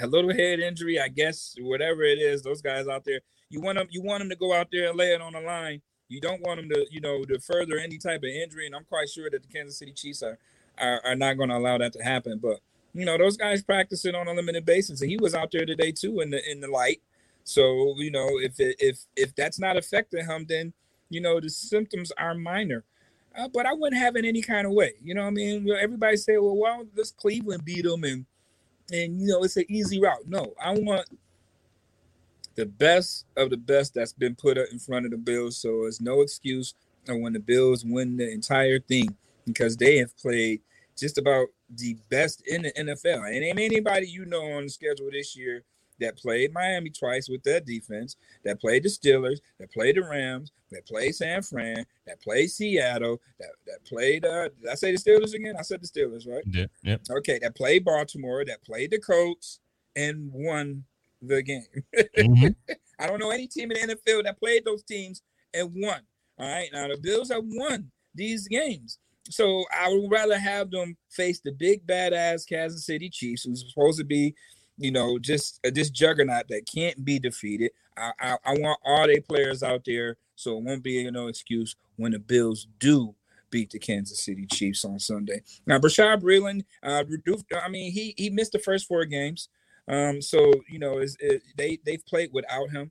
a 0.00 0.06
little 0.06 0.32
head 0.32 0.60
injury, 0.60 1.00
I 1.00 1.08
guess, 1.08 1.54
whatever 1.60 2.02
it 2.02 2.18
is, 2.18 2.42
those 2.42 2.60
guys 2.60 2.86
out 2.86 3.04
there, 3.04 3.20
you 3.54 3.60
want 3.60 3.78
them, 3.78 3.86
you 3.90 4.02
want 4.02 4.18
them 4.18 4.28
to 4.30 4.36
go 4.36 4.52
out 4.52 4.68
there 4.72 4.88
and 4.88 4.98
lay 4.98 5.12
it 5.14 5.20
on 5.20 5.34
the 5.34 5.40
line. 5.40 5.80
You 6.08 6.20
don't 6.20 6.42
want 6.42 6.60
them 6.60 6.68
to, 6.70 6.86
you 6.90 7.00
know, 7.00 7.24
to 7.24 7.38
further 7.38 7.78
any 7.78 7.98
type 7.98 8.18
of 8.24 8.28
injury. 8.28 8.66
And 8.66 8.74
I'm 8.74 8.84
quite 8.84 9.08
sure 9.08 9.30
that 9.30 9.42
the 9.42 9.48
Kansas 9.48 9.78
City 9.78 9.92
Chiefs 9.92 10.22
are 10.22 10.38
are, 10.76 11.00
are 11.04 11.14
not 11.14 11.34
going 11.34 11.50
to 11.50 11.56
allow 11.56 11.78
that 11.78 11.92
to 11.92 12.02
happen. 12.02 12.38
But 12.42 12.58
you 12.92 13.04
know, 13.04 13.16
those 13.16 13.36
guys 13.36 13.62
practicing 13.62 14.16
on 14.16 14.26
a 14.26 14.32
limited 14.32 14.66
basis, 14.66 15.00
and 15.00 15.10
he 15.10 15.16
was 15.16 15.34
out 15.34 15.52
there 15.52 15.64
today 15.64 15.92
too 15.92 16.20
in 16.20 16.30
the 16.30 16.50
in 16.50 16.60
the 16.60 16.68
light. 16.68 17.00
So 17.44 17.94
you 17.96 18.10
know, 18.10 18.26
if 18.40 18.58
it, 18.58 18.76
if 18.80 18.98
if 19.14 19.36
that's 19.36 19.60
not 19.60 19.76
affecting 19.76 20.26
him, 20.26 20.46
then 20.48 20.72
you 21.10 21.20
know 21.20 21.38
the 21.38 21.48
symptoms 21.48 22.10
are 22.18 22.34
minor. 22.34 22.84
Uh, 23.38 23.48
but 23.52 23.66
I 23.66 23.72
wouldn't 23.72 24.00
have 24.00 24.16
it 24.16 24.24
any 24.24 24.42
kind 24.42 24.66
of 24.66 24.72
way. 24.72 24.94
You 25.02 25.14
know 25.14 25.22
what 25.22 25.28
I 25.28 25.32
mean? 25.32 25.68
Everybody 25.80 26.16
say, 26.16 26.38
well, 26.38 26.56
well, 26.56 26.86
this 26.94 27.12
Cleveland 27.12 27.64
beat 27.64 27.84
them 27.84 28.02
and 28.02 28.26
and 28.92 29.20
you 29.20 29.28
know 29.28 29.44
it's 29.44 29.56
an 29.56 29.64
easy 29.68 30.00
route. 30.00 30.26
No, 30.26 30.54
I 30.62 30.72
want 30.72 31.06
the 32.54 32.66
best 32.66 33.26
of 33.36 33.50
the 33.50 33.56
best 33.56 33.94
that's 33.94 34.12
been 34.12 34.34
put 34.34 34.58
up 34.58 34.68
in 34.70 34.78
front 34.78 35.04
of 35.04 35.10
the 35.10 35.18
Bills. 35.18 35.56
So 35.56 35.86
it's 35.86 36.00
no 36.00 36.20
excuse 36.20 36.74
when 37.06 37.32
the 37.32 37.40
Bills 37.40 37.84
win 37.84 38.16
the 38.16 38.30
entire 38.30 38.78
thing 38.78 39.16
because 39.46 39.76
they 39.76 39.98
have 39.98 40.16
played 40.16 40.60
just 40.96 41.18
about 41.18 41.48
the 41.68 41.96
best 42.08 42.42
in 42.46 42.62
the 42.62 42.72
NFL. 42.72 43.26
And 43.26 43.44
ain't 43.44 43.58
anybody 43.58 44.06
you 44.06 44.24
know 44.24 44.42
on 44.52 44.64
the 44.64 44.68
schedule 44.68 45.10
this 45.10 45.36
year 45.36 45.64
that 46.00 46.16
played 46.16 46.52
Miami 46.52 46.90
twice 46.90 47.28
with 47.28 47.42
their 47.42 47.60
defense, 47.60 48.16
that 48.44 48.60
played 48.60 48.82
the 48.82 48.88
Steelers, 48.88 49.38
that 49.58 49.72
played 49.72 49.96
the 49.96 50.02
Rams, 50.02 50.50
that 50.70 50.86
played 50.86 51.14
San 51.14 51.42
Fran, 51.42 51.84
that 52.06 52.20
played 52.20 52.50
Seattle, 52.50 53.20
that, 53.38 53.50
that 53.66 53.84
played 53.84 54.24
uh 54.24 54.48
did 54.48 54.70
I 54.70 54.74
say 54.74 54.92
the 54.92 54.98
Steelers 54.98 55.34
again? 55.34 55.56
I 55.58 55.62
said 55.62 55.82
the 55.82 55.86
Steelers, 55.86 56.28
right? 56.28 56.44
Yeah, 56.46 56.66
yeah. 56.82 56.96
Okay, 57.10 57.38
that 57.40 57.54
played 57.54 57.84
Baltimore, 57.84 58.44
that 58.44 58.62
played 58.64 58.90
the 58.90 58.98
Colts 58.98 59.60
and 59.96 60.32
won 60.32 60.84
the 61.26 61.42
game. 61.42 61.66
Mm-hmm. 62.16 62.72
I 62.98 63.06
don't 63.06 63.18
know 63.18 63.30
any 63.30 63.46
team 63.46 63.70
in 63.72 63.88
the 63.88 63.94
NFL 63.94 64.24
that 64.24 64.38
played 64.38 64.64
those 64.64 64.82
teams 64.82 65.22
and 65.52 65.70
won. 65.74 66.00
All 66.38 66.48
right. 66.48 66.68
Now 66.72 66.88
the 66.88 66.96
Bills 66.96 67.30
have 67.30 67.44
won 67.44 67.90
these 68.14 68.48
games. 68.48 68.98
So 69.30 69.64
I 69.74 69.88
would 69.88 70.10
rather 70.10 70.38
have 70.38 70.70
them 70.70 70.96
face 71.10 71.40
the 71.40 71.52
big 71.52 71.86
badass 71.86 72.48
Kansas 72.48 72.84
City 72.84 73.08
Chiefs, 73.08 73.44
who's 73.44 73.64
supposed 73.68 73.98
to 73.98 74.04
be, 74.04 74.34
you 74.76 74.90
know, 74.90 75.18
just 75.18 75.60
uh, 75.66 75.70
this 75.72 75.90
juggernaut 75.90 76.48
that 76.48 76.68
can't 76.72 77.04
be 77.04 77.18
defeated. 77.18 77.70
I, 77.96 78.12
I, 78.20 78.36
I 78.44 78.52
want 78.58 78.80
all 78.84 79.06
their 79.06 79.22
players 79.22 79.62
out 79.62 79.82
there, 79.86 80.16
so 80.36 80.58
it 80.58 80.64
won't 80.64 80.82
be 80.82 80.92
you 80.92 81.10
know 81.10 81.28
excuse 81.28 81.76
when 81.96 82.12
the 82.12 82.18
Bills 82.18 82.66
do 82.78 83.14
beat 83.50 83.70
the 83.70 83.78
Kansas 83.78 84.24
City 84.24 84.46
Chiefs 84.46 84.84
on 84.84 84.98
Sunday. 84.98 85.40
Now, 85.64 85.78
Bashaud 85.78 86.20
Breeland, 86.20 86.64
uh, 86.82 87.04
I 87.62 87.68
mean, 87.68 87.92
he 87.92 88.14
he 88.16 88.28
missed 88.28 88.52
the 88.52 88.58
first 88.58 88.86
four 88.86 89.04
games, 89.04 89.48
um, 89.88 90.22
so 90.22 90.52
you 90.68 90.78
know, 90.78 90.98
is 90.98 91.16
it, 91.20 91.42
they 91.56 91.78
they've 91.84 92.04
played 92.06 92.30
without 92.32 92.70
him. 92.70 92.90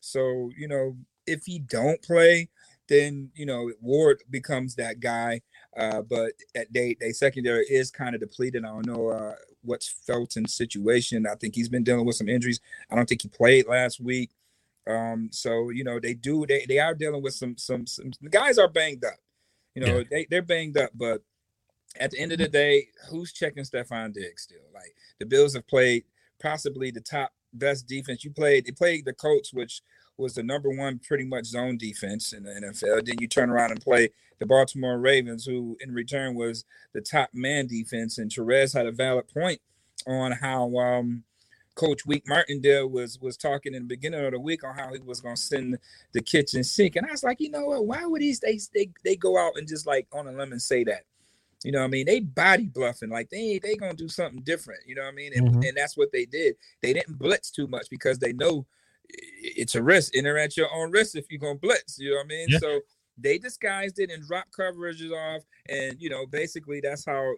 So 0.00 0.50
you 0.56 0.68
know, 0.68 0.96
if 1.26 1.44
he 1.44 1.58
don't 1.58 2.00
play, 2.02 2.48
then 2.88 3.30
you 3.34 3.46
know 3.46 3.70
Ward 3.80 4.22
becomes 4.30 4.74
that 4.76 5.00
guy. 5.00 5.40
Uh, 5.76 6.02
but 6.02 6.32
at 6.54 6.72
they 6.72 6.96
they 7.00 7.12
secondary 7.12 7.64
is 7.64 7.90
kind 7.90 8.14
of 8.14 8.20
depleted. 8.20 8.64
I 8.64 8.68
don't 8.68 8.86
know 8.86 9.08
uh, 9.08 9.34
what's 9.62 9.88
Fenton's 9.88 10.54
situation. 10.54 11.26
I 11.26 11.34
think 11.34 11.54
he's 11.54 11.68
been 11.68 11.84
dealing 11.84 12.06
with 12.06 12.16
some 12.16 12.28
injuries. 12.28 12.60
I 12.90 12.96
don't 12.96 13.08
think 13.08 13.22
he 13.22 13.28
played 13.28 13.66
last 13.66 14.00
week. 14.00 14.30
Um, 14.86 15.28
so 15.32 15.70
you 15.70 15.84
know 15.84 16.00
they 16.00 16.14
do 16.14 16.46
they 16.46 16.64
they 16.66 16.78
are 16.78 16.94
dealing 16.94 17.22
with 17.22 17.34
some 17.34 17.56
some 17.58 17.86
some 17.86 18.12
the 18.20 18.30
guys 18.30 18.58
are 18.58 18.68
banged 18.68 19.04
up. 19.04 19.18
You 19.74 19.84
know 19.84 19.98
yeah. 19.98 20.04
they 20.10 20.26
they're 20.30 20.42
banged 20.42 20.78
up, 20.78 20.90
but 20.94 21.22
at 21.98 22.12
the 22.12 22.18
end 22.20 22.32
of 22.32 22.38
the 22.38 22.48
day, 22.48 22.88
who's 23.10 23.32
checking 23.32 23.64
Stefon 23.64 24.12
Diggs 24.12 24.42
still? 24.42 24.58
Like 24.72 24.94
the 25.18 25.26
Bills 25.26 25.54
have 25.54 25.66
played 25.66 26.04
possibly 26.40 26.90
the 26.90 27.00
top 27.00 27.32
best 27.52 27.86
defense. 27.86 28.24
You 28.24 28.30
played 28.30 28.66
they 28.66 28.72
played 28.72 29.04
the 29.04 29.12
Colts, 29.12 29.52
which 29.52 29.82
was 30.16 30.34
the 30.34 30.42
number 30.42 30.70
one 30.70 30.98
pretty 30.98 31.24
much 31.24 31.46
zone 31.46 31.78
defense 31.78 32.32
in 32.32 32.42
the 32.42 32.50
NFL. 32.50 33.06
Then 33.06 33.16
you 33.20 33.28
turn 33.28 33.50
around 33.50 33.70
and 33.70 33.80
play 33.80 34.10
the 34.38 34.46
Baltimore 34.46 34.98
Ravens, 34.98 35.44
who 35.44 35.76
in 35.80 35.94
return 35.94 36.34
was 36.34 36.64
the 36.92 37.00
top 37.00 37.30
man 37.32 37.66
defense. 37.66 38.18
And 38.18 38.30
Terez 38.30 38.74
had 38.74 38.86
a 38.86 38.92
valid 38.92 39.28
point 39.28 39.60
on 40.06 40.32
how 40.32 40.76
um, 40.76 41.24
Coach 41.74 42.04
Wink 42.04 42.24
Martindale 42.26 42.88
was 42.88 43.20
was 43.20 43.36
talking 43.36 43.74
in 43.74 43.82
the 43.82 43.88
beginning 43.88 44.24
of 44.24 44.32
the 44.32 44.40
week 44.40 44.64
on 44.64 44.74
how 44.74 44.92
he 44.92 44.98
was 44.98 45.20
going 45.20 45.36
to 45.36 45.40
send 45.40 45.78
the 46.12 46.20
kitchen 46.20 46.64
sink. 46.64 46.96
And 46.96 47.06
I 47.06 47.12
was 47.12 47.22
like, 47.22 47.40
you 47.40 47.50
know 47.50 47.66
what? 47.66 47.86
Why 47.86 48.04
would 48.04 48.20
these 48.20 48.40
they 48.40 48.58
they 48.74 48.90
they 49.04 49.16
go 49.16 49.38
out 49.38 49.56
and 49.56 49.66
just 49.66 49.86
like 49.86 50.06
on 50.12 50.26
a 50.26 50.32
limb 50.32 50.52
and 50.52 50.60
say 50.60 50.84
that? 50.84 51.04
You 51.64 51.72
know 51.72 51.80
what 51.80 51.86
I 51.86 51.88
mean? 51.88 52.06
They 52.06 52.20
body 52.20 52.66
bluffing 52.66 53.10
like 53.10 53.30
they 53.30 53.58
they 53.60 53.74
gonna 53.74 53.94
do 53.94 54.08
something 54.08 54.42
different. 54.42 54.80
You 54.86 54.94
know 54.94 55.02
what 55.02 55.12
I 55.12 55.14
mean? 55.14 55.32
And, 55.34 55.48
mm-hmm. 55.48 55.62
and 55.62 55.76
that's 55.76 55.96
what 55.96 56.12
they 56.12 56.24
did. 56.24 56.56
They 56.82 56.92
didn't 56.92 57.18
blitz 57.18 57.50
too 57.50 57.66
much 57.66 57.88
because 57.90 58.18
they 58.18 58.32
know 58.32 58.66
it's 59.08 59.74
a 59.74 59.82
risk. 59.82 60.16
Enter 60.16 60.38
at 60.38 60.56
your 60.56 60.68
own 60.72 60.90
risk 60.90 61.16
if 61.16 61.26
you're 61.30 61.40
gonna 61.40 61.58
blitz. 61.58 61.98
You 61.98 62.10
know 62.10 62.16
what 62.16 62.26
I 62.26 62.28
mean? 62.28 62.46
Yeah. 62.48 62.58
So 62.58 62.80
they 63.16 63.38
disguised 63.38 63.98
it 63.98 64.10
and 64.10 64.24
dropped 64.24 64.56
coverages 64.56 65.12
off, 65.12 65.42
and 65.68 65.96
you 66.00 66.10
know, 66.10 66.26
basically 66.26 66.80
that's 66.80 67.04
how 67.04 67.34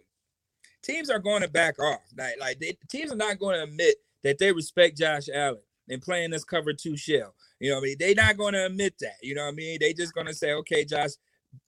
teams 0.83 1.11
are 1.11 1.19
going 1.19 1.43
to 1.43 1.49
back 1.49 1.79
off. 1.79 2.03
Like, 2.17 2.39
like 2.41 2.61
they, 2.61 2.77
teams 2.89 3.13
are 3.13 3.17
not 3.17 3.39
going 3.39 3.57
to 3.57 3.65
admit 3.65 3.97
that 4.23 4.39
they 4.39 4.53
respect 4.53 4.99
Josh 4.99 5.29
Allen 5.33 5.63
and 5.89 6.03
playing 6.03 6.31
this 6.31 6.45
cover 6.45 6.73
two 6.73 6.97
shell. 6.97 7.35
You 7.59 7.71
know 7.71 7.77
what 7.77 7.83
I 7.83 7.85
mean? 7.85 7.97
They're 7.99 8.15
not 8.15 8.37
going 8.37 8.55
to 8.55 8.67
admit 8.67 8.95
that. 9.01 9.17
You 9.23 9.35
know 9.35 9.43
what 9.43 9.53
I 9.53 9.57
mean? 9.57 9.79
They 9.81 9.93
just 9.93 10.15
going 10.15 10.27
to 10.27 10.35
say, 10.35 10.53
okay, 10.53 10.85
Josh, 10.85 11.11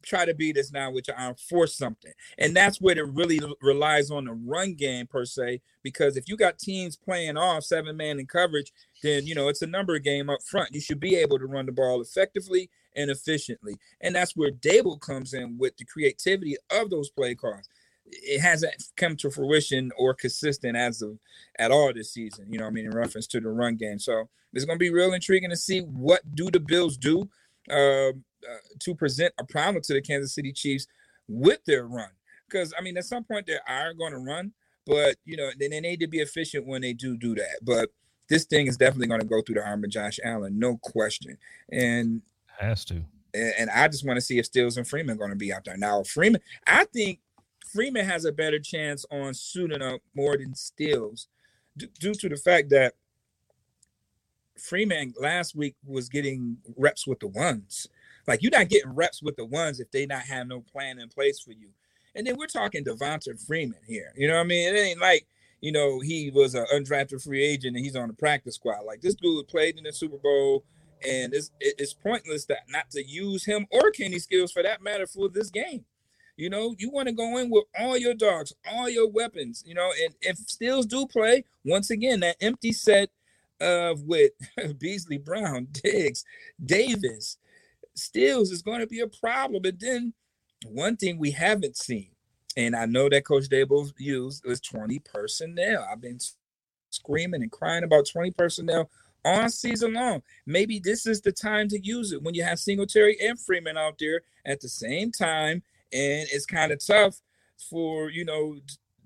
try 0.03 0.25
to 0.25 0.35
beat 0.35 0.57
us 0.57 0.73
now 0.73 0.91
with 0.91 1.09
your 1.09 1.17
arm, 1.17 1.35
force 1.35 1.77
something. 1.77 2.13
And 2.39 2.55
that's 2.55 2.81
where 2.81 2.99
it 2.99 3.07
really 3.09 3.41
relies 3.61 4.11
on 4.11 4.25
the 4.25 4.33
run 4.33 4.75
game 4.75 5.07
per 5.07 5.25
se. 5.25 5.61
Because 5.83 6.17
if 6.17 6.29
you 6.29 6.37
got 6.37 6.59
teams 6.59 6.97
playing 6.97 7.37
off 7.37 7.65
seven 7.65 7.97
man 7.97 8.19
in 8.19 8.27
coverage, 8.27 8.73
then 9.03 9.27
you 9.27 9.35
know 9.35 9.49
it's 9.49 9.63
a 9.63 9.67
number 9.67 9.99
game 9.99 10.31
up 10.31 10.43
front. 10.43 10.75
You 10.75 10.81
should 10.81 11.01
be 11.01 11.17
able 11.17 11.39
to 11.39 11.47
run 11.47 11.67
the 11.67 11.73
ball 11.73 12.01
effectively 12.01 12.71
and 12.95 13.11
efficiently. 13.11 13.77
And 14.01 14.15
that's 14.15 14.37
where 14.37 14.51
Daboll 14.51 15.01
comes 15.01 15.35
in 15.35 15.59
with 15.59 15.77
the 15.77 15.85
creativity 15.85 16.57
of 16.71 16.91
those 16.91 17.11
play 17.11 17.35
calls. 17.35 17.69
It 18.07 18.41
hasn't 18.41 18.75
come 18.97 19.17
to 19.17 19.31
fruition 19.31 19.91
or 19.97 20.13
consistent 20.13 20.77
as 20.77 21.01
of 21.01 21.19
at 21.59 21.71
all 21.71 21.93
this 21.95 22.13
season, 22.13 22.53
you 22.53 22.59
know, 22.59 22.67
I 22.67 22.71
mean, 22.71 22.85
in 22.85 22.91
reference 22.91 23.27
to 23.29 23.41
the 23.41 23.49
run 23.49 23.77
game. 23.77 23.99
So 23.99 24.29
it's 24.53 24.67
going 24.67 24.79
to 24.79 24.83
be 24.83 24.91
real 24.91 25.15
intriguing 25.15 25.49
to 25.51 25.57
see 25.57 25.81
what 25.81 26.21
do 26.35 26.51
the 26.51 26.61
Bills 26.61 26.99
do 26.99 27.31
uh, 27.71 28.13
uh, 28.51 28.59
to 28.81 28.95
present 28.95 29.33
a 29.39 29.45
problem 29.45 29.83
to 29.83 29.95
the 29.95 30.03
Kansas 30.03 30.35
City 30.35 30.53
Chiefs 30.53 30.87
with 31.29 31.65
their 31.65 31.87
run. 31.87 32.11
Because 32.49 32.73
I 32.79 32.83
mean, 32.83 32.97
at 32.97 33.05
some 33.05 33.25
point 33.25 33.47
they 33.47 33.59
are 33.67 33.95
going 33.95 34.13
to 34.13 34.19
run, 34.19 34.53
but 34.87 35.17
you 35.25 35.37
know, 35.37 35.51
they, 35.59 35.69
they 35.69 35.81
need 35.81 36.01
to 36.01 36.07
be 36.07 36.21
efficient 36.21 36.67
when 36.67 36.83
they 36.83 36.93
do 36.93 37.17
do 37.17 37.35
that. 37.35 37.59
But 37.63 37.91
this 38.29 38.45
thing 38.45 38.67
is 38.67 38.77
definitely 38.77 39.09
going 39.09 39.21
to 39.21 39.27
go 39.27 39.43
through 39.43 39.57
the 39.57 39.67
arm 39.67 39.85
of 39.85 39.91
Josh 39.91 40.19
Allen, 40.25 40.59
no 40.59 40.79
question. 40.79 41.37
And 41.71 42.23
has 42.59 42.85
to. 42.87 43.03
And, 43.35 43.55
and 43.59 43.71
I 43.71 43.89
just 43.89 44.07
want 44.07 44.17
to 44.17 44.21
see 44.21 44.39
if 44.39 44.47
Stills 44.47 44.77
and 44.77 44.87
Freeman 44.87 45.17
going 45.17 45.31
to 45.31 45.37
be 45.37 45.53
out 45.53 45.65
there 45.65 45.77
now. 45.77 46.03
Freeman, 46.03 46.41
I 46.67 46.85
think 46.85 47.21
Freeman 47.73 48.05
has 48.05 48.25
a 48.25 48.33
better 48.33 48.59
chance 48.59 49.05
on 49.11 49.35
suiting 49.35 49.83
up 49.83 50.01
more 50.15 50.37
than 50.37 50.55
Stills, 50.55 51.29
d- 51.77 51.89
due 51.99 52.15
to 52.15 52.29
the 52.29 52.37
fact 52.37 52.71
that 52.71 52.95
Freeman 54.59 55.15
last 55.19 55.57
week 55.57 55.77
was 55.85 56.09
getting 56.09 56.59
reps 56.77 57.07
with 57.07 57.21
the 57.21 57.29
ones. 57.29 57.89
Like 58.27 58.43
you're 58.43 58.51
not 58.51 58.69
getting 58.69 58.95
reps 58.95 59.23
with 59.23 59.37
the 59.37 59.45
ones 59.45 59.81
if 59.81 59.91
they 59.91 60.07
not 60.07 60.23
have 60.23 60.47
no 60.47 60.61
plan 60.61 60.99
in 60.99 61.09
place 61.09 61.41
for 61.41 61.53
you. 61.53 61.69
And 62.15 62.27
then 62.27 62.37
we're 62.37 62.47
talking 62.47 62.85
Devonta 62.85 63.41
Freeman 63.47 63.81
here. 63.87 64.13
You 64.17 64.29
know 64.29 64.35
what 64.35 64.41
I 64.41 64.45
mean? 64.45 64.75
It 64.75 64.79
ain't 64.79 65.01
like, 65.01 65.27
you 65.61 65.73
know, 65.73 66.01
he 66.01 66.31
was 66.31 66.55
an 66.55 66.67
undrafted 66.73 67.23
free 67.23 67.43
agent 67.43 67.77
and 67.77 67.85
he's 67.85 67.97
on 67.97 68.09
the 68.09 68.15
practice 68.15 68.57
squad. 68.57 68.85
Like 68.85 69.01
this 69.01 69.15
dude 69.15 69.49
played 69.49 69.79
in 69.79 69.85
the 69.85 69.93
Super 69.93 70.19
Bowl, 70.19 70.65
and 71.09 71.35
it's 71.35 71.51
it's 71.61 71.95
pointless 71.95 72.45
that 72.47 72.69
not 72.69 72.91
to 72.91 73.03
use 73.03 73.45
him 73.45 73.67
or 73.71 73.91
Kenny 73.91 74.19
Stills 74.19 74.53
for 74.53 74.63
that 74.63 74.83
matter 74.83 75.07
for 75.07 75.29
this 75.29 75.51
game. 75.51 75.85
You 76.37 76.49
know, 76.51 76.75
you 76.79 76.91
want 76.91 77.09
to 77.09 77.15
go 77.15 77.37
in 77.39 77.51
with 77.51 77.65
all 77.79 77.97
your 77.97 78.15
dogs, 78.15 78.53
all 78.71 78.89
your 78.89 79.09
weapons, 79.09 79.63
you 79.67 79.75
know, 79.75 79.93
and 80.05 80.15
if 80.23 80.39
Stills 80.39 80.87
do 80.87 81.07
play, 81.07 81.45
once 81.65 81.91
again, 81.91 82.21
that 82.21 82.37
empty 82.41 82.73
set 82.73 83.11
of 83.61 84.03
with 84.03 84.33
Beasley 84.79 85.19
Brown, 85.19 85.69
Diggs, 85.71 86.25
Davis, 86.65 87.37
Stills 87.95 88.51
is 88.51 88.63
going 88.63 88.81
to 88.81 88.87
be 88.87 89.01
a 89.01 89.07
problem. 89.07 89.63
But 89.63 89.81
then 89.81 90.15
one 90.67 90.97
thing 90.97 91.19
we 91.19 91.31
haven't 91.31 91.77
seen, 91.77 92.11
and 92.57 92.77
I 92.77 92.87
know 92.87 93.09
that 93.09 93.25
Coach 93.25 93.49
Daboll 93.49 93.93
used 93.99 94.45
was 94.45 94.61
20 94.61 94.99
personnel. 95.01 95.87
I've 95.91 96.01
been 96.01 96.19
screaming 96.91 97.43
and 97.43 97.51
crying 97.51 97.85
about 97.85 98.07
20 98.07 98.31
personnel 98.33 98.91
all 99.25 99.49
season 99.49 99.95
long. 99.95 100.23
Maybe 100.47 100.79
this 100.79 101.07
is 101.07 101.21
the 101.21 101.33
time 101.33 101.69
to 101.69 101.81
use 101.81 102.13
it 102.13 102.23
when 102.23 102.35
you 102.35 102.45
have 102.45 102.59
Singletary 102.59 103.17
and 103.21 103.39
Freeman 103.39 103.77
out 103.77 103.97
there 103.99 104.23
at 104.45 104.61
the 104.61 104.69
same 104.69 105.13
time, 105.13 105.63
and 105.93 106.29
it's 106.33 106.47
kind 106.47 106.73
of 106.73 106.85
tough 106.85 107.21
for 107.71 108.11
you 108.11 108.25
know 108.25 108.57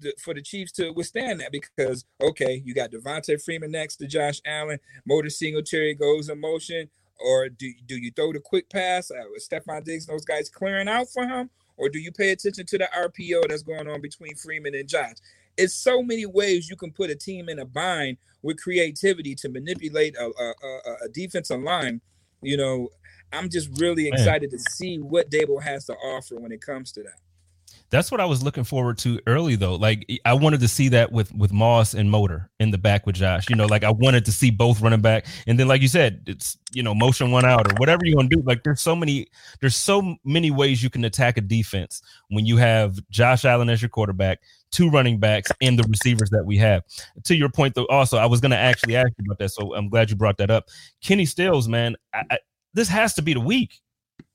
the, 0.01 0.13
for 0.23 0.35
the 0.35 0.43
Chiefs 0.43 0.73
to 0.73 0.91
withstand 0.91 1.41
that 1.41 1.53
because 1.53 2.05
okay, 2.21 2.63
you 2.65 2.75
got 2.75 2.91
Devonta 2.91 3.43
Freeman 3.43 3.71
next 3.71 3.97
to 3.97 4.07
Josh 4.07 4.41
Allen, 4.47 4.79
Motor 5.05 5.31
Singletary 5.31 5.95
goes 5.95 6.29
in 6.29 6.41
motion, 6.41 6.89
or 7.19 7.49
do 7.49 7.73
do 7.87 7.97
you 7.97 8.11
throw 8.11 8.33
the 8.33 8.41
quick 8.41 8.69
pass 8.71 9.11
uh, 9.11 9.25
with 9.33 9.49
Stefon 9.49 9.85
Diggs, 9.85 10.07
those 10.07 10.25
guys 10.25 10.49
clearing 10.49 10.89
out 10.89 11.09
for 11.09 11.27
him, 11.27 11.51
or 11.77 11.89
do 11.89 11.99
you 11.99 12.13
pay 12.13 12.31
attention 12.31 12.67
to 12.67 12.79
the 12.79 12.89
RPO 12.97 13.49
that's 13.49 13.63
going 13.63 13.89
on 13.89 14.01
between 14.01 14.35
Freeman 14.35 14.75
and 14.75 14.89
Josh? 14.89 15.17
It's 15.57 15.75
so 15.75 16.03
many 16.03 16.27
ways 16.27 16.69
you 16.69 16.77
can 16.77 16.93
put 16.93 17.11
a 17.11 17.15
team 17.15 17.49
in 17.49 17.59
a 17.59 17.65
bind 17.65 18.19
with 18.43 18.61
creativity 18.63 19.35
to 19.37 19.49
manipulate 19.49 20.15
a, 20.17 20.27
a, 20.27 20.53
a, 20.67 20.97
a 21.05 21.09
defensive 21.09 21.61
line. 21.61 22.01
You 22.43 22.57
know, 22.57 22.91
I'm 23.33 23.49
just 23.49 23.81
really 23.81 24.09
excited 24.09 24.53
Man. 24.53 24.59
to 24.59 24.71
see 24.71 24.99
what 24.99 25.31
Daboll 25.31 25.63
has 25.63 25.87
to 25.87 25.95
offer 25.95 26.39
when 26.39 26.53
it 26.53 26.61
comes 26.61 26.93
to 26.93 27.03
that. 27.03 27.21
That's 27.91 28.11
what 28.11 28.21
I 28.21 28.25
was 28.25 28.43
looking 28.43 28.65
forward 28.65 28.99
to 28.99 29.21
early 29.27 29.55
though. 29.55 29.77
Like 29.77 30.07
I 30.25 30.35
wanted 30.35 30.61
to 30.61 30.69
see 30.69 30.89
that 30.89 31.13
with 31.13 31.33
with 31.35 31.53
Moss 31.53 31.95
and 31.95 32.11
Motor 32.11 32.51
in 32.59 32.71
the 32.71 32.79
back 32.79 33.07
with 33.07 33.17
Josh. 33.17 33.49
You 33.49 33.57
know, 33.57 33.67
like 33.67 33.85
I 33.85 33.91
wanted 33.91 34.25
to 34.25 34.33
see 34.33 34.51
both 34.51 34.81
running 34.81 35.01
back. 35.01 35.27
And 35.47 35.59
then 35.59 35.69
like 35.69 35.83
you 35.83 35.89
said, 35.89 36.23
it's 36.27 36.59
you 36.73 36.83
know, 36.83 36.95
motion 36.95 37.31
one 37.31 37.45
out 37.45 37.71
or 37.71 37.75
whatever 37.77 38.01
you're 38.05 38.17
gonna 38.17 38.29
do. 38.29 38.43
Like 38.45 38.65
there's 38.65 38.81
so 38.81 38.97
many 38.97 39.29
there's 39.61 39.77
so 39.77 40.17
many 40.25 40.51
ways 40.51 40.83
you 40.83 40.91
can 40.91 41.05
attack 41.05 41.37
a 41.37 41.41
defense 41.41 42.03
when 42.29 42.45
you 42.45 42.57
have 42.57 42.99
Josh 43.11 43.45
Allen 43.45 43.71
as 43.71 43.81
your 43.81 43.89
quarterback, 43.89 44.41
two 44.73 44.91
running 44.91 45.21
backs, 45.21 45.53
and 45.61 45.79
the 45.79 45.85
receivers 45.89 46.31
that 46.31 46.45
we 46.45 46.57
have. 46.59 46.83
To 47.25 47.37
your 47.37 47.49
point 47.49 47.75
though, 47.75 47.87
also 47.87 48.19
I 48.19 48.27
was 48.27 48.41
gonna 48.41 48.57
actually 48.57 48.97
ask 48.97 49.11
you 49.19 49.25
about 49.27 49.39
that. 49.39 49.51
So 49.51 49.75
I'm 49.77 49.89
glad 49.89 50.11
you 50.11 50.17
brought 50.17 50.39
that 50.39 50.51
up. 50.51 50.67
Kenny 51.03 51.25
Stills, 51.25 51.69
man, 51.69 51.97
I, 52.13 52.23
I, 52.33 52.39
this 52.75 52.89
has 52.89 53.15
to 53.15 53.23
be 53.23 53.33
the 53.33 53.41
week 53.41 53.81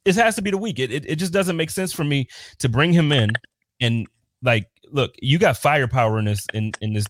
it 0.05 0.15
has 0.15 0.35
to 0.35 0.41
be 0.41 0.51
the 0.51 0.57
week. 0.57 0.79
It, 0.79 0.91
it, 0.91 1.05
it 1.07 1.15
just 1.17 1.33
doesn't 1.33 1.57
make 1.57 1.69
sense 1.69 1.93
for 1.93 2.03
me 2.03 2.27
to 2.59 2.69
bring 2.69 2.93
him 2.93 3.11
in 3.11 3.31
and 3.79 4.07
like 4.43 4.67
look, 4.91 5.13
you 5.21 5.39
got 5.39 5.57
firepower 5.57 6.19
in 6.19 6.25
this 6.25 6.45
in 6.53 6.71
in 6.81 6.93
this 6.93 7.05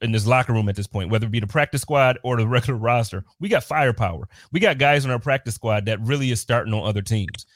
in 0.00 0.12
this 0.12 0.26
locker 0.26 0.52
room 0.52 0.68
at 0.68 0.76
this 0.76 0.86
point, 0.86 1.10
whether 1.10 1.26
it 1.26 1.32
be 1.32 1.40
the 1.40 1.46
practice 1.46 1.82
squad 1.82 2.18
or 2.22 2.36
the 2.36 2.46
regular 2.48 2.78
roster. 2.78 3.24
We 3.40 3.48
got 3.48 3.64
firepower. 3.64 4.28
We 4.52 4.60
got 4.60 4.78
guys 4.78 5.04
on 5.04 5.10
our 5.10 5.18
practice 5.18 5.54
squad 5.54 5.86
that 5.86 6.00
really 6.00 6.30
is 6.30 6.40
starting 6.40 6.72
on 6.72 6.86
other 6.86 7.02
teams. 7.02 7.46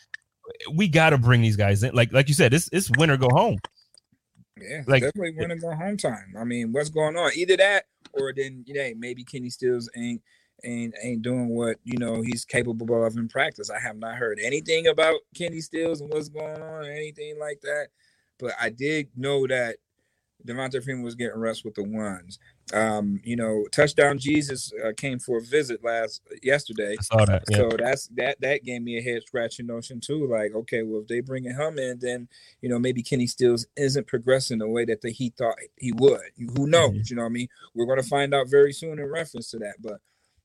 We 0.72 0.88
got 0.88 1.10
to 1.10 1.18
bring 1.18 1.40
these 1.40 1.56
guys 1.56 1.82
in. 1.82 1.94
Like 1.94 2.12
like 2.12 2.28
you 2.28 2.34
said, 2.34 2.52
it's 2.52 2.68
it's 2.72 2.90
win 2.96 3.10
or 3.10 3.16
go 3.16 3.28
home. 3.30 3.58
Yeah, 4.60 4.82
like 4.86 5.02
definitely 5.02 5.34
win 5.36 5.52
or 5.52 5.56
go 5.56 5.74
home 5.74 5.96
time. 5.96 6.34
I 6.38 6.44
mean, 6.44 6.72
what's 6.72 6.90
going 6.90 7.16
on? 7.16 7.30
Either 7.34 7.56
that 7.56 7.84
or 8.12 8.32
then 8.36 8.64
you 8.66 8.74
know 8.74 8.92
maybe 8.96 9.24
Kenny 9.24 9.50
Stills 9.50 9.88
ain't 9.96 10.22
ain't 10.64 10.94
ain't 11.02 11.22
doing 11.22 11.48
what 11.48 11.76
you 11.84 11.98
know 11.98 12.22
he's 12.22 12.44
capable 12.44 13.04
of 13.04 13.16
in 13.16 13.28
practice. 13.28 13.70
I 13.70 13.80
have 13.80 13.96
not 13.96 14.16
heard 14.16 14.38
anything 14.40 14.86
about 14.86 15.20
Kenny 15.34 15.60
Stills 15.60 16.00
and 16.00 16.10
what's 16.10 16.28
going 16.28 16.60
on 16.60 16.60
or 16.60 16.90
anything 16.90 17.38
like 17.38 17.60
that. 17.62 17.88
But 18.38 18.52
I 18.60 18.70
did 18.70 19.08
know 19.16 19.46
that 19.46 19.76
Devonta 20.46 20.82
Freeman 20.82 21.04
was 21.04 21.14
getting 21.14 21.38
rest 21.38 21.64
with 21.64 21.74
the 21.74 21.82
ones. 21.82 22.38
Um, 22.72 23.20
you 23.22 23.36
know, 23.36 23.66
touchdown 23.70 24.18
Jesus 24.18 24.72
uh, 24.84 24.92
came 24.96 25.18
for 25.18 25.38
a 25.38 25.42
visit 25.42 25.84
last 25.84 26.22
yesterday. 26.42 26.96
I 26.98 27.02
saw 27.02 27.24
that. 27.24 27.44
Yeah. 27.50 27.56
So 27.56 27.70
that's 27.78 28.08
that 28.08 28.40
that 28.40 28.64
gave 28.64 28.82
me 28.82 28.98
a 28.98 29.02
head 29.02 29.22
scratching 29.26 29.66
notion 29.66 30.00
too. 30.00 30.26
Like, 30.26 30.54
okay, 30.54 30.82
well, 30.82 31.02
if 31.02 31.08
they 31.08 31.20
bring 31.20 31.44
him 31.44 31.78
in, 31.78 31.98
then 32.00 32.28
you 32.60 32.68
know 32.68 32.78
maybe 32.78 33.02
Kenny 33.02 33.26
Stills 33.26 33.66
isn't 33.76 34.06
progressing 34.06 34.58
the 34.58 34.68
way 34.68 34.84
that 34.84 35.02
the, 35.02 35.10
he 35.10 35.30
thought 35.30 35.56
he 35.76 35.92
would. 35.92 36.20
Who 36.56 36.66
knows? 36.66 36.90
Mm-hmm. 36.90 37.02
You 37.06 37.16
know 37.16 37.22
what 37.22 37.28
I 37.28 37.32
mean? 37.32 37.48
We're 37.74 37.86
going 37.86 38.02
to 38.02 38.08
find 38.08 38.34
out 38.34 38.50
very 38.50 38.72
soon 38.72 38.98
in 38.98 39.06
reference 39.06 39.50
to 39.50 39.58
that. 39.58 39.74
But 39.80 40.00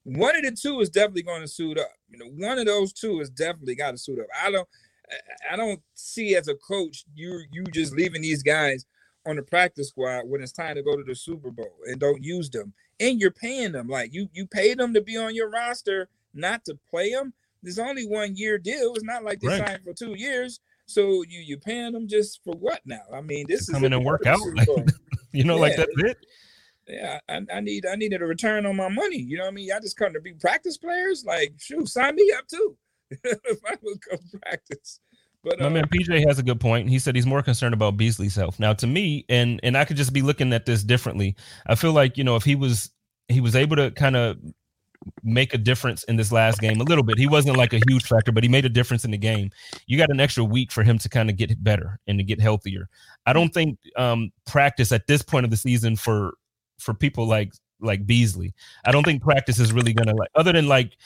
one 0.07 0.37
of 0.37 0.43
the 0.43 0.51
two 0.51 0.79
is 0.79 0.89
definitely 0.89 1.23
going 1.23 1.41
to 1.41 1.47
suit 1.49 1.77
up. 1.77 1.91
You 2.09 2.17
know, 2.17 2.27
one 2.27 2.57
of 2.57 2.65
those 2.65 2.93
two 2.93 3.19
is 3.19 3.29
definitely 3.29 3.75
got 3.75 3.91
to 3.91 3.97
suit 3.97 4.19
up. 4.19 4.27
I 4.41 4.49
don't, 4.49 4.67
I 5.51 5.57
don't 5.57 5.81
see 5.95 6.35
as 6.35 6.47
a 6.47 6.55
coach 6.55 7.03
you 7.13 7.41
you 7.51 7.65
just 7.65 7.93
leaving 7.93 8.21
these 8.21 8.41
guys 8.41 8.85
on 9.25 9.35
the 9.35 9.41
practice 9.41 9.89
squad 9.89 10.21
when 10.25 10.41
it's 10.41 10.53
time 10.53 10.75
to 10.75 10.83
go 10.83 10.95
to 10.95 11.03
the 11.03 11.13
Super 11.13 11.51
Bowl 11.51 11.73
and 11.87 11.99
don't 11.99 12.23
use 12.23 12.49
them. 12.49 12.73
And 13.01 13.19
you're 13.19 13.31
paying 13.31 13.73
them 13.73 13.89
like 13.89 14.13
you 14.13 14.29
you 14.31 14.47
paid 14.47 14.77
them 14.77 14.93
to 14.93 15.01
be 15.01 15.17
on 15.17 15.35
your 15.35 15.49
roster, 15.49 16.07
not 16.33 16.63
to 16.65 16.79
play 16.89 17.11
them. 17.11 17.33
There's 17.61 17.79
only 17.79 18.07
one 18.07 18.37
year 18.37 18.57
deal. 18.57 18.93
It's 18.93 19.03
not 19.03 19.25
like 19.25 19.41
they 19.41 19.49
right. 19.49 19.67
signed 19.67 19.83
for 19.83 19.93
two 19.93 20.13
years. 20.13 20.61
So 20.85 21.23
you 21.27 21.41
you 21.41 21.57
paying 21.57 21.91
them 21.91 22.07
just 22.07 22.41
for 22.45 22.55
what 22.55 22.79
now? 22.85 23.03
I 23.13 23.19
mean, 23.19 23.45
this 23.49 23.65
to 23.65 23.71
is 23.71 23.75
coming 23.75 23.87
in 23.87 23.93
and 23.93 24.05
work 24.05 24.25
out. 24.25 24.39
you 25.33 25.43
know, 25.43 25.55
yeah. 25.55 25.61
like 25.61 25.75
that's 25.75 25.91
it 25.97 26.17
yeah, 26.87 27.19
I, 27.29 27.41
I, 27.53 27.59
need 27.59 27.85
I 27.85 27.95
needed 27.95 28.21
a 28.21 28.25
return 28.25 28.65
on 28.65 28.75
my 28.75 28.89
money. 28.89 29.17
You 29.17 29.37
know 29.37 29.43
what 29.43 29.51
I 29.51 29.53
mean? 29.53 29.71
I 29.71 29.79
just 29.79 29.97
come 29.97 30.13
to 30.13 30.21
be 30.21 30.33
practice 30.33 30.77
players. 30.77 31.25
Like, 31.25 31.53
shoot, 31.57 31.87
sign 31.87 32.15
me 32.15 32.31
up 32.37 32.47
too. 32.47 32.77
if 33.11 33.59
I 33.65 33.75
would 33.81 34.01
come 34.01 34.19
practice. 34.41 34.99
But, 35.43 35.59
my 35.59 35.67
uh, 35.67 35.69
man 35.69 35.87
PJ 35.87 36.27
has 36.27 36.39
a 36.39 36.43
good 36.43 36.59
point. 36.59 36.89
He 36.89 36.99
said 36.99 37.15
he's 37.15 37.25
more 37.25 37.41
concerned 37.41 37.73
about 37.73 37.95
Beasley's 37.95 38.35
health. 38.35 38.59
Now, 38.59 38.73
to 38.73 38.87
me, 38.87 39.25
and 39.29 39.59
and 39.63 39.77
I 39.77 39.85
could 39.85 39.97
just 39.97 40.13
be 40.13 40.21
looking 40.21 40.51
at 40.53 40.65
this 40.65 40.83
differently. 40.83 41.35
I 41.67 41.75
feel 41.75 41.93
like 41.93 42.17
you 42.17 42.23
know 42.23 42.35
if 42.35 42.43
he 42.43 42.55
was 42.55 42.91
he 43.27 43.39
was 43.39 43.55
able 43.55 43.75
to 43.77 43.91
kind 43.91 44.15
of 44.15 44.37
make 45.23 45.53
a 45.53 45.57
difference 45.57 46.03
in 46.05 46.15
this 46.15 46.31
last 46.31 46.59
game 46.59 46.81
a 46.81 46.83
little 46.83 47.03
bit. 47.03 47.17
He 47.17 47.27
wasn't 47.27 47.57
like 47.57 47.73
a 47.73 47.81
huge 47.87 48.03
factor, 48.03 48.31
but 48.31 48.43
he 48.43 48.49
made 48.49 48.65
a 48.65 48.69
difference 48.69 49.05
in 49.05 49.11
the 49.11 49.17
game. 49.17 49.51
You 49.85 49.97
got 49.97 50.09
an 50.09 50.19
extra 50.19 50.43
week 50.43 50.71
for 50.71 50.83
him 50.83 50.97
to 50.99 51.07
kind 51.07 51.29
of 51.29 51.37
get 51.37 51.63
better 51.63 51.99
and 52.07 52.17
to 52.17 52.23
get 52.23 52.41
healthier. 52.41 52.89
I 53.25 53.33
don't 53.33 53.53
think 53.53 53.77
um, 53.95 54.31
practice 54.45 54.91
at 54.91 55.07
this 55.07 55.21
point 55.21 55.45
of 55.45 55.51
the 55.51 55.57
season 55.57 55.95
for 55.95 56.33
for 56.79 56.93
people 56.93 57.25
like 57.25 57.53
like 57.79 58.05
Beasley. 58.05 58.53
I 58.85 58.91
don't 58.91 59.03
think 59.03 59.21
practice 59.21 59.59
is 59.59 59.71
really 59.71 59.93
gonna 59.93 60.15
like 60.15 60.29
other 60.35 60.53
than 60.53 60.67
like 60.67 60.97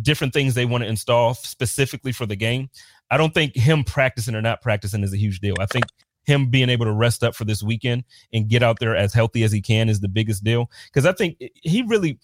different 0.00 0.32
things 0.32 0.54
they 0.54 0.66
want 0.66 0.82
to 0.84 0.88
install 0.88 1.34
specifically 1.34 2.12
for 2.12 2.26
the 2.26 2.36
game. 2.36 2.70
I 3.10 3.16
don't 3.16 3.34
think 3.34 3.54
him 3.56 3.84
practicing 3.84 4.34
or 4.34 4.42
not 4.42 4.62
practicing 4.62 5.02
is 5.02 5.12
a 5.12 5.18
huge 5.18 5.40
deal. 5.40 5.56
I 5.60 5.66
think 5.66 5.86
him 6.24 6.50
being 6.50 6.68
able 6.68 6.86
to 6.86 6.92
rest 6.92 7.24
up 7.24 7.34
for 7.34 7.44
this 7.44 7.62
weekend 7.62 8.04
and 8.32 8.48
get 8.48 8.62
out 8.62 8.78
there 8.78 8.96
as 8.96 9.12
healthy 9.12 9.42
as 9.42 9.52
he 9.52 9.60
can 9.60 9.88
is 9.88 10.00
the 10.00 10.08
biggest 10.08 10.44
deal. 10.44 10.70
Because 10.86 11.06
I 11.06 11.12
think 11.12 11.38
he 11.54 11.82
really, 11.82 12.18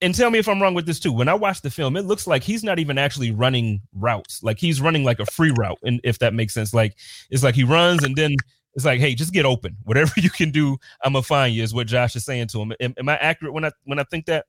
and 0.00 0.14
tell 0.14 0.30
me 0.30 0.38
if 0.38 0.48
I'm 0.48 0.60
wrong 0.60 0.74
with 0.74 0.86
this 0.86 0.98
too. 0.98 1.12
When 1.12 1.28
I 1.28 1.34
watch 1.34 1.60
the 1.60 1.70
film, 1.70 1.96
it 1.96 2.06
looks 2.06 2.26
like 2.26 2.42
he's 2.42 2.64
not 2.64 2.78
even 2.78 2.98
actually 2.98 3.30
running 3.30 3.82
routes. 3.94 4.42
Like 4.42 4.58
he's 4.58 4.80
running 4.80 5.04
like 5.04 5.20
a 5.20 5.26
free 5.26 5.52
route, 5.56 5.78
and 5.82 6.00
if 6.02 6.18
that 6.20 6.34
makes 6.34 6.54
sense. 6.54 6.72
Like 6.72 6.96
it's 7.30 7.42
like 7.42 7.54
he 7.54 7.64
runs 7.64 8.02
and 8.04 8.16
then 8.16 8.34
it's 8.74 8.84
like, 8.84 9.00
hey, 9.00 9.14
just 9.14 9.32
get 9.32 9.44
open. 9.44 9.76
Whatever 9.84 10.12
you 10.16 10.30
can 10.30 10.50
do, 10.50 10.76
I'm 11.02 11.12
gonna 11.12 11.22
find 11.22 11.54
you. 11.54 11.62
Is 11.62 11.74
what 11.74 11.86
Josh 11.86 12.16
is 12.16 12.24
saying 12.24 12.48
to 12.48 12.60
him. 12.60 12.72
Am, 12.80 12.94
am 12.98 13.08
I 13.08 13.16
accurate 13.16 13.52
when 13.52 13.64
I 13.64 13.70
when 13.84 13.98
I 13.98 14.04
think 14.04 14.26
that? 14.26 14.46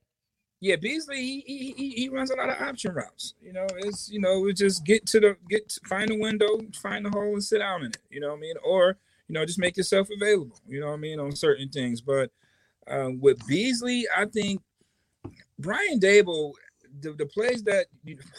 Yeah, 0.59 0.77
Beasley 0.77 1.43
he, 1.45 1.73
he 1.75 1.89
he 1.89 2.09
runs 2.09 2.31
a 2.31 2.35
lot 2.35 2.49
of 2.49 2.61
option 2.61 2.93
routes. 2.93 3.33
You 3.41 3.53
know, 3.53 3.67
it's 3.77 4.09
you 4.09 4.19
know, 4.19 4.39
we 4.39 4.53
just 4.53 4.85
get 4.85 5.05
to 5.07 5.19
the 5.19 5.37
get 5.49 5.69
to, 5.69 5.81
find 5.87 6.09
a 6.11 6.15
window, 6.15 6.61
find 6.81 7.05
the 7.05 7.09
hole, 7.09 7.33
and 7.33 7.43
sit 7.43 7.59
down 7.59 7.81
in 7.81 7.87
it. 7.87 7.97
You 8.09 8.21
know 8.21 8.29
what 8.29 8.37
I 8.37 8.41
mean? 8.41 8.55
Or 8.63 8.97
you 9.27 9.33
know, 9.33 9.45
just 9.45 9.59
make 9.59 9.77
yourself 9.77 10.07
available. 10.15 10.57
You 10.67 10.79
know 10.79 10.87
what 10.87 10.93
I 10.93 10.97
mean 10.97 11.19
on 11.19 11.35
certain 11.35 11.69
things. 11.69 11.99
But 11.99 12.31
um, 12.87 13.19
with 13.19 13.45
Beasley, 13.45 14.05
I 14.15 14.25
think 14.25 14.61
Brian 15.59 15.99
Daboll 15.99 16.53
the, 17.01 17.13
the 17.13 17.25
plays 17.25 17.63
that 17.63 17.87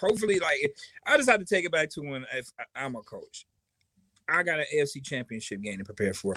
hopefully 0.00 0.38
like 0.38 0.74
I 1.06 1.16
just 1.16 1.28
have 1.28 1.40
to 1.40 1.46
take 1.46 1.64
it 1.64 1.72
back 1.72 1.90
to 1.90 2.00
when 2.00 2.24
if 2.34 2.50
I'm 2.74 2.96
a 2.96 3.02
coach. 3.02 3.46
I 4.28 4.42
got 4.42 4.60
an 4.60 4.66
AFC 4.74 5.04
championship 5.04 5.60
game 5.60 5.78
to 5.78 5.84
prepare 5.84 6.14
for 6.14 6.34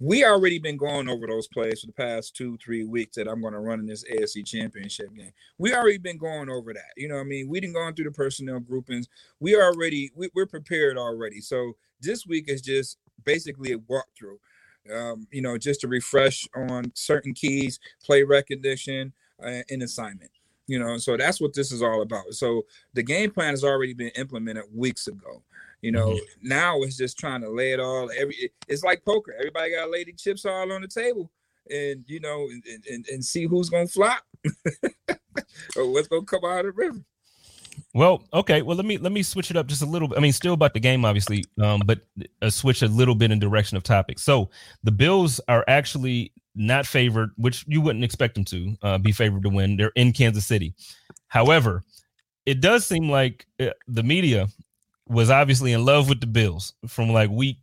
we 0.00 0.24
already 0.24 0.58
been 0.58 0.76
going 0.76 1.08
over 1.08 1.26
those 1.26 1.46
plays 1.46 1.80
for 1.80 1.86
the 1.86 1.92
past 1.92 2.34
two, 2.34 2.58
three 2.58 2.84
weeks 2.84 3.16
that 3.16 3.28
I'm 3.28 3.40
going 3.40 3.52
to 3.52 3.60
run 3.60 3.80
in 3.80 3.86
this 3.86 4.04
AFC 4.04 4.44
championship 4.44 5.14
game. 5.14 5.30
We 5.58 5.74
already 5.74 5.98
been 5.98 6.18
going 6.18 6.50
over 6.50 6.72
that. 6.74 6.92
You 6.96 7.08
know 7.08 7.18
I 7.18 7.24
mean? 7.24 7.48
We 7.48 7.60
didn't 7.60 7.74
go 7.74 7.90
through 7.92 8.06
the 8.06 8.10
personnel 8.10 8.60
groupings. 8.60 9.08
We 9.40 9.56
already, 9.56 10.10
we, 10.16 10.28
are 10.36 10.46
prepared 10.46 10.98
already. 10.98 11.40
So 11.40 11.76
this 12.00 12.26
week 12.26 12.48
is 12.48 12.60
just 12.60 12.98
basically 13.24 13.72
a 13.72 13.78
walkthrough, 13.78 14.38
um, 14.94 15.26
you 15.30 15.42
know, 15.42 15.56
just 15.56 15.80
to 15.82 15.88
refresh 15.88 16.46
on 16.56 16.90
certain 16.94 17.32
keys, 17.32 17.78
play 18.04 18.24
recognition, 18.24 19.12
uh, 19.42 19.62
and 19.70 19.82
assignment. 19.82 20.30
You 20.66 20.78
know, 20.78 20.96
so 20.96 21.16
that's 21.16 21.40
what 21.40 21.54
this 21.54 21.70
is 21.72 21.82
all 21.82 22.02
about. 22.02 22.32
So 22.32 22.64
the 22.94 23.02
game 23.02 23.30
plan 23.30 23.50
has 23.50 23.64
already 23.64 23.92
been 23.92 24.10
implemented 24.16 24.64
weeks 24.74 25.06
ago. 25.06 25.42
You 25.84 25.92
know, 25.92 26.08
mm-hmm. 26.08 26.48
now 26.48 26.80
it's 26.80 26.96
just 26.96 27.18
trying 27.18 27.42
to 27.42 27.50
lay 27.50 27.72
it 27.72 27.78
all. 27.78 28.10
Every 28.18 28.50
it's 28.68 28.82
like 28.82 29.04
poker. 29.04 29.34
Everybody 29.38 29.72
got 29.72 29.90
lady 29.90 30.14
chips 30.14 30.46
all 30.46 30.72
on 30.72 30.80
the 30.80 30.88
table, 30.88 31.30
and 31.70 32.02
you 32.06 32.20
know, 32.20 32.48
and, 32.48 32.84
and, 32.90 33.06
and 33.06 33.22
see 33.22 33.44
who's 33.44 33.68
gonna 33.68 33.86
flop 33.86 34.22
or 35.76 35.92
what's 35.92 36.08
gonna 36.08 36.24
come 36.24 36.42
out 36.42 36.64
of 36.64 36.64
the 36.64 36.72
river. 36.72 37.00
Well, 37.92 38.24
okay. 38.32 38.62
Well, 38.62 38.78
let 38.78 38.86
me 38.86 38.96
let 38.96 39.12
me 39.12 39.22
switch 39.22 39.50
it 39.50 39.58
up 39.58 39.66
just 39.66 39.82
a 39.82 39.86
little 39.86 40.08
bit. 40.08 40.16
I 40.16 40.22
mean, 40.22 40.32
still 40.32 40.54
about 40.54 40.72
the 40.72 40.80
game, 40.80 41.04
obviously, 41.04 41.44
um, 41.60 41.82
but 41.84 42.00
a 42.40 42.50
switch 42.50 42.80
a 42.80 42.88
little 42.88 43.14
bit 43.14 43.30
in 43.30 43.38
direction 43.38 43.76
of 43.76 43.82
topic. 43.82 44.18
So 44.18 44.48
the 44.84 44.90
Bills 44.90 45.38
are 45.48 45.66
actually 45.68 46.32
not 46.54 46.86
favored, 46.86 47.32
which 47.36 47.62
you 47.68 47.82
wouldn't 47.82 48.04
expect 48.04 48.36
them 48.36 48.46
to 48.46 48.76
uh, 48.80 48.96
be 48.96 49.12
favored 49.12 49.42
to 49.42 49.50
win. 49.50 49.76
They're 49.76 49.92
in 49.96 50.14
Kansas 50.14 50.46
City. 50.46 50.72
However, 51.28 51.82
it 52.46 52.62
does 52.62 52.86
seem 52.86 53.10
like 53.10 53.46
uh, 53.60 53.66
the 53.86 54.02
media 54.02 54.48
was 55.08 55.30
obviously 55.30 55.72
in 55.72 55.84
love 55.84 56.08
with 56.08 56.20
the 56.20 56.26
Bills 56.26 56.72
from 56.86 57.10
like 57.10 57.30
week 57.30 57.58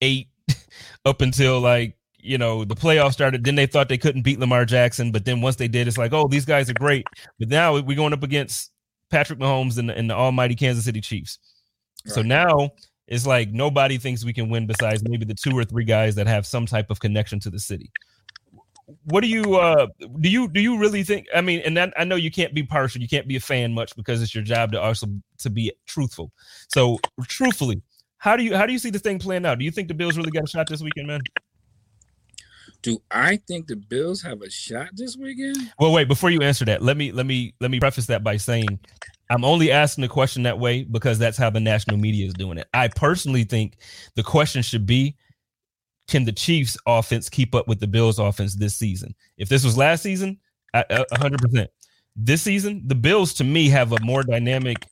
eight 0.00 0.28
up 1.04 1.20
until 1.20 1.60
like 1.60 1.96
you 2.18 2.38
know 2.38 2.64
the 2.64 2.74
playoffs 2.74 3.12
started. 3.12 3.44
Then 3.44 3.54
they 3.54 3.66
thought 3.66 3.88
they 3.88 3.98
couldn't 3.98 4.22
beat 4.22 4.38
Lamar 4.40 4.64
Jackson, 4.64 5.12
but 5.12 5.24
then 5.24 5.40
once 5.40 5.56
they 5.56 5.68
did, 5.68 5.88
it's 5.88 5.98
like, 5.98 6.12
oh, 6.12 6.28
these 6.28 6.44
guys 6.44 6.70
are 6.70 6.74
great. 6.74 7.06
But 7.38 7.48
now 7.48 7.78
we're 7.80 7.96
going 7.96 8.12
up 8.12 8.22
against 8.22 8.72
Patrick 9.10 9.38
Mahomes 9.38 9.78
and, 9.78 9.90
and 9.90 10.10
the 10.10 10.14
almighty 10.14 10.54
Kansas 10.54 10.84
City 10.84 11.00
Chiefs. 11.00 11.38
Right. 12.06 12.14
So 12.14 12.22
now 12.22 12.70
it's 13.06 13.26
like 13.26 13.50
nobody 13.50 13.98
thinks 13.98 14.24
we 14.24 14.32
can 14.32 14.48
win 14.48 14.66
besides 14.66 15.02
maybe 15.04 15.24
the 15.24 15.34
two 15.34 15.56
or 15.56 15.64
three 15.64 15.84
guys 15.84 16.14
that 16.14 16.26
have 16.26 16.46
some 16.46 16.66
type 16.66 16.90
of 16.90 17.00
connection 17.00 17.40
to 17.40 17.50
the 17.50 17.60
city 17.60 17.90
what 19.04 19.22
do 19.22 19.28
you 19.28 19.56
uh 19.56 19.86
do 20.20 20.28
you 20.28 20.48
do 20.48 20.60
you 20.60 20.78
really 20.78 21.02
think 21.02 21.26
i 21.34 21.40
mean 21.40 21.60
and 21.64 21.76
that, 21.76 21.92
i 21.96 22.04
know 22.04 22.16
you 22.16 22.30
can't 22.30 22.52
be 22.52 22.62
partial 22.62 23.00
you 23.00 23.08
can't 23.08 23.26
be 23.26 23.36
a 23.36 23.40
fan 23.40 23.72
much 23.72 23.96
because 23.96 24.22
it's 24.22 24.34
your 24.34 24.44
job 24.44 24.72
to 24.72 24.80
also 24.80 25.06
to 25.38 25.50
be 25.50 25.72
truthful. 25.86 26.32
So 26.68 26.98
truthfully 27.22 27.82
how 28.18 28.36
do 28.36 28.42
you 28.42 28.56
how 28.56 28.66
do 28.66 28.72
you 28.72 28.78
see 28.78 28.90
this 28.90 29.02
thing 29.02 29.18
playing 29.18 29.46
out? 29.46 29.58
Do 29.58 29.64
you 29.64 29.70
think 29.70 29.88
the 29.88 29.94
bills 29.94 30.16
really 30.16 30.30
got 30.30 30.44
a 30.44 30.48
shot 30.48 30.68
this 30.68 30.82
weekend 30.82 31.08
man? 31.08 31.20
Do 32.82 33.00
i 33.10 33.36
think 33.48 33.66
the 33.66 33.76
bills 33.76 34.20
have 34.22 34.42
a 34.42 34.50
shot 34.50 34.90
this 34.94 35.16
weekend? 35.16 35.72
Well 35.78 35.92
wait 35.92 36.08
before 36.08 36.30
you 36.30 36.42
answer 36.42 36.64
that 36.66 36.82
let 36.82 36.96
me 36.96 37.12
let 37.12 37.26
me 37.26 37.54
let 37.60 37.70
me 37.70 37.80
preface 37.80 38.06
that 38.06 38.22
by 38.22 38.36
saying 38.36 38.78
i'm 39.30 39.44
only 39.44 39.70
asking 39.72 40.02
the 40.02 40.08
question 40.08 40.42
that 40.42 40.58
way 40.58 40.84
because 40.84 41.18
that's 41.18 41.38
how 41.38 41.48
the 41.48 41.60
national 41.60 41.96
media 41.96 42.26
is 42.26 42.34
doing 42.34 42.58
it. 42.58 42.66
I 42.74 42.88
personally 42.88 43.44
think 43.44 43.78
the 44.14 44.22
question 44.22 44.62
should 44.62 44.84
be 44.84 45.16
can 46.08 46.24
the 46.24 46.32
Chiefs 46.32 46.76
offense 46.86 47.28
keep 47.28 47.54
up 47.54 47.68
with 47.68 47.80
the 47.80 47.86
Bills 47.86 48.18
offense 48.18 48.54
this 48.54 48.76
season? 48.76 49.14
If 49.38 49.48
this 49.48 49.64
was 49.64 49.76
last 49.76 50.02
season, 50.02 50.38
hundred 50.74 51.40
percent. 51.40 51.70
This 52.16 52.42
season, 52.42 52.82
the 52.86 52.94
Bills 52.94 53.34
to 53.34 53.44
me 53.44 53.68
have 53.70 53.92
a 53.92 54.00
more 54.00 54.22
dynamic, 54.22 54.86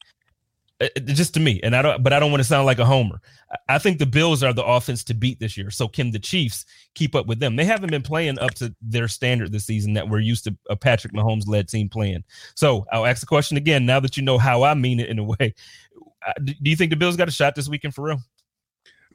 uh, 0.80 0.88
uh, 0.96 1.00
just 1.00 1.34
to 1.34 1.40
me, 1.40 1.60
and 1.62 1.76
I 1.76 1.82
don't, 1.82 2.02
but 2.02 2.12
I 2.12 2.18
don't 2.18 2.32
want 2.32 2.40
to 2.40 2.48
sound 2.48 2.66
like 2.66 2.80
a 2.80 2.84
homer. 2.84 3.20
I 3.68 3.78
think 3.78 3.98
the 3.98 4.06
Bills 4.06 4.42
are 4.42 4.52
the 4.52 4.64
offense 4.64 5.04
to 5.04 5.14
beat 5.14 5.38
this 5.38 5.56
year. 5.56 5.70
So 5.70 5.86
can 5.86 6.10
the 6.10 6.18
Chiefs 6.18 6.64
keep 6.94 7.14
up 7.14 7.26
with 7.26 7.38
them? 7.38 7.54
They 7.54 7.64
haven't 7.64 7.90
been 7.90 8.02
playing 8.02 8.38
up 8.38 8.54
to 8.54 8.74
their 8.80 9.06
standard 9.06 9.52
this 9.52 9.66
season 9.66 9.92
that 9.92 10.08
we're 10.08 10.20
used 10.20 10.44
to 10.44 10.56
a 10.68 10.74
Patrick 10.74 11.12
Mahomes 11.12 11.46
led 11.46 11.68
team 11.68 11.88
playing. 11.88 12.24
So 12.56 12.86
I'll 12.90 13.06
ask 13.06 13.20
the 13.20 13.26
question 13.26 13.56
again. 13.56 13.86
Now 13.86 14.00
that 14.00 14.16
you 14.16 14.22
know 14.22 14.38
how 14.38 14.64
I 14.64 14.74
mean 14.74 14.98
it 14.98 15.10
in 15.10 15.18
a 15.18 15.24
way, 15.24 15.54
uh, 16.26 16.32
do 16.42 16.70
you 16.70 16.76
think 16.76 16.90
the 16.90 16.96
Bills 16.96 17.16
got 17.16 17.28
a 17.28 17.32
shot 17.32 17.54
this 17.54 17.68
weekend 17.68 17.94
for 17.94 18.02
real? 18.02 18.20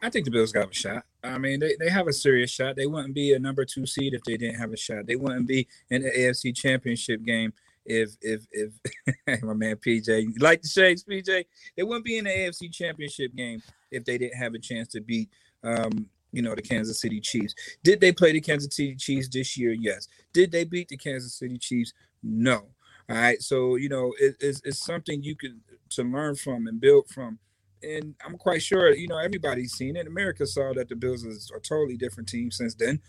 I 0.02 0.10
think 0.10 0.26
the 0.26 0.32
Bills 0.32 0.52
got 0.52 0.72
a 0.72 0.74
shot. 0.74 1.04
I 1.24 1.38
mean, 1.38 1.60
they, 1.60 1.76
they 1.80 1.89
have 1.89 2.08
a 2.08 2.14
serious 2.14 2.52
shot. 2.52 2.76
They 2.76 2.86
wouldn't 2.86 3.14
be 3.14 3.34
a 3.34 3.39
number 3.39 3.66
two 3.66 3.86
seed 3.86 4.14
if 4.14 4.24
they 4.24 4.38
didn't 4.38 4.60
have 4.60 4.74
a 4.74 4.78
shot. 4.78 5.08
They 5.08 5.16
wouldn't 5.16 5.48
be 5.48 5.68
in 5.89 6.04
the 6.04 6.12
AFC 6.12 6.56
championship 6.56 7.24
game 7.24 7.54
if 7.86 8.12
if 8.22 8.45
if 8.52 9.43
my 9.43 9.54
man 9.54 9.76
PJ 9.78 10.41
like 10.41 10.62
the 10.62 10.68
shakes, 10.68 11.04
PJ. 11.04 11.45
They 11.76 11.84
wouldn't 11.84 12.06
be 12.06 12.18
in 12.18 12.26
the 12.26 12.32
AFC 12.32 12.72
championship 12.72 13.36
game 13.36 13.62
if 13.91 14.06
they 14.06 14.18
didn't 14.18 14.38
have 14.38 14.54
a 14.54 14.60
chance 14.60 14.89
to 14.89 15.02
beat 15.02 15.30
um, 15.64 16.08
you 16.32 16.41
know, 16.41 16.56
the 16.56 16.62
Kansas 16.62 17.00
City 17.00 17.20
Chiefs. 17.20 17.56
Did 17.84 18.00
they 18.02 18.12
play 18.12 18.32
the 18.32 18.41
Kansas 18.41 18.76
City 18.76 18.95
Chiefs 18.95 19.30
this 19.30 19.58
year? 19.58 19.72
Yes. 19.72 20.08
Did 20.34 20.52
they 20.52 20.66
beat 20.66 20.89
the 20.89 20.98
Kansas 20.98 21.34
City 21.34 21.58
Chiefs? 21.58 21.93
No. 22.22 22.68
All 23.10 23.16
right. 23.16 23.41
So, 23.41 23.76
you 23.76 23.89
know, 23.89 24.14
it, 24.20 24.36
it's, 24.39 24.62
it's 24.64 24.84
something 24.84 25.24
you 25.24 25.36
can 25.36 25.62
to 25.89 26.04
learn 26.04 26.36
from 26.36 26.68
and 26.68 26.82
build 26.82 27.08
from 27.08 27.39
and 27.84 28.16
I'm 28.26 28.38
quite 28.38 28.62
sure 28.62 28.94
you 28.94 29.08
know 29.08 29.18
everybody's 29.18 29.74
seen 29.74 29.96
it. 29.96 30.08
America 30.08 30.46
saw 30.46 30.74
that 30.74 30.90
the 30.90 30.96
Bills 30.96 31.24
is 31.24 31.52
a 31.56 31.60
totally 31.60 31.98
different 31.98 32.30
team 32.30 32.52
since 32.52 32.76
then. 32.76 33.02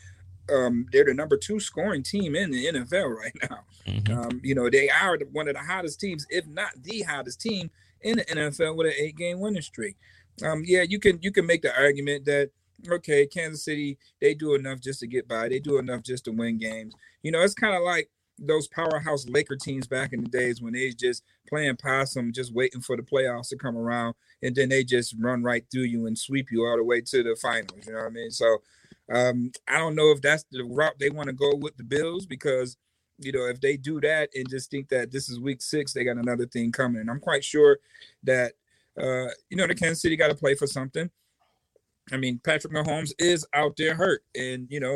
Um, 0.50 0.86
they're 0.92 1.04
the 1.04 1.12
number 1.12 1.36
two 1.36 1.60
scoring 1.60 2.02
team 2.02 2.34
in 2.34 2.50
the 2.50 2.66
NFL 2.66 3.16
right 3.16 3.36
now. 3.50 3.58
Mm-hmm. 3.86 4.18
Um, 4.18 4.40
you 4.42 4.54
know 4.54 4.70
they 4.70 4.88
are 4.88 5.18
one 5.32 5.48
of 5.48 5.54
the 5.54 5.62
hottest 5.62 6.00
teams, 6.00 6.26
if 6.30 6.46
not 6.46 6.70
the 6.82 7.02
hottest 7.02 7.40
team 7.40 7.70
in 8.02 8.18
the 8.18 8.24
NFL 8.24 8.76
with 8.76 8.86
an 8.86 8.94
eight 8.98 9.16
game 9.16 9.40
winning 9.40 9.62
streak. 9.62 9.96
Um, 10.42 10.62
yeah, 10.64 10.82
you 10.82 10.98
can 10.98 11.18
you 11.22 11.32
can 11.32 11.46
make 11.46 11.62
the 11.62 11.76
argument 11.76 12.24
that 12.26 12.50
okay, 12.88 13.26
Kansas 13.26 13.64
City 13.64 13.98
they 14.20 14.34
do 14.34 14.54
enough 14.54 14.80
just 14.80 15.00
to 15.00 15.06
get 15.06 15.26
by. 15.28 15.48
They 15.48 15.58
do 15.58 15.78
enough 15.78 16.02
just 16.02 16.24
to 16.26 16.32
win 16.32 16.58
games. 16.58 16.94
You 17.22 17.32
know, 17.32 17.42
it's 17.42 17.54
kind 17.54 17.74
of 17.74 17.82
like 17.82 18.10
those 18.38 18.68
powerhouse 18.68 19.28
Laker 19.28 19.56
teams 19.56 19.86
back 19.86 20.12
in 20.12 20.22
the 20.22 20.28
days 20.28 20.62
when 20.62 20.72
they 20.72 20.90
just 20.90 21.24
playing 21.48 21.76
possum, 21.76 22.32
just 22.32 22.54
waiting 22.54 22.80
for 22.80 22.96
the 22.96 23.02
playoffs 23.02 23.48
to 23.48 23.56
come 23.56 23.76
around, 23.76 24.14
and 24.42 24.54
then 24.54 24.68
they 24.68 24.84
just 24.84 25.14
run 25.18 25.42
right 25.42 25.64
through 25.70 25.82
you 25.82 26.06
and 26.06 26.18
sweep 26.18 26.50
you 26.50 26.64
all 26.64 26.76
the 26.76 26.84
way 26.84 27.00
to 27.00 27.22
the 27.22 27.36
finals. 27.40 27.86
You 27.86 27.92
know 27.92 28.00
what 28.00 28.06
I 28.06 28.10
mean? 28.10 28.30
So 28.30 28.58
um, 29.12 29.52
I 29.66 29.78
don't 29.78 29.94
know 29.94 30.10
if 30.10 30.20
that's 30.20 30.44
the 30.50 30.64
route 30.64 30.98
they 30.98 31.10
want 31.10 31.28
to 31.28 31.32
go 31.32 31.54
with 31.54 31.76
the 31.76 31.84
Bills 31.84 32.26
because 32.26 32.76
you 33.18 33.32
know 33.32 33.46
if 33.46 33.60
they 33.60 33.76
do 33.76 34.00
that 34.00 34.30
and 34.34 34.48
just 34.48 34.70
think 34.70 34.88
that 34.90 35.10
this 35.10 35.28
is 35.28 35.40
week 35.40 35.62
six, 35.62 35.92
they 35.92 36.04
got 36.04 36.16
another 36.16 36.46
thing 36.46 36.72
coming. 36.72 37.00
And 37.00 37.10
I'm 37.10 37.20
quite 37.20 37.44
sure 37.44 37.78
that 38.24 38.52
uh, 39.00 39.28
you 39.50 39.56
know 39.56 39.66
the 39.66 39.74
Kansas 39.74 40.02
City 40.02 40.16
got 40.16 40.28
to 40.28 40.34
play 40.34 40.54
for 40.54 40.66
something. 40.66 41.10
I 42.12 42.16
mean, 42.16 42.40
Patrick 42.42 42.72
Mahomes 42.72 43.12
is 43.18 43.46
out 43.52 43.76
there 43.76 43.94
hurt, 43.94 44.22
and 44.34 44.66
you 44.70 44.80
know, 44.80 44.94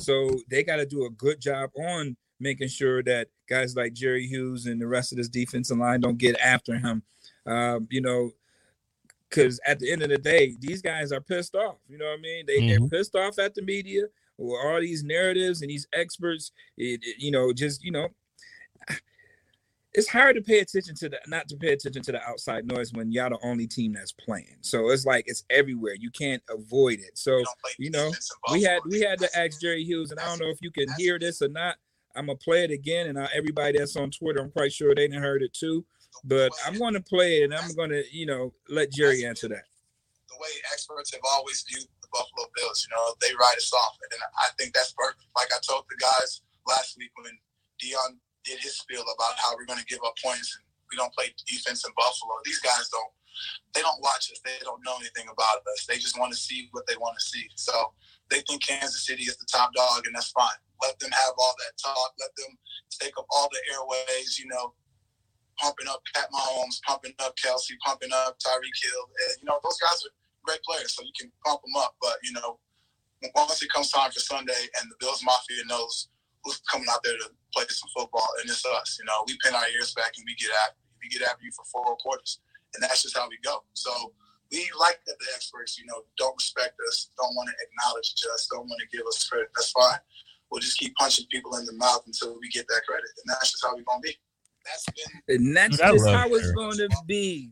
so 0.00 0.30
they 0.48 0.62
got 0.62 0.76
to 0.76 0.86
do 0.86 1.06
a 1.06 1.10
good 1.10 1.40
job 1.40 1.70
on 1.76 2.16
making 2.40 2.68
sure 2.68 3.02
that 3.02 3.28
guys 3.48 3.76
like 3.76 3.92
Jerry 3.92 4.26
Hughes 4.26 4.66
and 4.66 4.80
the 4.80 4.86
rest 4.86 5.12
of 5.12 5.18
this 5.18 5.28
defensive 5.28 5.78
line 5.78 6.00
don't 6.00 6.18
get 6.18 6.38
after 6.40 6.78
him. 6.78 7.02
Um, 7.46 7.88
you 7.90 8.00
know, 8.00 8.30
because 9.34 9.60
at 9.66 9.78
the 9.80 9.90
end 9.90 10.02
of 10.02 10.10
the 10.10 10.18
day, 10.18 10.54
these 10.60 10.80
guys 10.80 11.12
are 11.12 11.20
pissed 11.20 11.54
off. 11.54 11.76
You 11.88 11.98
know 11.98 12.06
what 12.06 12.18
I 12.18 12.22
mean? 12.22 12.46
They, 12.46 12.60
mm-hmm. 12.60 12.86
They're 12.86 13.00
pissed 13.00 13.16
off 13.16 13.38
at 13.38 13.54
the 13.54 13.62
media 13.62 14.04
or 14.38 14.74
all 14.74 14.80
these 14.80 15.04
narratives 15.04 15.62
and 15.62 15.70
these 15.70 15.86
experts. 15.92 16.52
It, 16.76 17.00
it, 17.02 17.16
you 17.18 17.30
know, 17.30 17.52
just 17.52 17.84
you 17.84 17.90
know, 17.90 18.08
it's 19.92 20.08
hard 20.08 20.36
to 20.36 20.42
pay 20.42 20.60
attention 20.60 20.94
to 20.96 21.08
the 21.08 21.18
not 21.26 21.48
to 21.48 21.56
pay 21.56 21.72
attention 21.72 22.02
to 22.02 22.12
the 22.12 22.22
outside 22.22 22.66
noise 22.66 22.92
when 22.92 23.12
y'all 23.12 23.30
the 23.30 23.38
only 23.42 23.66
team 23.66 23.92
that's 23.92 24.12
playing. 24.12 24.56
So 24.60 24.90
it's 24.90 25.04
like 25.04 25.24
it's 25.26 25.44
everywhere. 25.50 25.96
You 25.98 26.10
can't 26.10 26.42
avoid 26.48 27.00
it. 27.00 27.18
So 27.18 27.42
you 27.78 27.90
know, 27.90 28.12
we 28.52 28.62
had 28.62 28.80
we 28.86 29.00
had 29.00 29.18
to 29.20 29.38
ask 29.38 29.60
Jerry 29.60 29.84
Hughes, 29.84 30.10
and 30.10 30.20
I 30.20 30.26
don't 30.26 30.40
know 30.40 30.50
if 30.50 30.58
you 30.62 30.70
can 30.70 30.86
hear 30.96 31.18
this 31.18 31.42
or 31.42 31.48
not. 31.48 31.76
I'm 32.16 32.26
gonna 32.26 32.38
play 32.38 32.64
it 32.64 32.70
again, 32.70 33.08
and 33.08 33.18
everybody 33.34 33.78
that's 33.78 33.96
on 33.96 34.10
Twitter, 34.10 34.40
I'm 34.40 34.50
quite 34.50 34.72
sure 34.72 34.94
they 34.94 35.08
didn't 35.08 35.22
heard 35.22 35.42
it 35.42 35.52
too. 35.52 35.84
But 36.22 36.52
I'm 36.64 36.78
to 36.94 37.02
play 37.02 37.42
it, 37.42 37.50
and 37.50 37.54
I'm 37.54 37.74
to, 37.90 38.04
you 38.12 38.26
know, 38.26 38.54
let 38.68 38.92
Jerry 38.92 39.26
answer 39.26 39.48
that. 39.48 39.66
The 40.30 40.38
way 40.38 40.50
experts 40.72 41.12
have 41.12 41.20
always 41.34 41.64
viewed 41.68 41.88
the 42.00 42.08
Buffalo 42.12 42.46
Bills. 42.54 42.86
You 42.86 42.96
know, 42.96 43.14
they 43.20 43.34
ride 43.34 43.58
us 43.58 43.72
off, 43.72 43.98
and 44.00 44.20
I 44.38 44.48
think 44.58 44.72
that's 44.74 44.92
perfect. 44.92 45.26
Like 45.36 45.50
I 45.52 45.58
told 45.66 45.84
the 45.90 45.98
guys 45.98 46.42
last 46.66 46.96
week 46.96 47.10
when 47.18 47.34
Dion 47.80 48.20
did 48.44 48.60
his 48.60 48.78
spiel 48.78 49.02
about 49.02 49.34
how 49.36 49.56
we're 49.56 49.66
to 49.78 49.84
give 49.86 50.00
up 50.04 50.14
points 50.22 50.56
and 50.56 50.64
we 50.92 50.96
don't 50.96 51.12
play 51.12 51.32
defense 51.48 51.84
in 51.84 51.92
Buffalo. 51.96 52.38
These 52.44 52.60
guys 52.60 52.88
don't. 52.92 53.12
They 53.74 53.82
don't 53.82 54.00
watch 54.00 54.30
us. 54.30 54.38
They 54.44 54.54
don't 54.62 54.78
know 54.86 54.94
anything 55.00 55.26
about 55.26 55.58
us. 55.74 55.86
They 55.88 55.98
just 55.98 56.18
want 56.18 56.32
to 56.32 56.38
see 56.38 56.68
what 56.70 56.86
they 56.86 56.94
want 56.96 57.18
to 57.18 57.24
see. 57.24 57.48
So 57.56 57.92
they 58.30 58.40
think 58.46 58.62
Kansas 58.62 59.04
City 59.04 59.24
is 59.24 59.36
the 59.36 59.46
top 59.50 59.74
dog, 59.74 60.06
and 60.06 60.14
that's 60.14 60.30
fine. 60.30 60.60
Let 60.82 60.98
them 60.98 61.10
have 61.10 61.34
all 61.38 61.54
that 61.58 61.74
talk. 61.78 62.12
Let 62.18 62.34
them 62.36 62.58
take 63.00 63.16
up 63.18 63.26
all 63.30 63.48
the 63.52 63.62
airways. 63.74 64.38
You 64.38 64.48
know, 64.48 64.74
pumping 65.58 65.88
up 65.88 66.02
Pat 66.14 66.28
Mahomes, 66.32 66.82
pumping 66.86 67.14
up 67.20 67.34
Kelce, 67.36 67.74
pumping 67.84 68.12
up 68.12 68.38
Tyreek 68.38 68.78
Hill. 68.82 69.04
And, 69.26 69.36
you 69.42 69.46
know, 69.46 69.58
those 69.62 69.78
guys 69.78 70.02
are 70.04 70.14
great 70.42 70.62
players, 70.62 70.94
so 70.94 71.02
you 71.02 71.14
can 71.18 71.30
pump 71.44 71.62
them 71.62 71.76
up. 71.78 71.96
But, 72.00 72.18
you 72.22 72.32
know, 72.32 72.58
once 73.34 73.62
it 73.62 73.72
comes 73.72 73.90
time 73.90 74.10
for 74.10 74.20
Sunday 74.20 74.68
and 74.80 74.90
the 74.90 74.96
Bills 75.00 75.22
Mafia 75.24 75.64
knows 75.66 76.08
who's 76.42 76.60
coming 76.70 76.86
out 76.92 77.00
there 77.02 77.16
to 77.16 77.30
play 77.54 77.64
some 77.68 77.88
football, 77.96 78.28
and 78.40 78.50
it's 78.50 78.66
us. 78.66 78.98
You 79.00 79.06
know, 79.06 79.24
we 79.26 79.38
pin 79.42 79.54
our 79.54 79.68
ears 79.72 79.94
back 79.94 80.12
and 80.16 80.24
we 80.26 80.34
get 80.34 80.48
you. 80.48 80.66
We 81.00 81.08
get 81.08 81.22
after 81.22 81.44
you 81.44 81.52
for 81.56 81.64
four 81.68 81.96
quarters. 81.96 82.40
And 82.74 82.82
that's 82.82 83.02
just 83.02 83.16
how 83.16 83.28
we 83.28 83.38
go. 83.44 83.62
So 83.72 84.12
we 84.50 84.68
like 84.78 85.00
that 85.06 85.16
the 85.18 85.26
experts, 85.34 85.78
you 85.78 85.86
know, 85.86 86.02
don't 86.18 86.34
respect 86.36 86.74
us, 86.88 87.10
don't 87.16 87.34
want 87.34 87.48
to 87.48 87.56
acknowledge 87.64 88.12
us, 88.32 88.48
don't 88.50 88.68
want 88.68 88.80
to 88.80 88.96
give 88.96 89.06
us 89.06 89.24
credit. 89.28 89.48
That's 89.54 89.70
fine. 89.70 90.00
We'll 90.54 90.60
just 90.60 90.78
keep 90.78 90.94
punching 90.94 91.26
people 91.32 91.56
in 91.56 91.66
the 91.66 91.72
mouth 91.72 92.02
until 92.06 92.38
we 92.40 92.48
get 92.48 92.68
that 92.68 92.82
credit. 92.86 93.08
And 93.16 93.24
that's 93.26 93.50
just 93.50 93.64
how 93.64 93.74
we're 93.74 93.82
going 93.82 94.02
to 94.02 94.08
be. 94.08 94.16
That's 94.64 94.86
been, 94.86 95.36
and 95.36 95.56
that's 95.56 95.78
Dude, 95.78 95.80
I 95.80 95.90
just 95.90 96.04
love 96.04 96.14
how 96.14 96.28
it's 96.28 96.52
going 96.52 96.76
to 96.76 96.88
be. 97.08 97.50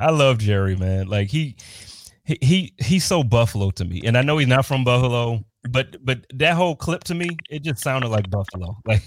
I 0.00 0.10
love 0.10 0.38
Jerry, 0.38 0.74
man. 0.74 1.06
Like 1.06 1.28
he, 1.28 1.54
he, 2.24 2.38
he, 2.42 2.74
he's 2.78 3.04
so 3.04 3.22
Buffalo 3.22 3.70
to 3.70 3.84
me, 3.84 4.02
and 4.04 4.18
I 4.18 4.22
know 4.22 4.36
he's 4.38 4.48
not 4.48 4.66
from 4.66 4.82
Buffalo, 4.82 5.44
but 5.70 6.04
but 6.04 6.26
that 6.34 6.54
whole 6.54 6.74
clip 6.74 7.04
to 7.04 7.14
me, 7.14 7.28
it 7.48 7.62
just 7.62 7.82
sounded 7.82 8.08
like 8.08 8.28
Buffalo. 8.30 8.76
Like, 8.84 9.02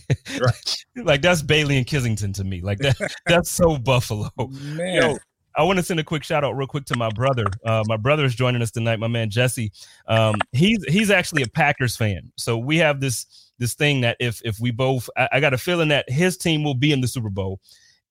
like 0.95 1.21
that's 1.21 1.41
Bailey 1.41 1.75
and 1.75 1.85
Kensington 1.85 2.31
to 2.33 2.45
me. 2.45 2.61
Like 2.61 2.77
that, 2.79 2.95
that's 3.25 3.51
so 3.51 3.77
Buffalo. 3.77 4.29
Man, 4.37 4.95
Yo, 4.95 5.17
I 5.55 5.63
want 5.63 5.77
to 5.77 5.83
send 5.83 5.99
a 5.99 6.03
quick 6.03 6.23
shout 6.23 6.43
out 6.43 6.53
real 6.53 6.67
quick 6.67 6.85
to 6.85 6.97
my 6.97 7.09
brother. 7.09 7.45
Uh, 7.65 7.83
my 7.87 7.97
brother 7.97 8.25
is 8.25 8.35
joining 8.35 8.61
us 8.61 8.71
tonight. 8.71 8.99
My 8.99 9.07
man 9.07 9.29
Jesse. 9.29 9.71
Um, 10.07 10.35
he's 10.51 10.83
he's 10.85 11.11
actually 11.11 11.43
a 11.43 11.47
Packers 11.47 11.95
fan. 11.95 12.31
So 12.37 12.57
we 12.57 12.77
have 12.77 12.99
this 12.99 13.51
this 13.59 13.73
thing 13.73 14.01
that 14.01 14.17
if 14.19 14.41
if 14.43 14.59
we 14.59 14.71
both, 14.71 15.09
I, 15.15 15.29
I 15.33 15.39
got 15.39 15.53
a 15.53 15.57
feeling 15.57 15.89
that 15.89 16.09
his 16.09 16.37
team 16.37 16.63
will 16.63 16.75
be 16.75 16.91
in 16.91 17.01
the 17.01 17.07
Super 17.07 17.29
Bowl. 17.29 17.59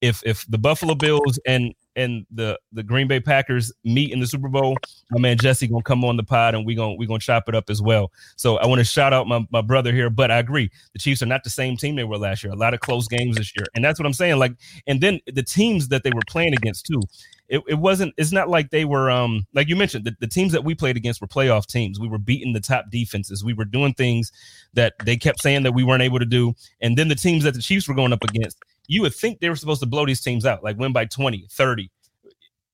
If 0.01 0.21
if 0.25 0.45
the 0.49 0.57
Buffalo 0.57 0.95
Bills 0.95 1.39
and 1.45 1.73
and 1.95 2.25
the 2.31 2.59
the 2.71 2.83
Green 2.83 3.07
Bay 3.07 3.19
Packers 3.19 3.71
meet 3.83 4.11
in 4.11 4.19
the 4.19 4.27
Super 4.27 4.49
Bowl, 4.49 4.77
my 5.11 5.19
man 5.19 5.37
Jesse 5.37 5.67
gonna 5.67 5.83
come 5.83 6.03
on 6.03 6.17
the 6.17 6.23
pod 6.23 6.55
and 6.55 6.65
we 6.65 6.75
gonna 6.75 6.95
we 6.95 7.05
gonna 7.05 7.19
chop 7.19 7.47
it 7.47 7.55
up 7.55 7.69
as 7.69 7.81
well. 7.81 8.11
So 8.35 8.57
I 8.57 8.65
want 8.65 8.79
to 8.79 8.85
shout 8.85 9.13
out 9.13 9.27
my, 9.27 9.45
my 9.51 9.61
brother 9.61 9.93
here, 9.93 10.09
but 10.09 10.31
I 10.31 10.39
agree 10.39 10.69
the 10.93 10.99
Chiefs 10.99 11.21
are 11.21 11.27
not 11.27 11.43
the 11.43 11.49
same 11.49 11.77
team 11.77 11.95
they 11.95 12.03
were 12.03 12.17
last 12.17 12.43
year. 12.43 12.53
A 12.53 12.55
lot 12.55 12.73
of 12.73 12.79
close 12.79 13.07
games 13.07 13.37
this 13.37 13.55
year, 13.55 13.65
and 13.75 13.83
that's 13.83 13.99
what 13.99 14.05
I'm 14.05 14.13
saying. 14.13 14.39
Like, 14.39 14.53
and 14.87 15.01
then 15.01 15.19
the 15.27 15.43
teams 15.43 15.87
that 15.89 16.03
they 16.03 16.11
were 16.11 16.21
playing 16.27 16.53
against 16.53 16.85
too. 16.85 17.01
It, 17.49 17.61
it 17.67 17.75
wasn't 17.75 18.13
it's 18.17 18.31
not 18.31 18.49
like 18.49 18.71
they 18.71 18.85
were 18.85 19.11
um 19.11 19.45
like 19.53 19.67
you 19.67 19.75
mentioned 19.75 20.05
the, 20.05 20.15
the 20.21 20.27
teams 20.27 20.53
that 20.53 20.63
we 20.63 20.73
played 20.73 20.95
against 20.95 21.19
were 21.19 21.27
playoff 21.27 21.67
teams 21.67 21.99
we 21.99 22.07
were 22.07 22.17
beating 22.17 22.53
the 22.53 22.61
top 22.61 22.85
defenses 22.89 23.43
we 23.43 23.53
were 23.53 23.65
doing 23.65 23.93
things 23.93 24.31
that 24.73 24.93
they 25.03 25.17
kept 25.17 25.41
saying 25.41 25.61
that 25.63 25.73
we 25.73 25.83
weren't 25.83 26.01
able 26.01 26.19
to 26.19 26.25
do 26.25 26.55
and 26.81 26.97
then 26.97 27.09
the 27.09 27.15
teams 27.15 27.43
that 27.43 27.53
the 27.53 27.61
chiefs 27.61 27.87
were 27.87 27.93
going 27.93 28.13
up 28.13 28.23
against 28.23 28.57
you 28.87 29.01
would 29.01 29.13
think 29.13 29.39
they 29.39 29.49
were 29.49 29.55
supposed 29.55 29.81
to 29.81 29.85
blow 29.87 30.05
these 30.05 30.21
teams 30.21 30.45
out 30.45 30.63
like 30.63 30.77
win 30.77 30.91
by 30.93 31.05
20 31.05 31.47
30 31.49 31.89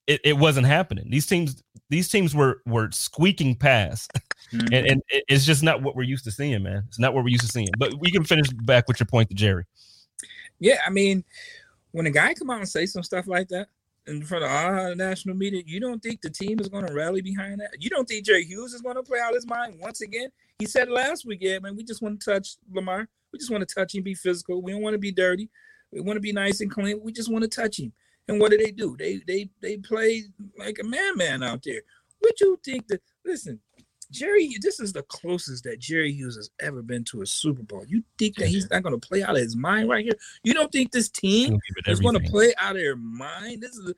it, 0.08 0.20
it 0.24 0.38
wasn't 0.38 0.66
happening 0.66 1.08
these 1.10 1.28
teams 1.28 1.64
these 1.90 2.10
teams 2.10 2.36
were 2.36 2.62
were 2.66 2.90
squeaking 2.92 3.56
past 3.56 4.12
Mhm. 4.52 4.70
and, 4.74 4.88
and 4.88 5.04
it's 5.28 5.46
just 5.46 5.62
not 5.62 5.84
what 5.84 5.96
we're 5.96 6.02
used 6.02 6.24
to 6.24 6.32
seeing 6.32 6.64
man 6.64 6.84
it's 6.88 6.98
not 6.98 7.14
what 7.14 7.24
we're 7.24 7.30
used 7.30 7.46
to 7.46 7.52
seeing 7.52 7.68
but 7.78 7.94
we 8.00 8.10
can 8.10 8.24
finish 8.24 8.48
back 8.50 8.88
with 8.88 9.00
your 9.00 9.06
point 9.06 9.30
to 9.30 9.36
jerry 9.36 9.66
yeah, 10.60 10.80
I 10.86 10.90
mean, 10.90 11.24
when 11.92 12.06
a 12.06 12.12
guy 12.12 12.34
come 12.34 12.50
out 12.50 12.60
and 12.60 12.68
say 12.68 12.86
some 12.86 13.04
stuff 13.04 13.28
like 13.28 13.48
that 13.50 13.70
in 14.08 14.24
front 14.24 14.44
of 14.44 14.52
our 14.52 14.94
national 14.96 15.36
media, 15.36 15.64
you 15.66 15.80
don't 15.80 16.02
think 16.04 16.22
the 16.22 16.30
team 16.30 16.60
is 16.60 16.68
going 16.68 16.86
to 16.86 16.94
rally 16.94 17.22
behind 17.22 17.62
that? 17.62 17.82
You 17.82 17.90
don't 17.90 18.08
think 18.08 18.26
Jerry 18.26 18.44
Hughes 18.44 18.74
is 18.74 18.82
going 18.82 18.96
to 18.96 19.04
play 19.04 19.20
out 19.20 19.34
his 19.34 19.48
mind 19.48 19.80
once 19.80 20.02
again? 20.02 20.30
He 20.60 20.66
said 20.66 20.90
last 20.90 21.26
week, 21.26 21.40
yeah, 21.42 21.60
man, 21.60 21.76
we 21.76 21.84
just 21.84 22.02
want 22.02 22.20
to 22.20 22.32
touch 22.32 22.58
Lamar. 22.74 23.08
We 23.32 23.40
just 23.40 23.52
want 23.52 23.68
to 23.68 23.74
touch 23.74 23.96
him, 23.96 24.04
be 24.04 24.16
physical. 24.16 24.62
We 24.62 24.72
don't 24.74 24.82
want 24.82 24.96
to 24.96 25.00
be 25.00 25.12
dirty. 25.12 25.50
We 25.92 26.02
want 26.02 26.18
to 26.18 26.22
be 26.22 26.34
nice 26.34 26.62
and 26.62 26.72
clean. 26.72 27.02
We 27.04 27.12
just 27.12 27.32
want 27.32 27.44
to 27.44 27.50
touch 27.50 27.80
him. 27.80 27.94
And 28.28 28.40
what 28.40 28.52
do 28.52 28.58
they 28.58 28.72
do? 28.72 28.96
They 28.98 29.22
they 29.28 29.50
they 29.62 29.78
play 29.78 30.24
like 30.58 30.78
a 30.80 30.86
man 30.86 31.18
man 31.18 31.44
out 31.44 31.64
there. 31.64 31.82
What 32.20 32.40
you 32.40 32.60
think 32.64 32.88
that? 32.88 33.02
Listen, 33.26 33.60
Jerry, 34.12 34.56
this 34.62 34.80
is 34.80 34.94
the 34.94 35.04
closest 35.04 35.64
that 35.66 35.80
Jerry 35.80 36.12
Hughes 36.12 36.36
has 36.36 36.50
ever 36.60 36.82
been 36.82 37.04
to 37.06 37.22
a 37.22 37.26
Super 37.26 37.64
Bowl. 37.64 37.86
You 37.88 38.04
think 38.18 38.36
that 38.36 38.48
he's 38.48 38.70
not 38.70 38.84
going 38.84 39.00
to 39.00 39.08
play 39.08 39.24
out 39.24 39.36
of 39.36 39.42
his 39.42 39.56
mind 39.56 39.90
right 39.90 40.04
here? 40.04 40.14
You 40.44 40.54
don't 40.54 40.72
think 40.72 40.92
this 40.92 41.10
team 41.10 41.60
is 41.86 42.00
going 42.00 42.20
to 42.20 42.30
play 42.30 42.54
out 42.60 42.76
of 42.76 42.82
their 42.82 42.96
mind? 42.96 43.62
This 43.62 43.76
is 43.76 43.94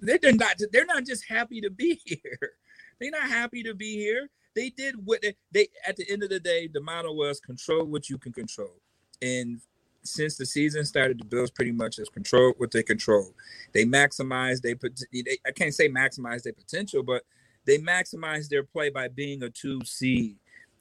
they're, 0.00 0.18
they're 0.18 0.32
not 0.32 0.60
they're 0.72 0.86
not 0.86 1.04
just 1.04 1.24
happy 1.28 1.60
to 1.60 1.70
be 1.70 2.00
here. 2.04 2.52
They're 3.00 3.10
not 3.10 3.28
happy 3.28 3.62
to 3.64 3.74
be 3.74 3.96
here. 3.96 4.28
They 4.54 4.70
did 4.70 4.94
what 5.04 5.22
they, 5.22 5.34
they 5.52 5.68
at 5.86 5.96
the 5.96 6.10
end 6.10 6.22
of 6.22 6.30
the 6.30 6.40
day. 6.40 6.68
The 6.72 6.80
motto 6.80 7.12
was 7.12 7.40
control 7.40 7.84
what 7.84 8.08
you 8.08 8.18
can 8.18 8.32
control, 8.32 8.80
and 9.20 9.60
since 10.04 10.36
the 10.36 10.46
season 10.46 10.84
started, 10.84 11.20
the 11.20 11.24
Bills 11.24 11.50
pretty 11.50 11.72
much 11.72 11.96
has 11.96 12.08
controlled 12.08 12.54
what 12.58 12.70
they 12.70 12.82
control. 12.82 13.34
They 13.72 13.84
maximize 13.84 14.60
they 14.60 14.74
put. 14.74 15.00
I 15.46 15.50
can't 15.52 15.74
say 15.74 15.88
maximize 15.88 16.42
their 16.42 16.52
potential, 16.52 17.02
but 17.02 17.22
they 17.64 17.78
maximize 17.78 18.48
their 18.48 18.64
play 18.64 18.90
by 18.90 19.08
being 19.08 19.42
a 19.42 19.50
two 19.50 19.80
seed. 19.84 20.36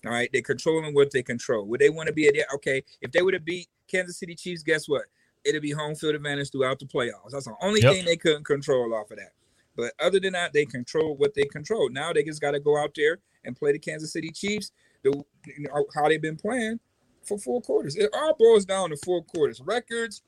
All 0.06 0.12
right, 0.12 0.30
they're 0.34 0.42
controlling 0.42 0.96
what 0.96 1.12
they 1.12 1.22
control. 1.22 1.66
Would 1.68 1.80
they 1.80 1.90
want 1.90 2.08
to 2.08 2.14
be 2.14 2.28
at 2.28 2.36
okay? 2.56 2.84
If 3.02 3.12
they 3.12 3.22
would 3.22 3.36
have 3.36 3.46
beat 3.46 3.68
Kansas 3.88 4.18
City 4.18 4.34
Chiefs, 4.34 4.64
guess 4.64 4.90
what? 4.90 5.04
It'll 5.44 5.62
be 5.62 5.72
home 5.72 5.96
field 5.96 6.16
advantage 6.16 6.52
throughout 6.52 6.80
the 6.80 6.86
playoffs. 6.86 7.32
That's 7.32 7.46
the 7.46 7.56
only 7.62 7.82
Yep. 7.82 7.94
thing 7.94 8.06
they 8.06 8.18
couldn't 8.18 8.46
control 8.46 8.94
off 8.94 9.12
of 9.12 9.18
that. 9.18 9.34
But 9.76 9.94
other 10.00 10.20
than 10.20 10.34
that, 10.34 10.54
they 10.54 10.66
control 10.66 11.16
what 11.16 11.34
they 11.34 11.46
control. 11.46 11.90
Now 11.90 12.14
they 12.14 12.24
just 12.24 12.42
got 12.42 12.52
to 12.52 12.60
go 12.60 12.78
out 12.78 12.94
there 12.96 13.20
and 13.46 13.56
play 13.56 13.72
the 13.72 13.80
Kansas 13.80 14.12
City 14.12 14.32
Chiefs. 14.32 14.72
The 15.04 15.12
you 15.46 15.68
know, 15.68 15.86
how 15.96 16.08
they've 16.10 16.22
been 16.22 16.36
playing 16.36 16.80
for 17.24 17.38
four 17.38 17.62
quarters. 17.62 17.96
It 17.96 18.10
all 18.14 18.36
boils 18.38 18.66
down 18.66 18.90
to 18.90 18.98
four 18.98 19.24
quarters. 19.24 19.62
Records, 19.62 20.22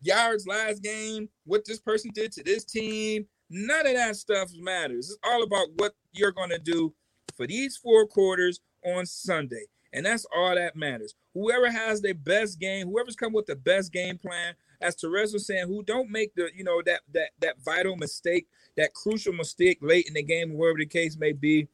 yards 0.00 0.46
last 0.46 0.82
game, 0.82 1.28
what 1.44 1.64
this 1.64 1.80
person 1.80 2.10
did 2.14 2.32
to 2.32 2.42
this 2.42 2.64
team. 2.64 3.26
None 3.50 3.86
of 3.86 3.94
that 3.94 4.16
stuff 4.16 4.50
matters. 4.58 5.10
It's 5.10 5.18
all 5.24 5.42
about 5.42 5.68
what 5.76 5.94
you're 6.12 6.32
going 6.32 6.50
to 6.50 6.58
do 6.58 6.94
for 7.36 7.46
these 7.46 7.76
four 7.76 8.06
quarters 8.06 8.60
on 8.84 9.06
Sunday. 9.06 9.64
And 9.92 10.06
that's 10.06 10.24
all 10.34 10.54
that 10.54 10.76
matters. 10.76 11.14
Whoever 11.34 11.70
has 11.70 12.00
their 12.00 12.14
best 12.14 12.60
game, 12.60 12.88
whoever's 12.88 13.16
come 13.16 13.32
with 13.32 13.46
the 13.46 13.56
best 13.56 13.92
game 13.92 14.18
plan, 14.18 14.54
as 14.80 14.96
Terez 14.96 15.32
was 15.32 15.46
saying, 15.46 15.66
who 15.66 15.82
don't 15.82 16.10
make 16.10 16.34
the, 16.34 16.48
you 16.54 16.64
know, 16.64 16.80
that 16.86 17.00
that 17.12 17.30
that 17.40 17.56
vital 17.64 17.96
mistake, 17.96 18.46
that 18.76 18.94
crucial 18.94 19.32
mistake 19.32 19.78
late 19.82 20.06
in 20.06 20.14
the 20.14 20.22
game, 20.22 20.54
wherever 20.54 20.78
the 20.78 20.86
case 20.86 21.16
may 21.18 21.32
be, 21.32 21.68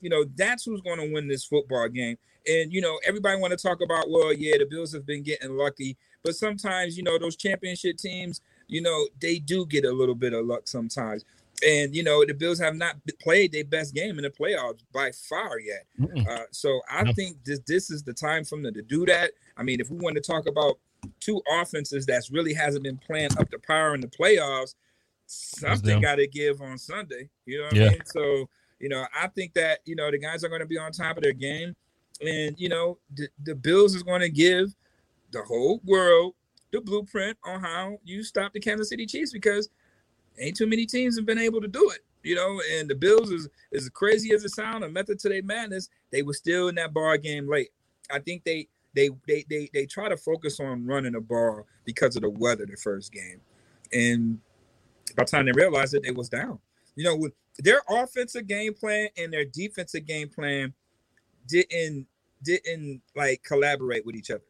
you 0.00 0.08
know, 0.08 0.24
that's 0.36 0.64
who's 0.64 0.80
going 0.80 0.98
to 0.98 1.12
win 1.12 1.28
this 1.28 1.44
football 1.44 1.88
game. 1.88 2.16
And 2.46 2.72
you 2.72 2.80
know, 2.80 2.98
everybody 3.06 3.40
want 3.40 3.52
to 3.52 3.56
talk 3.56 3.80
about, 3.82 4.10
well, 4.10 4.32
yeah, 4.32 4.58
the 4.58 4.66
Bills 4.66 4.92
have 4.92 5.06
been 5.06 5.22
getting 5.22 5.56
lucky, 5.56 5.96
but 6.22 6.36
sometimes, 6.36 6.96
you 6.96 7.02
know, 7.02 7.18
those 7.18 7.36
championship 7.36 7.96
teams, 7.96 8.40
you 8.68 8.82
know, 8.82 9.08
they 9.20 9.38
do 9.38 9.66
get 9.66 9.84
a 9.84 9.92
little 9.92 10.14
bit 10.14 10.32
of 10.32 10.46
luck 10.46 10.68
sometimes. 10.68 11.24
And 11.66 11.94
you 11.94 12.02
know, 12.02 12.24
the 12.24 12.34
Bills 12.34 12.58
have 12.60 12.74
not 12.76 12.96
played 13.20 13.52
their 13.52 13.64
best 13.64 13.94
game 13.94 14.18
in 14.18 14.24
the 14.24 14.30
playoffs 14.30 14.80
by 14.92 15.10
far 15.12 15.58
yet. 15.58 15.86
Uh, 16.28 16.44
so 16.50 16.80
I 16.90 17.04
No. 17.04 17.12
think 17.14 17.42
this 17.44 17.60
this 17.66 17.90
is 17.90 18.02
the 18.02 18.12
time 18.12 18.44
for 18.44 18.60
them 18.60 18.74
to 18.74 18.82
do 18.82 19.06
that. 19.06 19.32
I 19.56 19.62
mean, 19.62 19.80
if 19.80 19.90
we 19.90 19.96
want 19.96 20.16
to 20.16 20.20
talk 20.20 20.46
about 20.46 20.78
two 21.20 21.40
offenses 21.50 22.04
that's 22.04 22.30
really 22.30 22.52
hasn't 22.52 22.84
been 22.84 22.98
playing 22.98 23.30
up 23.38 23.50
to 23.50 23.58
power 23.60 23.94
in 23.94 24.00
the 24.00 24.08
playoffs, 24.08 24.74
something 25.26 26.00
got 26.00 26.16
to 26.16 26.26
give 26.26 26.60
on 26.60 26.78
Sunday. 26.78 27.28
You 27.46 27.58
know 27.58 27.64
what 27.66 27.74
Yeah. 27.76 27.86
I 27.86 27.90
mean? 27.90 28.02
So 28.06 28.48
you 28.78 28.90
know, 28.90 29.06
I 29.18 29.28
think 29.28 29.54
that 29.54 29.78
you 29.86 29.96
know 29.96 30.10
the 30.10 30.18
guys 30.18 30.44
are 30.44 30.48
going 30.48 30.60
to 30.60 30.66
be 30.66 30.78
on 30.78 30.92
top 30.92 31.16
of 31.16 31.22
their 31.22 31.32
game, 31.32 31.74
and 32.20 32.54
you 32.58 32.68
know 32.68 32.98
the, 33.14 33.28
the 33.44 33.54
Bills 33.54 33.94
is 33.94 34.02
going 34.02 34.20
to 34.20 34.30
give 34.30 34.74
the 35.32 35.42
whole 35.42 35.80
world 35.84 36.34
the 36.72 36.80
blueprint 36.80 37.36
on 37.44 37.60
how 37.60 37.98
you 38.04 38.22
stop 38.22 38.52
the 38.52 38.60
Kansas 38.60 38.88
City 38.88 39.06
Chiefs 39.06 39.32
because 39.32 39.68
ain't 40.38 40.56
too 40.56 40.66
many 40.66 40.86
teams 40.86 41.16
have 41.16 41.26
been 41.26 41.38
able 41.38 41.60
to 41.60 41.68
do 41.68 41.90
it. 41.90 42.00
You 42.22 42.34
know, 42.34 42.60
and 42.72 42.90
the 42.90 42.94
Bills 42.94 43.30
is 43.30 43.48
as 43.72 43.88
crazy 43.88 44.34
as 44.34 44.44
it 44.44 44.50
sounds, 44.50 44.84
a 44.84 44.88
method 44.88 45.20
to 45.20 45.28
their 45.28 45.44
madness, 45.44 45.88
they 46.10 46.22
were 46.22 46.34
still 46.34 46.68
in 46.68 46.74
that 46.74 46.92
ball 46.92 47.16
game 47.18 47.48
late. 47.48 47.68
I 48.10 48.18
think 48.18 48.42
they 48.44 48.66
they 48.94 49.10
they 49.28 49.44
they 49.48 49.70
they 49.72 49.86
try 49.86 50.08
to 50.08 50.16
focus 50.16 50.58
on 50.58 50.86
running 50.86 51.12
the 51.12 51.20
ball 51.20 51.66
because 51.84 52.16
of 52.16 52.22
the 52.22 52.30
weather 52.30 52.66
the 52.66 52.76
first 52.76 53.12
game, 53.12 53.40
and 53.92 54.40
by 55.16 55.22
the 55.22 55.30
time 55.30 55.46
they 55.46 55.52
realized 55.52 55.94
it, 55.94 56.02
they 56.02 56.10
was 56.10 56.28
down. 56.28 56.58
You 56.96 57.04
know, 57.04 57.16
with 57.16 57.32
their 57.58 57.82
offensive 57.88 58.46
game 58.46 58.74
plan 58.74 59.08
and 59.16 59.32
their 59.32 59.44
defensive 59.44 60.06
game 60.06 60.28
plan 60.28 60.74
didn't 61.46 62.06
didn't 62.42 63.00
like 63.14 63.42
collaborate 63.42 64.04
with 64.04 64.14
each 64.14 64.30
other, 64.30 64.44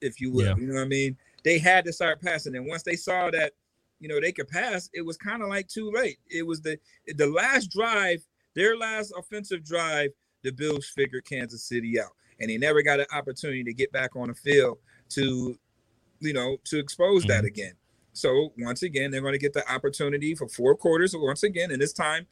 if 0.00 0.20
you 0.20 0.30
will. 0.30 0.46
Yeah. 0.46 0.56
You 0.56 0.66
know 0.68 0.74
what 0.74 0.82
I 0.82 0.88
mean? 0.88 1.16
They 1.44 1.58
had 1.58 1.84
to 1.84 1.92
start 1.92 2.20
passing, 2.20 2.56
and 2.56 2.66
once 2.66 2.82
they 2.82 2.96
saw 2.96 3.30
that, 3.30 3.52
you 4.00 4.08
know, 4.08 4.20
they 4.20 4.32
could 4.32 4.48
pass, 4.48 4.90
it 4.92 5.02
was 5.02 5.16
kind 5.16 5.42
of 5.42 5.48
like 5.48 5.68
too 5.68 5.90
late. 5.92 6.18
It 6.28 6.46
was 6.46 6.60
the 6.60 6.78
the 7.14 7.26
last 7.26 7.70
drive, 7.70 8.22
their 8.54 8.76
last 8.76 9.12
offensive 9.16 9.64
drive. 9.64 10.10
the 10.42 10.52
Bills 10.52 10.86
figured 10.86 11.24
Kansas 11.24 11.64
City 11.64 12.00
out, 12.00 12.12
and 12.40 12.48
they 12.48 12.56
never 12.56 12.82
got 12.82 13.00
an 13.00 13.06
opportunity 13.12 13.64
to 13.64 13.74
get 13.74 13.92
back 13.92 14.16
on 14.16 14.28
the 14.28 14.34
field 14.34 14.78
to, 15.10 15.58
you 16.20 16.32
know, 16.32 16.56
to 16.64 16.78
expose 16.78 17.22
mm-hmm. 17.22 17.32
that 17.32 17.44
again. 17.44 17.72
So 18.12 18.52
once 18.58 18.82
again, 18.82 19.10
they're 19.10 19.20
going 19.20 19.34
to 19.34 19.38
get 19.38 19.52
the 19.52 19.70
opportunity 19.70 20.34
for 20.34 20.48
four 20.48 20.74
quarters 20.74 21.14
once 21.16 21.42
again, 21.42 21.70
and 21.70 21.82
this 21.82 21.92
time, 21.92 22.26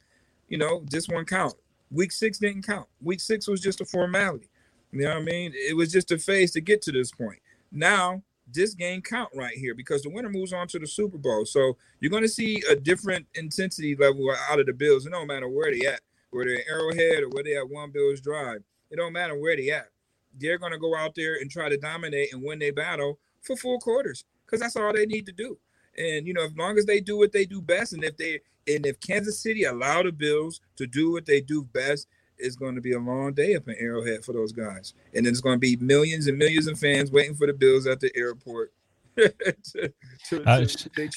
you 0.47 0.57
know, 0.57 0.83
this 0.89 1.07
one 1.07 1.25
count. 1.25 1.53
Week 1.95 2.11
six 2.11 2.37
didn't 2.37 2.63
count. 2.63 2.87
Week 3.01 3.21
six 3.21 3.47
was 3.47 3.61
just 3.61 3.79
a 3.79 3.85
formality. 3.85 4.49
You 4.91 5.03
know 5.03 5.09
what 5.09 5.17
I 5.17 5.21
mean? 5.21 5.53
It 5.55 5.75
was 5.75 5.91
just 5.91 6.11
a 6.11 6.17
phase 6.17 6.51
to 6.51 6.61
get 6.61 6.81
to 6.83 6.91
this 6.91 7.11
point. 7.11 7.39
Now 7.71 8.21
this 8.51 8.73
game 8.73 9.01
count 9.01 9.29
right 9.33 9.55
here 9.57 9.73
because 9.73 10.03
the 10.03 10.09
winner 10.09 10.29
moves 10.29 10.53
on 10.53 10.67
to 10.67 10.79
the 10.79 10.87
Super 10.87 11.17
Bowl. 11.17 11.45
So 11.45 11.77
you're 11.99 12.11
going 12.11 12.23
to 12.23 12.29
see 12.29 12.61
a 12.69 12.75
different 12.75 13.25
intensity 13.33 13.95
level 13.95 14.29
out 14.49 14.59
of 14.59 14.65
the 14.65 14.73
Bills. 14.73 15.05
It 15.05 15.11
don't 15.11 15.27
matter 15.27 15.47
where 15.49 15.71
they 15.71 15.87
at, 15.87 16.01
where 16.31 16.45
they're 16.45 16.69
Arrowhead 16.69 17.23
or 17.23 17.29
where 17.29 17.43
they 17.43 17.57
at 17.57 17.69
One 17.69 17.91
Bills 17.91 18.21
Drive. 18.21 18.61
It 18.91 18.97
don't 18.97 19.13
matter 19.13 19.39
where 19.39 19.55
they 19.55 19.71
at. 19.71 19.87
They're 20.37 20.59
going 20.59 20.73
to 20.73 20.77
go 20.77 20.95
out 20.95 21.15
there 21.15 21.35
and 21.35 21.49
try 21.49 21.69
to 21.69 21.77
dominate 21.77 22.33
and 22.33 22.43
win 22.43 22.59
their 22.59 22.73
battle 22.73 23.19
for 23.41 23.55
four 23.55 23.79
quarters 23.79 24.25
because 24.45 24.59
that's 24.59 24.75
all 24.75 24.93
they 24.93 25.05
need 25.05 25.25
to 25.27 25.31
do. 25.31 25.57
And 25.97 26.27
you 26.27 26.33
know, 26.33 26.43
as 26.43 26.55
long 26.57 26.77
as 26.77 26.85
they 26.85 26.99
do 26.99 27.17
what 27.17 27.31
they 27.31 27.45
do 27.45 27.61
best, 27.61 27.93
and 27.93 28.03
if 28.03 28.17
they 28.17 28.41
and 28.67 28.85
if 28.85 28.99
Kansas 28.99 29.39
City 29.39 29.63
allow 29.63 30.03
the 30.03 30.11
Bills 30.11 30.61
to 30.77 30.87
do 30.87 31.11
what 31.11 31.25
they 31.25 31.41
do 31.41 31.63
best, 31.63 32.07
it's 32.37 32.55
going 32.55 32.75
to 32.75 32.81
be 32.81 32.93
a 32.93 32.99
long 32.99 33.33
day 33.33 33.55
up 33.55 33.67
in 33.67 33.75
Arrowhead 33.79 34.25
for 34.25 34.33
those 34.33 34.51
guys. 34.51 34.93
And 35.13 35.25
then 35.25 35.31
it's 35.31 35.41
going 35.41 35.55
to 35.55 35.59
be 35.59 35.77
millions 35.77 36.27
and 36.27 36.37
millions 36.37 36.67
of 36.67 36.77
fans 36.79 37.11
waiting 37.11 37.35
for 37.35 37.47
the 37.47 37.53
Bills 37.53 37.87
at 37.87 37.99
the 37.99 38.11
airport 38.15 38.73
to, 39.17 39.93
to, 40.29 40.43
I, 40.45 40.67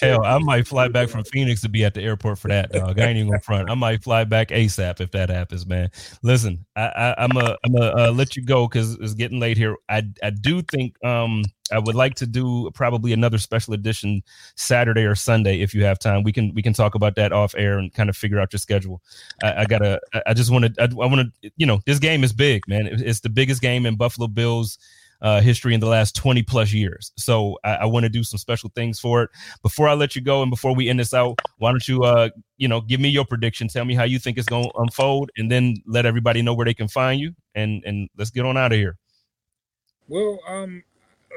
hell, 0.00 0.24
I 0.24 0.38
might 0.38 0.66
fly 0.66 0.88
back 0.88 1.08
from 1.08 1.24
Phoenix 1.24 1.60
to 1.62 1.68
be 1.68 1.84
at 1.84 1.94
the 1.94 2.02
airport 2.02 2.38
for 2.38 2.48
that, 2.48 2.72
dog. 2.72 2.98
I 2.98 3.06
ain't 3.06 3.18
even 3.18 3.30
gonna 3.30 3.40
front. 3.40 3.70
I 3.70 3.74
might 3.76 4.02
fly 4.02 4.24
back 4.24 4.48
ASAP 4.48 5.00
if 5.00 5.10
that 5.12 5.30
happens, 5.30 5.66
man. 5.66 5.90
Listen, 6.22 6.64
I, 6.76 7.14
I, 7.18 7.24
am 7.24 7.36
a, 7.36 7.56
I'm 7.64 7.74
a 7.76 7.92
uh, 7.96 8.12
let 8.12 8.36
you 8.36 8.44
go 8.44 8.68
because 8.68 8.94
it's 8.94 9.14
getting 9.14 9.40
late 9.40 9.56
here. 9.56 9.76
I, 9.88 10.04
I 10.22 10.30
do 10.30 10.62
think 10.62 10.94
um 11.04 11.42
I 11.72 11.78
would 11.78 11.94
like 11.94 12.14
to 12.16 12.26
do 12.26 12.70
probably 12.74 13.12
another 13.12 13.38
special 13.38 13.74
edition 13.74 14.22
Saturday 14.56 15.04
or 15.04 15.14
Sunday 15.14 15.60
if 15.60 15.74
you 15.74 15.84
have 15.84 15.98
time. 15.98 16.22
We 16.22 16.32
can 16.32 16.54
we 16.54 16.62
can 16.62 16.72
talk 16.72 16.94
about 16.94 17.16
that 17.16 17.32
off 17.32 17.54
air 17.56 17.78
and 17.78 17.92
kind 17.92 18.08
of 18.08 18.16
figure 18.16 18.40
out 18.40 18.52
your 18.52 18.60
schedule. 18.60 19.02
I, 19.42 19.62
I 19.62 19.64
gotta. 19.64 20.00
I 20.26 20.34
just 20.34 20.50
want 20.50 20.74
to. 20.74 20.82
I, 20.82 20.84
I 20.84 21.06
want 21.06 21.32
to. 21.42 21.50
You 21.56 21.66
know, 21.66 21.80
this 21.86 21.98
game 21.98 22.24
is 22.24 22.32
big, 22.32 22.66
man. 22.68 22.88
It's 22.90 23.20
the 23.20 23.28
biggest 23.28 23.60
game 23.60 23.86
in 23.86 23.96
Buffalo 23.96 24.28
Bills 24.28 24.78
uh, 25.20 25.40
history 25.40 25.74
in 25.74 25.80
the 25.80 25.86
last 25.86 26.14
20 26.14 26.42
plus 26.42 26.72
years. 26.72 27.12
So 27.16 27.58
I, 27.64 27.76
I 27.76 27.84
want 27.86 28.04
to 28.04 28.08
do 28.08 28.22
some 28.22 28.38
special 28.38 28.70
things 28.74 29.00
for 29.00 29.22
it. 29.22 29.30
Before 29.62 29.88
I 29.88 29.94
let 29.94 30.14
you 30.14 30.22
go 30.22 30.42
and 30.42 30.50
before 30.50 30.74
we 30.74 30.88
end 30.88 31.00
this 31.00 31.14
out, 31.14 31.40
why 31.58 31.70
don't 31.70 31.86
you, 31.86 32.04
uh, 32.04 32.30
you 32.56 32.68
know, 32.68 32.80
give 32.80 33.00
me 33.00 33.08
your 33.08 33.24
prediction. 33.24 33.68
Tell 33.68 33.84
me 33.84 33.94
how 33.94 34.04
you 34.04 34.18
think 34.18 34.38
it's 34.38 34.48
going 34.48 34.64
to 34.64 34.78
unfold, 34.78 35.30
and 35.36 35.50
then 35.50 35.76
let 35.86 36.06
everybody 36.06 36.42
know 36.42 36.54
where 36.54 36.66
they 36.66 36.74
can 36.74 36.88
find 36.88 37.20
you. 37.20 37.34
And 37.54 37.82
and 37.84 38.08
let's 38.16 38.30
get 38.30 38.44
on 38.44 38.56
out 38.56 38.72
of 38.72 38.78
here. 38.78 38.96
Well, 40.08 40.38
um, 40.48 40.82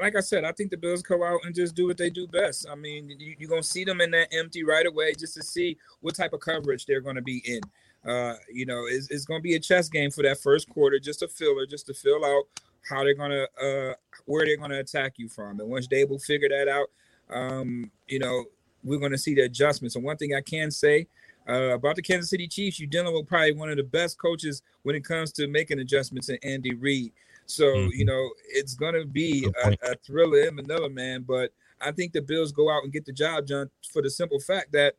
like 0.00 0.16
I 0.16 0.20
said, 0.20 0.44
I 0.44 0.52
think 0.52 0.70
the 0.70 0.76
Bills 0.76 1.02
go 1.02 1.24
out 1.24 1.40
and 1.44 1.54
just 1.54 1.74
do 1.74 1.86
what 1.86 1.98
they 1.98 2.10
do 2.10 2.26
best. 2.26 2.66
I 2.70 2.74
mean, 2.74 3.12
you, 3.18 3.52
are 3.52 3.58
to 3.58 3.62
see 3.62 3.84
them 3.84 4.00
in 4.00 4.10
that 4.12 4.28
empty 4.32 4.64
right 4.64 4.86
away 4.86 5.12
just 5.14 5.34
to 5.34 5.42
see 5.42 5.76
what 6.00 6.14
type 6.14 6.32
of 6.32 6.40
coverage 6.40 6.86
they're 6.86 7.00
going 7.00 7.16
to 7.16 7.22
be 7.22 7.42
in. 7.44 7.60
Uh, 8.08 8.34
you 8.50 8.66
know, 8.66 8.84
it's, 8.88 9.08
it's 9.10 9.24
going 9.24 9.40
to 9.40 9.42
be 9.42 9.54
a 9.54 9.60
chess 9.60 9.88
game 9.88 10.10
for 10.10 10.22
that 10.22 10.40
first 10.40 10.68
quarter, 10.68 10.98
just 10.98 11.22
a 11.22 11.28
filler, 11.28 11.66
just 11.66 11.86
to 11.86 11.94
fill 11.94 12.24
out 12.24 12.44
how 12.88 13.04
they're 13.04 13.14
gonna 13.14 13.46
uh 13.62 13.94
where 14.26 14.44
they're 14.44 14.56
gonna 14.56 14.78
attack 14.78 15.14
you 15.16 15.28
from. 15.28 15.60
And 15.60 15.68
once 15.68 15.86
they 15.86 16.04
will 16.04 16.18
figure 16.18 16.48
that 16.48 16.68
out, 16.68 16.90
um, 17.30 17.90
you 18.08 18.18
know, 18.18 18.44
we're 18.84 18.98
gonna 18.98 19.18
see 19.18 19.34
the 19.34 19.42
adjustments. 19.42 19.96
And 19.96 20.04
one 20.04 20.16
thing 20.16 20.34
I 20.34 20.40
can 20.40 20.70
say 20.70 21.06
uh, 21.48 21.74
about 21.74 21.96
the 21.96 22.02
Kansas 22.02 22.30
City 22.30 22.46
Chiefs, 22.46 22.78
you're 22.78 22.88
dealing 22.88 23.14
with 23.14 23.26
probably 23.26 23.52
one 23.52 23.70
of 23.70 23.76
the 23.76 23.82
best 23.82 24.18
coaches 24.18 24.62
when 24.82 24.94
it 24.94 25.04
comes 25.04 25.32
to 25.32 25.48
making 25.48 25.80
adjustments 25.80 26.28
in 26.28 26.38
Andy 26.42 26.74
Reid. 26.74 27.12
So, 27.46 27.64
mm-hmm. 27.64 27.90
you 27.92 28.04
know, 28.04 28.30
it's 28.48 28.74
gonna 28.74 29.04
be 29.04 29.48
a, 29.64 29.76
a 29.90 29.94
thriller 30.06 30.40
in 30.40 30.54
Manila, 30.54 30.88
man. 30.88 31.24
But 31.26 31.52
I 31.80 31.92
think 31.92 32.12
the 32.12 32.22
Bills 32.22 32.52
go 32.52 32.70
out 32.70 32.84
and 32.84 32.92
get 32.92 33.04
the 33.04 33.12
job 33.12 33.46
done 33.46 33.70
for 33.92 34.02
the 34.02 34.10
simple 34.10 34.40
fact 34.40 34.72
that 34.72 34.94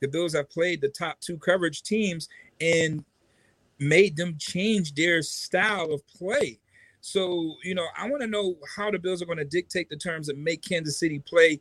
the 0.00 0.08
Bills 0.08 0.34
have 0.34 0.50
played 0.50 0.80
the 0.80 0.88
top 0.88 1.20
two 1.20 1.38
coverage 1.38 1.82
teams 1.82 2.28
and 2.60 3.04
made 3.78 4.16
them 4.16 4.36
change 4.38 4.94
their 4.94 5.22
style 5.22 5.92
of 5.92 6.06
play. 6.08 6.58
So, 7.02 7.56
you 7.64 7.74
know, 7.74 7.86
I 7.98 8.08
want 8.08 8.22
to 8.22 8.28
know 8.28 8.54
how 8.76 8.90
the 8.90 8.98
Bills 8.98 9.20
are 9.22 9.26
going 9.26 9.38
to 9.38 9.44
dictate 9.44 9.90
the 9.90 9.96
terms 9.96 10.28
and 10.28 10.42
make 10.42 10.62
Kansas 10.62 10.96
City 10.96 11.18
play 11.18 11.60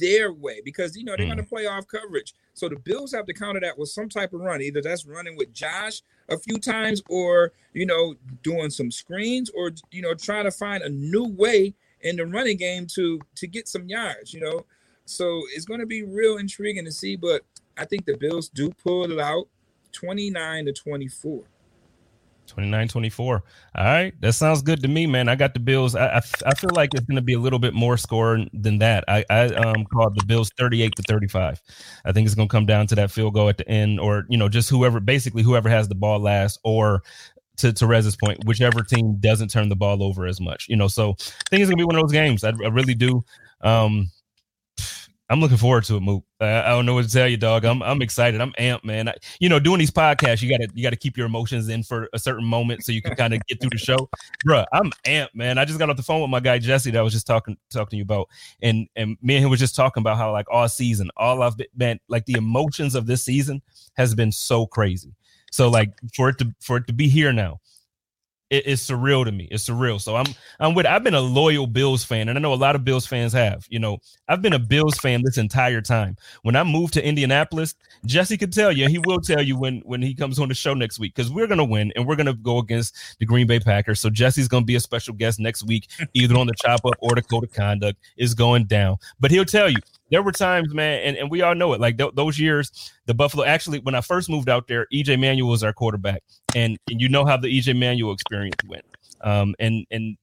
their 0.00 0.32
way 0.32 0.62
because, 0.64 0.96
you 0.96 1.04
know, 1.04 1.14
they're 1.16 1.26
mm. 1.26 1.34
going 1.34 1.44
to 1.44 1.48
play 1.48 1.66
off 1.66 1.86
coverage. 1.86 2.34
So 2.54 2.66
the 2.66 2.76
Bills 2.76 3.12
have 3.12 3.26
to 3.26 3.34
counter 3.34 3.60
that 3.60 3.78
with 3.78 3.90
some 3.90 4.08
type 4.08 4.32
of 4.32 4.40
run. 4.40 4.62
Either 4.62 4.80
that's 4.80 5.04
running 5.04 5.36
with 5.36 5.52
Josh 5.52 6.00
a 6.30 6.38
few 6.38 6.58
times 6.58 7.02
or, 7.10 7.52
you 7.74 7.84
know, 7.84 8.14
doing 8.42 8.70
some 8.70 8.90
screens 8.90 9.50
or, 9.50 9.70
you 9.90 10.00
know, 10.00 10.14
trying 10.14 10.44
to 10.44 10.50
find 10.50 10.82
a 10.82 10.88
new 10.88 11.26
way 11.26 11.74
in 12.00 12.16
the 12.16 12.24
running 12.24 12.56
game 12.56 12.86
to 12.94 13.20
to 13.36 13.46
get 13.46 13.68
some 13.68 13.86
yards, 13.86 14.32
you 14.32 14.40
know. 14.40 14.64
So 15.04 15.42
it's 15.54 15.66
going 15.66 15.80
to 15.80 15.86
be 15.86 16.04
real 16.04 16.38
intriguing 16.38 16.86
to 16.86 16.92
see, 16.92 17.16
but 17.16 17.42
I 17.76 17.84
think 17.84 18.06
the 18.06 18.16
Bills 18.16 18.48
do 18.48 18.70
pull 18.82 19.10
it 19.10 19.20
out 19.20 19.46
29 19.92 20.64
to 20.64 20.72
24. 20.72 21.44
29 22.50 22.88
24 22.88 23.42
all 23.76 23.84
right 23.84 24.12
that 24.20 24.32
sounds 24.32 24.62
good 24.62 24.82
to 24.82 24.88
me 24.88 25.06
man 25.06 25.28
i 25.28 25.34
got 25.34 25.54
the 25.54 25.60
bills 25.60 25.94
i, 25.94 26.06
I, 26.06 26.22
I 26.46 26.54
feel 26.54 26.70
like 26.74 26.92
it's 26.94 27.04
going 27.04 27.16
to 27.16 27.22
be 27.22 27.34
a 27.34 27.38
little 27.38 27.58
bit 27.58 27.74
more 27.74 27.96
score 27.96 28.44
than 28.52 28.78
that 28.78 29.04
i 29.08 29.24
i 29.30 29.46
um 29.46 29.84
called 29.86 30.18
the 30.18 30.24
bills 30.26 30.50
38 30.58 30.94
to 30.96 31.02
35 31.02 31.60
i 32.04 32.12
think 32.12 32.26
it's 32.26 32.34
going 32.34 32.48
to 32.48 32.52
come 32.52 32.66
down 32.66 32.86
to 32.88 32.94
that 32.96 33.10
field 33.10 33.34
goal 33.34 33.48
at 33.48 33.58
the 33.58 33.68
end 33.68 34.00
or 34.00 34.26
you 34.28 34.36
know 34.36 34.48
just 34.48 34.68
whoever 34.68 35.00
basically 35.00 35.42
whoever 35.42 35.68
has 35.68 35.88
the 35.88 35.94
ball 35.94 36.18
last 36.18 36.58
or 36.64 37.02
to, 37.60 37.72
to 37.74 37.86
Rez's 37.86 38.16
point, 38.16 38.44
whichever 38.46 38.82
team 38.82 39.16
doesn't 39.20 39.48
turn 39.48 39.68
the 39.68 39.76
ball 39.76 40.02
over 40.02 40.26
as 40.26 40.40
much, 40.40 40.66
you 40.68 40.76
know. 40.76 40.88
So 40.88 41.10
I 41.10 41.48
think 41.50 41.60
it's 41.60 41.68
gonna 41.68 41.76
be 41.76 41.84
one 41.84 41.96
of 41.96 42.02
those 42.02 42.12
games. 42.12 42.42
I, 42.42 42.48
I 42.48 42.68
really 42.68 42.94
do. 42.94 43.22
Um, 43.60 44.10
I'm 45.30 45.40
looking 45.40 45.56
forward 45.56 45.84
to 45.84 45.96
it, 45.96 46.00
Mook. 46.00 46.24
I, 46.40 46.62
I 46.62 46.68
don't 46.70 46.84
know 46.84 46.94
what 46.94 47.04
to 47.04 47.10
tell 47.10 47.28
you, 47.28 47.36
dog. 47.36 47.64
I'm 47.64 47.82
I'm 47.84 48.02
excited. 48.02 48.40
I'm 48.40 48.52
amped, 48.54 48.84
man. 48.84 49.08
I, 49.08 49.14
you 49.38 49.48
know, 49.48 49.60
doing 49.60 49.78
these 49.78 49.90
podcasts, 49.90 50.42
you 50.42 50.50
gotta 50.50 50.68
you 50.74 50.82
gotta 50.82 50.96
keep 50.96 51.16
your 51.16 51.26
emotions 51.26 51.68
in 51.68 51.84
for 51.84 52.08
a 52.12 52.18
certain 52.18 52.44
moment 52.44 52.84
so 52.84 52.90
you 52.90 53.00
can 53.00 53.14
kind 53.14 53.32
of 53.32 53.40
get 53.46 53.60
through 53.60 53.70
the 53.70 53.78
show, 53.78 54.10
Bruh, 54.46 54.66
I'm 54.72 54.90
amped, 55.06 55.34
man. 55.34 55.56
I 55.56 55.64
just 55.64 55.78
got 55.78 55.88
off 55.88 55.96
the 55.96 56.02
phone 56.02 56.20
with 56.20 56.30
my 56.30 56.40
guy 56.40 56.58
Jesse 56.58 56.90
that 56.90 56.98
I 56.98 57.02
was 57.02 57.12
just 57.12 57.28
talking 57.28 57.56
talking 57.70 57.90
to 57.90 57.96
you 57.98 58.02
about, 58.02 58.28
and 58.60 58.88
and 58.96 59.16
me 59.22 59.36
and 59.36 59.44
him 59.44 59.50
was 59.50 59.60
just 59.60 59.76
talking 59.76 60.00
about 60.00 60.16
how 60.16 60.32
like 60.32 60.46
all 60.50 60.68
season, 60.68 61.10
all 61.16 61.42
I've 61.42 61.54
been 61.76 62.00
like 62.08 62.26
the 62.26 62.34
emotions 62.34 62.96
of 62.96 63.06
this 63.06 63.22
season 63.22 63.62
has 63.96 64.16
been 64.16 64.32
so 64.32 64.66
crazy. 64.66 65.14
So 65.52 65.68
like 65.70 65.92
for 66.16 66.28
it 66.28 66.38
to 66.38 66.52
for 66.60 66.78
it 66.78 66.88
to 66.88 66.92
be 66.92 67.08
here 67.08 67.32
now, 67.32 67.60
it, 68.50 68.66
it's 68.66 68.86
surreal 68.86 69.24
to 69.24 69.32
me. 69.32 69.48
It's 69.50 69.68
surreal. 69.68 70.00
So 70.00 70.16
I'm 70.16 70.26
I'm 70.58 70.74
with. 70.74 70.86
I've 70.86 71.04
been 71.04 71.14
a 71.14 71.20
loyal 71.20 71.66
Bills 71.66 72.04
fan, 72.04 72.28
and 72.28 72.38
I 72.38 72.42
know 72.42 72.52
a 72.52 72.54
lot 72.54 72.74
of 72.74 72.84
Bills 72.84 73.06
fans 73.06 73.32
have. 73.32 73.66
You 73.70 73.78
know, 73.78 73.98
I've 74.28 74.42
been 74.42 74.52
a 74.52 74.58
Bills 74.58 74.98
fan 74.98 75.22
this 75.24 75.38
entire 75.38 75.80
time. 75.80 76.16
When 76.42 76.56
I 76.56 76.64
moved 76.64 76.92
to 76.94 77.06
Indianapolis, 77.06 77.74
Jesse 78.04 78.36
could 78.36 78.52
tell 78.52 78.72
you. 78.72 78.88
He 78.88 78.98
will 78.98 79.20
tell 79.20 79.42
you 79.42 79.56
when 79.56 79.80
when 79.80 80.02
he 80.02 80.14
comes 80.14 80.38
on 80.38 80.48
the 80.48 80.54
show 80.54 80.74
next 80.74 80.98
week 80.98 81.14
because 81.14 81.30
we're 81.30 81.46
gonna 81.46 81.64
win 81.64 81.92
and 81.96 82.06
we're 82.06 82.16
gonna 82.16 82.34
go 82.34 82.58
against 82.58 83.16
the 83.18 83.26
Green 83.26 83.46
Bay 83.46 83.60
Packers. 83.60 84.00
So 84.00 84.10
Jesse's 84.10 84.48
gonna 84.48 84.64
be 84.64 84.74
a 84.74 84.80
special 84.80 85.14
guest 85.14 85.38
next 85.38 85.62
week, 85.62 85.88
either 86.14 86.36
on 86.36 86.46
the 86.46 86.54
chop 86.62 86.84
up 86.84 86.94
or 87.00 87.14
the 87.14 87.22
code 87.22 87.44
of 87.44 87.52
conduct 87.52 87.98
is 88.16 88.34
going 88.34 88.64
down. 88.64 88.96
But 89.20 89.30
he'll 89.30 89.44
tell 89.44 89.70
you 89.70 89.78
there 90.10 90.22
were 90.22 90.32
times, 90.32 90.74
man, 90.74 91.00
and, 91.02 91.16
and 91.16 91.30
we 91.30 91.42
all 91.42 91.54
know 91.54 91.72
it. 91.72 91.80
Like 91.80 91.98
th- 91.98 92.14
those 92.14 92.38
years, 92.38 92.92
the 93.06 93.14
Buffalo. 93.14 93.44
Actually, 93.44 93.78
when 93.80 93.94
I 93.94 94.00
first 94.00 94.28
moved 94.28 94.48
out 94.48 94.66
there, 94.66 94.86
EJ 94.92 95.18
Manuel 95.20 95.50
was 95.50 95.62
our 95.62 95.72
quarterback, 95.72 96.22
and, 96.54 96.78
and 96.88 97.00
you 97.00 97.08
know 97.08 97.24
how 97.24 97.36
the 97.36 97.48
EJ 97.48 97.78
Manuel 97.78 98.12
experience 98.12 98.56
went. 98.66 98.84
Um, 99.22 99.54
and 99.58 99.86
and 99.90 100.16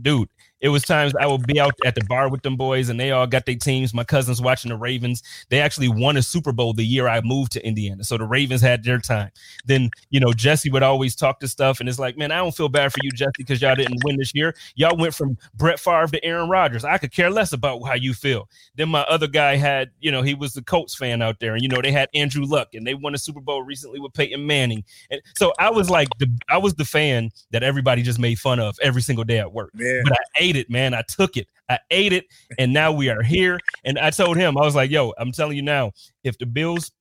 dude, 0.00 0.28
it 0.60 0.68
was 0.68 0.82
times 0.82 1.14
I 1.20 1.26
would 1.26 1.46
be 1.46 1.60
out 1.60 1.74
at 1.84 1.94
the 1.94 2.04
bar 2.04 2.30
with 2.30 2.42
them 2.42 2.56
boys, 2.56 2.88
and 2.88 2.98
they 2.98 3.10
all 3.10 3.26
got 3.26 3.44
their 3.46 3.54
teams. 3.54 3.92
My 3.92 4.04
cousins 4.04 4.40
watching 4.40 4.70
the 4.70 4.76
Ravens. 4.76 5.22
They 5.50 5.60
actually 5.60 5.88
won 5.88 6.16
a 6.16 6.22
Super 6.22 6.52
Bowl 6.52 6.72
the 6.72 6.84
year 6.84 7.06
I 7.06 7.20
moved 7.20 7.52
to 7.52 7.66
Indiana, 7.66 8.04
so 8.04 8.16
the 8.16 8.24
Ravens 8.24 8.62
had 8.62 8.82
their 8.82 8.98
time. 8.98 9.30
Then 9.64 9.90
you 10.10 10.20
know 10.20 10.32
Jesse 10.32 10.70
would 10.70 10.82
always 10.82 11.14
talk 11.14 11.40
to 11.40 11.48
stuff, 11.48 11.80
and 11.80 11.88
it's 11.88 11.98
like, 11.98 12.16
man, 12.16 12.32
I 12.32 12.36
don't 12.36 12.56
feel 12.56 12.68
bad 12.68 12.92
for 12.92 12.98
you, 13.02 13.10
Jesse, 13.10 13.32
because 13.36 13.60
y'all 13.60 13.74
didn't 13.74 14.02
win 14.04 14.16
this 14.16 14.34
year. 14.34 14.54
Y'all 14.74 14.96
went 14.96 15.14
from 15.14 15.36
Brett 15.54 15.78
Favre 15.78 16.08
to 16.08 16.24
Aaron 16.24 16.48
Rodgers. 16.48 16.84
I 16.84 16.98
could 16.98 17.12
care 17.12 17.30
less 17.30 17.52
about 17.52 17.82
how 17.86 17.94
you 17.94 18.14
feel. 18.14 18.48
Then 18.76 18.88
my 18.88 19.02
other 19.02 19.26
guy 19.26 19.56
had, 19.56 19.90
you 20.00 20.10
know, 20.10 20.22
he 20.22 20.34
was 20.34 20.54
the 20.54 20.62
Colts 20.62 20.94
fan 20.94 21.20
out 21.20 21.40
there, 21.40 21.54
and 21.54 21.62
you 21.62 21.68
know 21.68 21.82
they 21.82 21.92
had 21.92 22.08
Andrew 22.14 22.44
Luck, 22.44 22.68
and 22.74 22.86
they 22.86 22.94
won 22.94 23.14
a 23.14 23.18
Super 23.18 23.40
Bowl 23.40 23.62
recently 23.62 24.00
with 24.00 24.14
Peyton 24.14 24.46
Manning, 24.46 24.84
and 25.10 25.20
so 25.36 25.52
I 25.58 25.70
was 25.70 25.90
like, 25.90 26.08
the, 26.18 26.30
I 26.48 26.58
was 26.58 26.74
the 26.74 26.84
fan 26.84 27.30
that 27.50 27.62
everybody 27.62 28.02
just 28.02 28.18
made 28.18 28.38
fun 28.38 28.60
of 28.60 28.78
every 28.82 29.02
single 29.02 29.24
day 29.24 29.38
at 29.38 29.52
work. 29.52 29.70
Yeah. 29.74 30.00
But 30.04 30.12
I 30.12 30.16
ate 30.38 30.53
it, 30.56 30.70
man. 30.70 30.94
I 30.94 31.02
took 31.02 31.36
it. 31.36 31.48
I 31.68 31.78
ate 31.90 32.12
it, 32.12 32.26
and 32.58 32.72
now 32.72 32.92
we 32.92 33.08
are 33.08 33.22
here. 33.22 33.58
And 33.84 33.98
I 33.98 34.10
told 34.10 34.36
him, 34.36 34.58
I 34.58 34.62
was 34.62 34.74
like, 34.74 34.90
"Yo, 34.90 35.12
I'm 35.18 35.32
telling 35.32 35.56
you 35.56 35.62
now, 35.62 35.92
if 36.22 36.36
the 36.38 36.46
Bills 36.46 36.92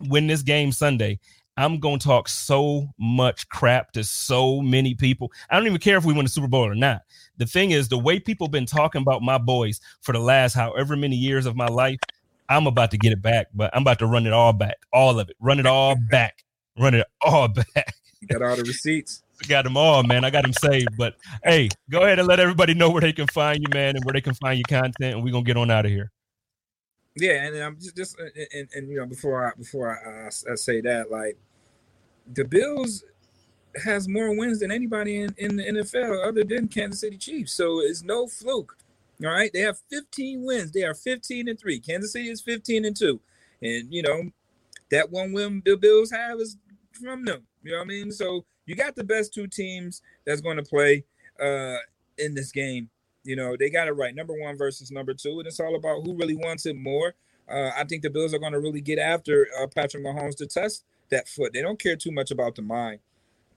win 0.00 0.26
this 0.26 0.42
game 0.42 0.70
Sunday, 0.72 1.18
I'm 1.56 1.78
gonna 1.78 1.98
talk 1.98 2.28
so 2.28 2.88
much 2.98 3.48
crap 3.48 3.92
to 3.92 4.04
so 4.04 4.60
many 4.60 4.94
people. 4.94 5.32
I 5.50 5.56
don't 5.56 5.66
even 5.66 5.78
care 5.78 5.96
if 5.96 6.04
we 6.04 6.12
win 6.12 6.24
the 6.24 6.30
Super 6.30 6.48
Bowl 6.48 6.64
or 6.64 6.74
not. 6.74 7.02
The 7.36 7.46
thing 7.46 7.70
is, 7.70 7.88
the 7.88 7.98
way 7.98 8.18
people 8.18 8.48
been 8.48 8.66
talking 8.66 9.02
about 9.02 9.22
my 9.22 9.38
boys 9.38 9.80
for 10.00 10.12
the 10.12 10.18
last 10.20 10.54
however 10.54 10.96
many 10.96 11.16
years 11.16 11.46
of 11.46 11.56
my 11.56 11.66
life, 11.66 11.98
I'm 12.48 12.66
about 12.66 12.90
to 12.90 12.98
get 12.98 13.12
it 13.12 13.22
back, 13.22 13.48
but 13.54 13.70
I'm 13.74 13.82
about 13.82 13.98
to 14.00 14.06
run 14.06 14.26
it 14.26 14.32
all 14.32 14.52
back, 14.52 14.76
all 14.92 15.18
of 15.18 15.28
it, 15.28 15.36
run 15.40 15.58
it 15.58 15.66
all 15.66 15.96
back, 16.10 16.44
run 16.78 16.94
it 16.94 17.06
all 17.20 17.48
back. 17.74 17.94
got 18.28 18.42
all 18.42 18.56
the 18.56 18.64
receipts. 18.64 19.23
Got 19.48 19.64
them 19.64 19.76
all, 19.76 20.02
man. 20.02 20.24
I 20.24 20.30
got 20.30 20.42
them 20.42 20.52
saved. 20.52 20.96
But 20.96 21.16
hey, 21.42 21.68
go 21.90 22.02
ahead 22.02 22.18
and 22.18 22.28
let 22.28 22.40
everybody 22.40 22.74
know 22.74 22.90
where 22.90 23.00
they 23.00 23.12
can 23.12 23.26
find 23.28 23.60
you, 23.60 23.68
man, 23.72 23.96
and 23.96 24.04
where 24.04 24.12
they 24.12 24.20
can 24.20 24.34
find 24.34 24.58
your 24.58 24.80
content, 24.80 25.14
and 25.14 25.22
we're 25.22 25.32
gonna 25.32 25.44
get 25.44 25.56
on 25.56 25.70
out 25.70 25.84
of 25.84 25.90
here. 25.90 26.10
Yeah, 27.16 27.44
and 27.44 27.56
I'm 27.56 27.76
just, 27.76 27.96
just 27.96 28.18
uh, 28.18 28.24
and, 28.52 28.68
and 28.74 28.88
you 28.88 28.96
know, 28.96 29.06
before 29.06 29.46
I 29.46 29.52
before 29.56 29.90
I, 29.90 30.26
I, 30.26 30.52
I 30.52 30.54
say 30.56 30.80
that, 30.80 31.10
like 31.10 31.38
the 32.32 32.44
Bills 32.44 33.04
has 33.82 34.08
more 34.08 34.36
wins 34.36 34.60
than 34.60 34.70
anybody 34.70 35.20
in, 35.20 35.34
in 35.38 35.56
the 35.56 35.64
NFL 35.64 36.26
other 36.26 36.44
than 36.44 36.68
Kansas 36.68 37.00
City 37.00 37.16
Chiefs. 37.16 37.52
So 37.52 37.80
it's 37.80 38.02
no 38.02 38.26
fluke. 38.26 38.76
All 39.22 39.30
right. 39.30 39.50
They 39.52 39.60
have 39.60 39.78
15 39.90 40.44
wins. 40.44 40.72
They 40.72 40.84
are 40.84 40.94
15 40.94 41.48
and 41.48 41.58
3. 41.58 41.80
Kansas 41.80 42.12
City 42.12 42.28
is 42.28 42.40
15 42.40 42.84
and 42.84 42.96
2. 42.96 43.20
And 43.62 43.92
you 43.92 44.02
know, 44.02 44.30
that 44.90 45.10
one 45.10 45.32
win 45.32 45.62
the 45.64 45.76
Bills 45.76 46.10
have 46.10 46.40
is 46.40 46.56
from 46.92 47.24
them. 47.24 47.42
You 47.62 47.72
know 47.72 47.78
what 47.78 47.84
I 47.84 47.88
mean? 47.88 48.12
So 48.12 48.44
you 48.66 48.74
got 48.74 48.96
the 48.96 49.04
best 49.04 49.34
two 49.34 49.46
teams 49.46 50.02
that's 50.26 50.40
going 50.40 50.56
to 50.56 50.62
play 50.62 51.04
uh 51.40 51.76
in 52.18 52.34
this 52.34 52.52
game. 52.52 52.90
You 53.24 53.36
know, 53.36 53.56
they 53.58 53.70
got 53.70 53.88
it 53.88 53.92
right. 53.92 54.14
Number 54.14 54.34
one 54.34 54.56
versus 54.58 54.90
number 54.90 55.14
two. 55.14 55.38
And 55.38 55.46
it's 55.46 55.60
all 55.60 55.74
about 55.76 56.04
who 56.04 56.16
really 56.16 56.36
wants 56.36 56.66
it 56.66 56.76
more. 56.76 57.14
Uh, 57.48 57.70
I 57.76 57.84
think 57.84 58.02
the 58.02 58.10
Bills 58.10 58.34
are 58.34 58.38
going 58.38 58.52
to 58.52 58.60
really 58.60 58.80
get 58.80 58.98
after 58.98 59.48
uh, 59.60 59.66
Patrick 59.66 60.04
Mahomes 60.04 60.36
to 60.36 60.46
test 60.46 60.84
that 61.10 61.28
foot. 61.28 61.52
They 61.52 61.62
don't 61.62 61.80
care 61.80 61.96
too 61.96 62.10
much 62.10 62.30
about 62.30 62.54
the 62.54 62.62
mind. 62.62 63.00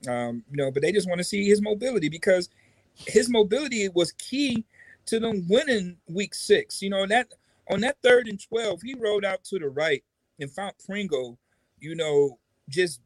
Um, 0.06 0.44
you 0.50 0.56
know, 0.56 0.70
but 0.70 0.82
they 0.82 0.92
just 0.92 1.08
want 1.08 1.18
to 1.18 1.24
see 1.24 1.46
his 1.46 1.60
mobility 1.60 2.08
because 2.08 2.48
his 2.94 3.28
mobility 3.28 3.88
was 3.88 4.12
key 4.12 4.64
to 5.06 5.18
them 5.18 5.46
winning 5.48 5.96
week 6.06 6.34
six. 6.34 6.80
You 6.82 6.90
know, 6.90 7.06
that 7.06 7.28
on 7.70 7.80
that 7.80 7.96
third 8.02 8.28
and 8.28 8.40
12, 8.40 8.82
he 8.82 8.94
rode 8.94 9.24
out 9.24 9.44
to 9.44 9.58
the 9.58 9.68
right 9.68 10.02
and 10.38 10.50
found 10.50 10.74
Pringle, 10.84 11.38
you 11.80 11.94
know, 11.94 12.38
just 12.68 13.00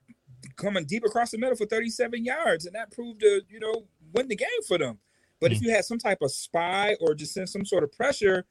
coming 0.57 0.85
deep 0.85 1.05
across 1.05 1.31
the 1.31 1.39
middle 1.39 1.57
for 1.57 1.67
37 1.67 2.25
yards. 2.25 2.67
And 2.67 2.75
that 2.75 2.91
proved 2.91 3.21
to, 3.21 3.43
you 3.49 3.61
know, 3.61 3.85
win 4.13 4.29
the 4.29 4.37
game 4.37 4.49
for 4.67 4.79
them. 4.79 4.99
But 5.41 5.47
mm-hmm. 5.47 5.57
if 5.57 5.61
mm. 5.61 5.65
you 5.67 5.75
had 5.75 5.85
some 5.85 5.99
type 5.99 6.19
of 6.23 6.31
spy 6.31 6.97
or 7.01 7.15
just 7.15 7.35
send 7.35 7.49
some 7.49 7.65
sort 7.65 7.85
of 7.85 7.93
pressure, 7.93 8.45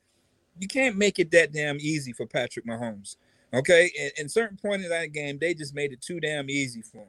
you 0.59 0.67
can't 0.67 0.97
make 0.97 1.19
it 1.19 1.31
that 1.31 1.53
damn 1.53 1.77
easy 1.79 2.13
for 2.13 2.25
Patrick 2.25 2.65
Mahomes. 2.65 3.15
Okay. 3.53 3.91
And 3.99 4.11
in 4.17 4.29
certain 4.29 4.57
point 4.57 4.83
in 4.83 4.89
that 4.89 5.13
game, 5.13 5.37
they 5.39 5.53
just 5.53 5.73
made 5.73 5.91
it 5.91 6.01
too 6.01 6.19
damn 6.19 6.49
easy 6.49 6.81
for 6.81 6.99
him. 6.99 7.07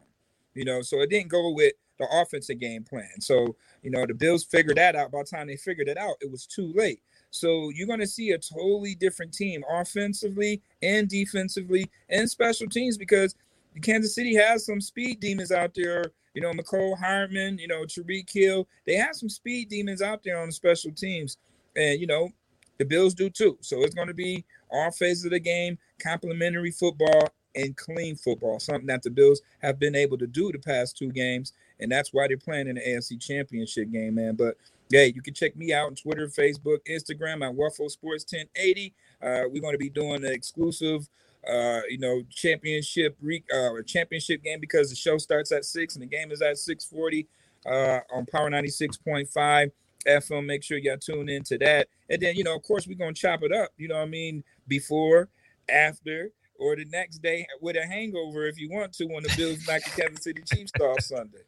You 0.55 0.65
know, 0.65 0.83
so 0.83 1.01
it 1.01 1.09
didn't 1.09 1.31
go 1.31 1.51
with 1.51 1.73
the 1.99 2.07
offensive 2.11 2.59
game 2.59 2.85
plan. 2.85 3.21
So, 3.21 3.57
you 3.83 3.91
know, 3.91 4.05
the 4.07 4.15
Bills 4.15 4.45
figured 4.45 4.77
that 4.77 4.97
out. 4.97 5.13
By 5.13 5.21
the 5.21 5.25
time 5.25 5.47
they 5.47 5.57
figured 5.57 5.89
it 5.89 5.97
out, 5.97 6.17
it 6.21 6.31
was 6.31 6.47
too 6.47 6.73
late. 6.75 7.01
So 7.31 7.71
you're 7.71 7.87
going 7.87 8.01
to 8.01 8.07
see 8.07 8.33
a 8.33 8.39
totally 8.39 8.95
different 8.95 9.33
team 9.33 9.63
offensively 9.71 10.61
and 10.83 11.09
defensively 11.09 11.91
and 12.11 12.29
special 12.29 12.69
teams 12.69 12.99
because 12.99 13.35
Kansas 13.81 14.15
City 14.15 14.35
has 14.35 14.67
some 14.67 14.81
speed 14.81 15.21
demons 15.21 15.53
out 15.53 15.73
there. 15.75 16.05
You 16.35 16.43
know, 16.43 16.53
Mecole 16.53 16.99
Hardman, 16.99 17.59
you 17.59 17.69
know, 17.69 17.85
Tyreek 17.85 18.31
Hill. 18.33 18.67
They 18.87 18.95
have 18.95 19.15
some 19.15 19.29
speed 19.29 19.69
demons 19.69 20.03
out 20.03 20.23
there 20.23 20.39
on 20.41 20.49
the 20.49 20.53
special 20.53 20.93
teams. 20.93 21.39
And, 21.77 22.01
you 22.01 22.07
know, 22.07 22.31
the 22.79 22.85
Bills 22.85 23.15
do 23.15 23.31
too. 23.31 23.59
So 23.61 23.83
it's 23.83 23.95
going 23.95 24.09
to 24.09 24.15
be 24.15 24.45
all 24.71 24.91
phases 24.91 25.25
of 25.25 25.31
the 25.31 25.41
game, 25.41 25.79
complementary 25.99 26.71
football 26.71 27.29
and 27.55 27.77
clean 27.77 28.17
football, 28.17 28.59
something 28.59 28.87
that 28.87 29.03
the 29.03 29.11
Bills 29.11 29.43
have 29.61 29.79
been 29.79 29.95
able 29.95 30.19
to 30.19 30.27
do 30.27 30.51
the 30.53 30.59
past 30.59 30.97
two 30.97 31.11
games, 31.11 31.53
and 31.81 31.91
that's 31.91 32.13
why 32.13 32.27
they're 32.27 32.37
playing 32.37 32.69
in 32.69 32.77
the 32.77 32.81
AFC 32.81 33.21
Championship 33.21 33.91
game, 33.91 34.15
man. 34.15 34.35
But 34.37 34.57
yeah, 34.89 35.05
you 35.05 35.23
can 35.23 35.35
check 35.35 35.57
me 35.57 35.73
out 35.73 35.87
on 35.87 35.95
Twitter, 35.95 36.29
Facebook, 36.29 36.79
Instagram 36.91 37.45
at 37.45 37.55
Waffle 37.55 37.89
Sports 37.89 38.25
1080. 38.31 38.95
Uh, 39.23 39.43
we're 39.51 39.63
going 39.63 39.75
to 39.75 39.79
be 39.79 39.91
doing 39.91 40.25
an 40.25 40.33
exclusive, 40.33 41.09
uh, 41.49 41.81
you 41.89 41.99
know, 41.99 42.23
championship 42.31 43.17
re- 43.21 43.45
uh, 43.55 43.71
championship 43.87 44.43
game 44.43 44.61
because 44.61 44.91
the 44.91 44.97
show 44.97 45.19
starts 45.19 45.53
at 45.53 45.65
six 45.65 45.95
and 45.95 46.03
the 46.03 46.07
game 46.07 46.31
is 46.31 46.43
at 46.43 46.57
6:40 46.57 47.27
uh, 47.67 48.01
on 48.15 48.27
Power 48.27 48.51
96.5 48.51 49.73
FM. 50.07 50.47
Make 50.47 50.63
sure 50.63 50.79
y'all 50.79 50.99
tune 50.99 51.29
into 51.29 51.59
that, 51.59 51.89
and 52.09 52.21
then 52.21 52.37
you 52.37 52.45
know, 52.45 52.57
of 52.57 52.63
course, 52.63 52.87
we're 52.87 52.99
gonna 52.99 53.13
chop 53.13 53.43
it 53.43 53.53
up. 53.53 53.71
You 53.77 53.89
know, 53.89 53.97
what 53.97 54.03
I 54.03 54.07
mean, 54.07 54.45
before, 54.69 55.29
after, 55.69 56.31
or 56.59 56.77
the 56.77 56.85
next 56.87 57.19
day 57.19 57.47
with 57.61 57.77
a 57.77 57.85
hangover 57.87 58.47
if 58.47 58.59
you 58.59 58.71
want 58.71 58.93
to 58.95 59.07
when 59.07 59.23
the 59.23 59.35
Bills 59.37 59.65
back 59.65 59.85
the 59.85 60.03
Kansas 60.03 60.25
City 60.25 60.43
Chiefs 60.47 60.73
start 60.77 61.03
Sunday. 61.03 61.43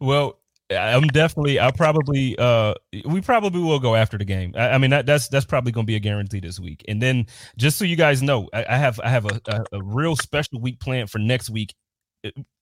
Well, 0.00 0.38
I'm 0.70 1.06
definitely. 1.08 1.60
I 1.60 1.70
probably. 1.70 2.36
Uh, 2.36 2.74
we 3.04 3.20
probably 3.20 3.60
will 3.60 3.78
go 3.78 3.94
after 3.94 4.18
the 4.18 4.24
game. 4.24 4.52
I, 4.56 4.70
I 4.70 4.78
mean, 4.78 4.90
that, 4.90 5.06
that's 5.06 5.28
that's 5.28 5.46
probably 5.46 5.70
going 5.70 5.84
to 5.84 5.90
be 5.90 5.96
a 5.96 6.00
guarantee 6.00 6.40
this 6.40 6.58
week. 6.58 6.84
And 6.88 7.00
then, 7.00 7.26
just 7.56 7.78
so 7.78 7.84
you 7.84 7.96
guys 7.96 8.22
know, 8.22 8.48
I, 8.52 8.66
I 8.70 8.76
have 8.76 8.98
I 9.00 9.08
have 9.08 9.26
a, 9.26 9.40
a, 9.46 9.64
a, 9.76 9.82
real 9.82 10.16
special 10.16 10.60
week 10.60 10.80
planned 10.80 11.10
for 11.10 11.18
next 11.18 11.50
week 11.50 11.74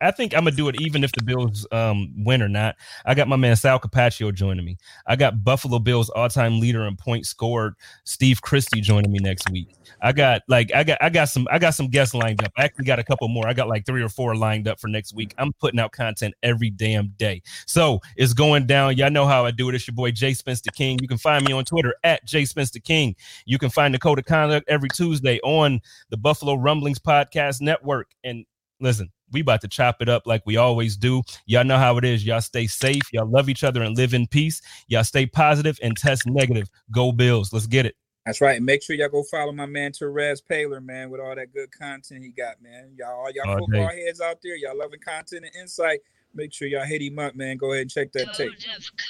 I 0.01 0.11
think 0.11 0.35
I'm 0.35 0.45
gonna 0.45 0.57
do 0.57 0.69
it 0.69 0.81
even 0.81 1.05
if 1.05 1.13
the 1.13 1.23
Bills 1.23 1.67
um, 1.73 2.13
win 2.25 2.43
or 2.43 2.49
not. 2.49 2.77
I 3.07 3.15
got 3.15 3.29
my 3.29 3.37
man 3.37 3.57
Sal 3.57 3.81
Capaccio 3.81 4.33
joining 4.35 4.65
me. 4.65 4.77
I 5.07 5.17
got 5.17 5.45
Buffalo 5.45 5.79
Bills 5.79 6.11
all-time 6.11 6.61
leader 6.61 6.87
in 6.87 6.97
points 6.97 7.29
scored, 7.29 7.75
Steve 8.05 8.43
Christie 8.43 8.81
joining 8.81 9.11
me 9.11 9.19
next 9.19 9.51
week. 9.51 9.75
I 10.03 10.13
got 10.13 10.43
like 10.49 10.75
I 10.75 10.85
got 10.85 10.99
I 11.01 11.09
got 11.09 11.27
some 11.27 11.47
I 11.51 11.59
got 11.59 11.75
some 11.75 11.89
guests 11.89 12.15
lined 12.15 12.43
up. 12.45 12.53
I 12.57 12.65
actually 12.65 12.85
got 12.85 12.99
a 12.99 13.05
couple 13.05 13.29
more. 13.29 13.49
I 13.49 13.55
got 13.55 13.69
like 13.69 13.87
three 13.87 14.03
or 14.03 14.09
four 14.09 14.37
lined 14.37 14.69
up 14.69 14.79
for 14.79 14.89
next 14.89 15.15
week. 15.15 15.35
I'm 15.39 15.53
putting 15.55 15.81
out 15.81 15.93
content 15.93 16.35
every 16.43 16.71
damn 16.71 17.09
day. 17.17 17.43
So 17.67 18.01
it's 18.17 18.35
going 18.35 18.67
down. 18.67 18.97
Y'all 18.97 19.11
know 19.11 19.27
how 19.27 19.45
I 19.45 19.51
do 19.51 19.69
it. 19.69 19.75
It's 19.75 19.87
your 19.87 19.95
boy 19.95 20.11
Jay 20.11 20.35
Spencer 20.35 20.71
King. 20.71 20.99
You 21.01 21.09
can 21.09 21.19
find 21.19 21.45
me 21.45 21.53
on 21.53 21.65
Twitter 21.65 21.95
at 22.05 22.25
Jay 22.27 22.45
Spencer 22.45 22.81
King. 22.81 23.17
You 23.47 23.59
can 23.59 23.71
find 23.71 23.95
the 23.95 23.99
Code 23.99 24.19
of 24.19 24.25
Conduct 24.25 24.69
every 24.69 24.89
Tuesday 24.91 25.41
on 25.43 25.81
the 26.11 26.17
Buffalo 26.17 26.55
Rumblings 26.55 26.99
Podcast 26.99 27.61
Network. 27.61 28.11
And 28.23 28.45
listen, 28.81 29.11
we 29.33 29.41
about 29.41 29.61
to 29.63 29.69
chop 29.69 30.01
it 30.01 30.09
up 30.09 30.27
like 30.27 30.43
we 30.47 30.57
always 30.57 30.97
do. 30.97 31.23
Y'all 31.47 31.65
know 31.65 31.79
how 31.79 31.97
it 31.99 32.05
is. 32.05 32.25
Y'all 32.25 32.41
stay 32.41 32.67
safe. 32.67 33.03
Y'all 33.13 33.29
love 33.29 33.49
each 33.49 33.65
other 33.65 33.83
and 33.83 33.97
live 33.97 34.15
in 34.15 34.27
peace. 34.27 34.61
Y'all 34.89 35.05
stay 35.05 35.27
positive 35.27 35.79
and 35.83 35.97
test 35.97 36.27
negative. 36.27 36.69
Go 36.91 37.13
Bills. 37.13 37.53
Let's 37.53 37.67
get 37.67 37.87
it. 37.87 37.97
That's 38.27 38.41
right. 38.41 38.57
And 38.57 38.65
make 38.65 38.83
sure 38.83 38.97
y'all 38.97 39.11
go 39.11 39.23
follow 39.23 39.53
my 39.53 39.67
man 39.67 39.93
Terez 39.93 40.43
Paylor, 40.43 40.83
man, 40.83 41.11
with 41.11 41.21
all 41.21 41.35
that 41.35 41.53
good 41.53 41.71
content 41.73 42.23
he 42.23 42.31
got, 42.31 42.61
man. 42.63 42.93
Y'all, 42.97 43.11
all 43.11 43.31
y'all 43.31 43.51
all 43.51 43.59
football 43.59 43.89
day. 43.89 44.07
heads 44.07 44.21
out 44.21 44.39
there, 44.43 44.57
y'all 44.57 44.79
loving 44.79 45.01
content 45.01 45.45
and 45.45 45.55
insight. 45.61 46.01
Make 46.35 46.53
sure 46.53 46.67
y'all 46.67 46.85
hit 46.85 47.03
him 47.03 47.19
up, 47.19 47.37
man. 47.37 47.59
Go 47.59 47.73
ahead 47.73 47.83
and 47.83 47.91
check 47.91 48.13
that 48.13 48.35
tape. 48.35 48.53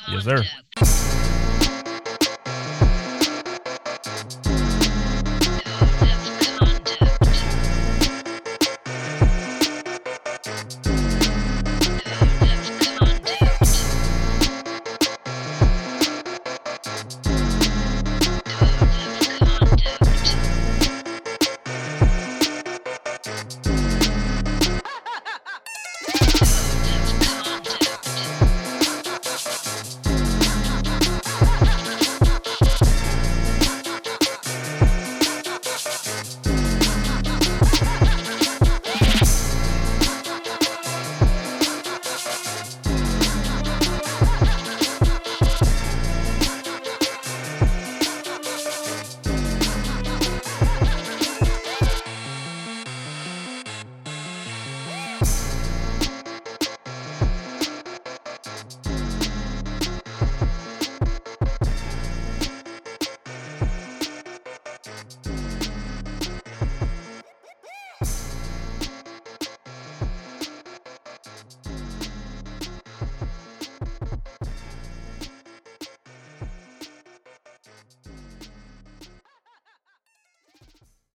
Yes, 0.08 0.24
sir. 0.24 0.42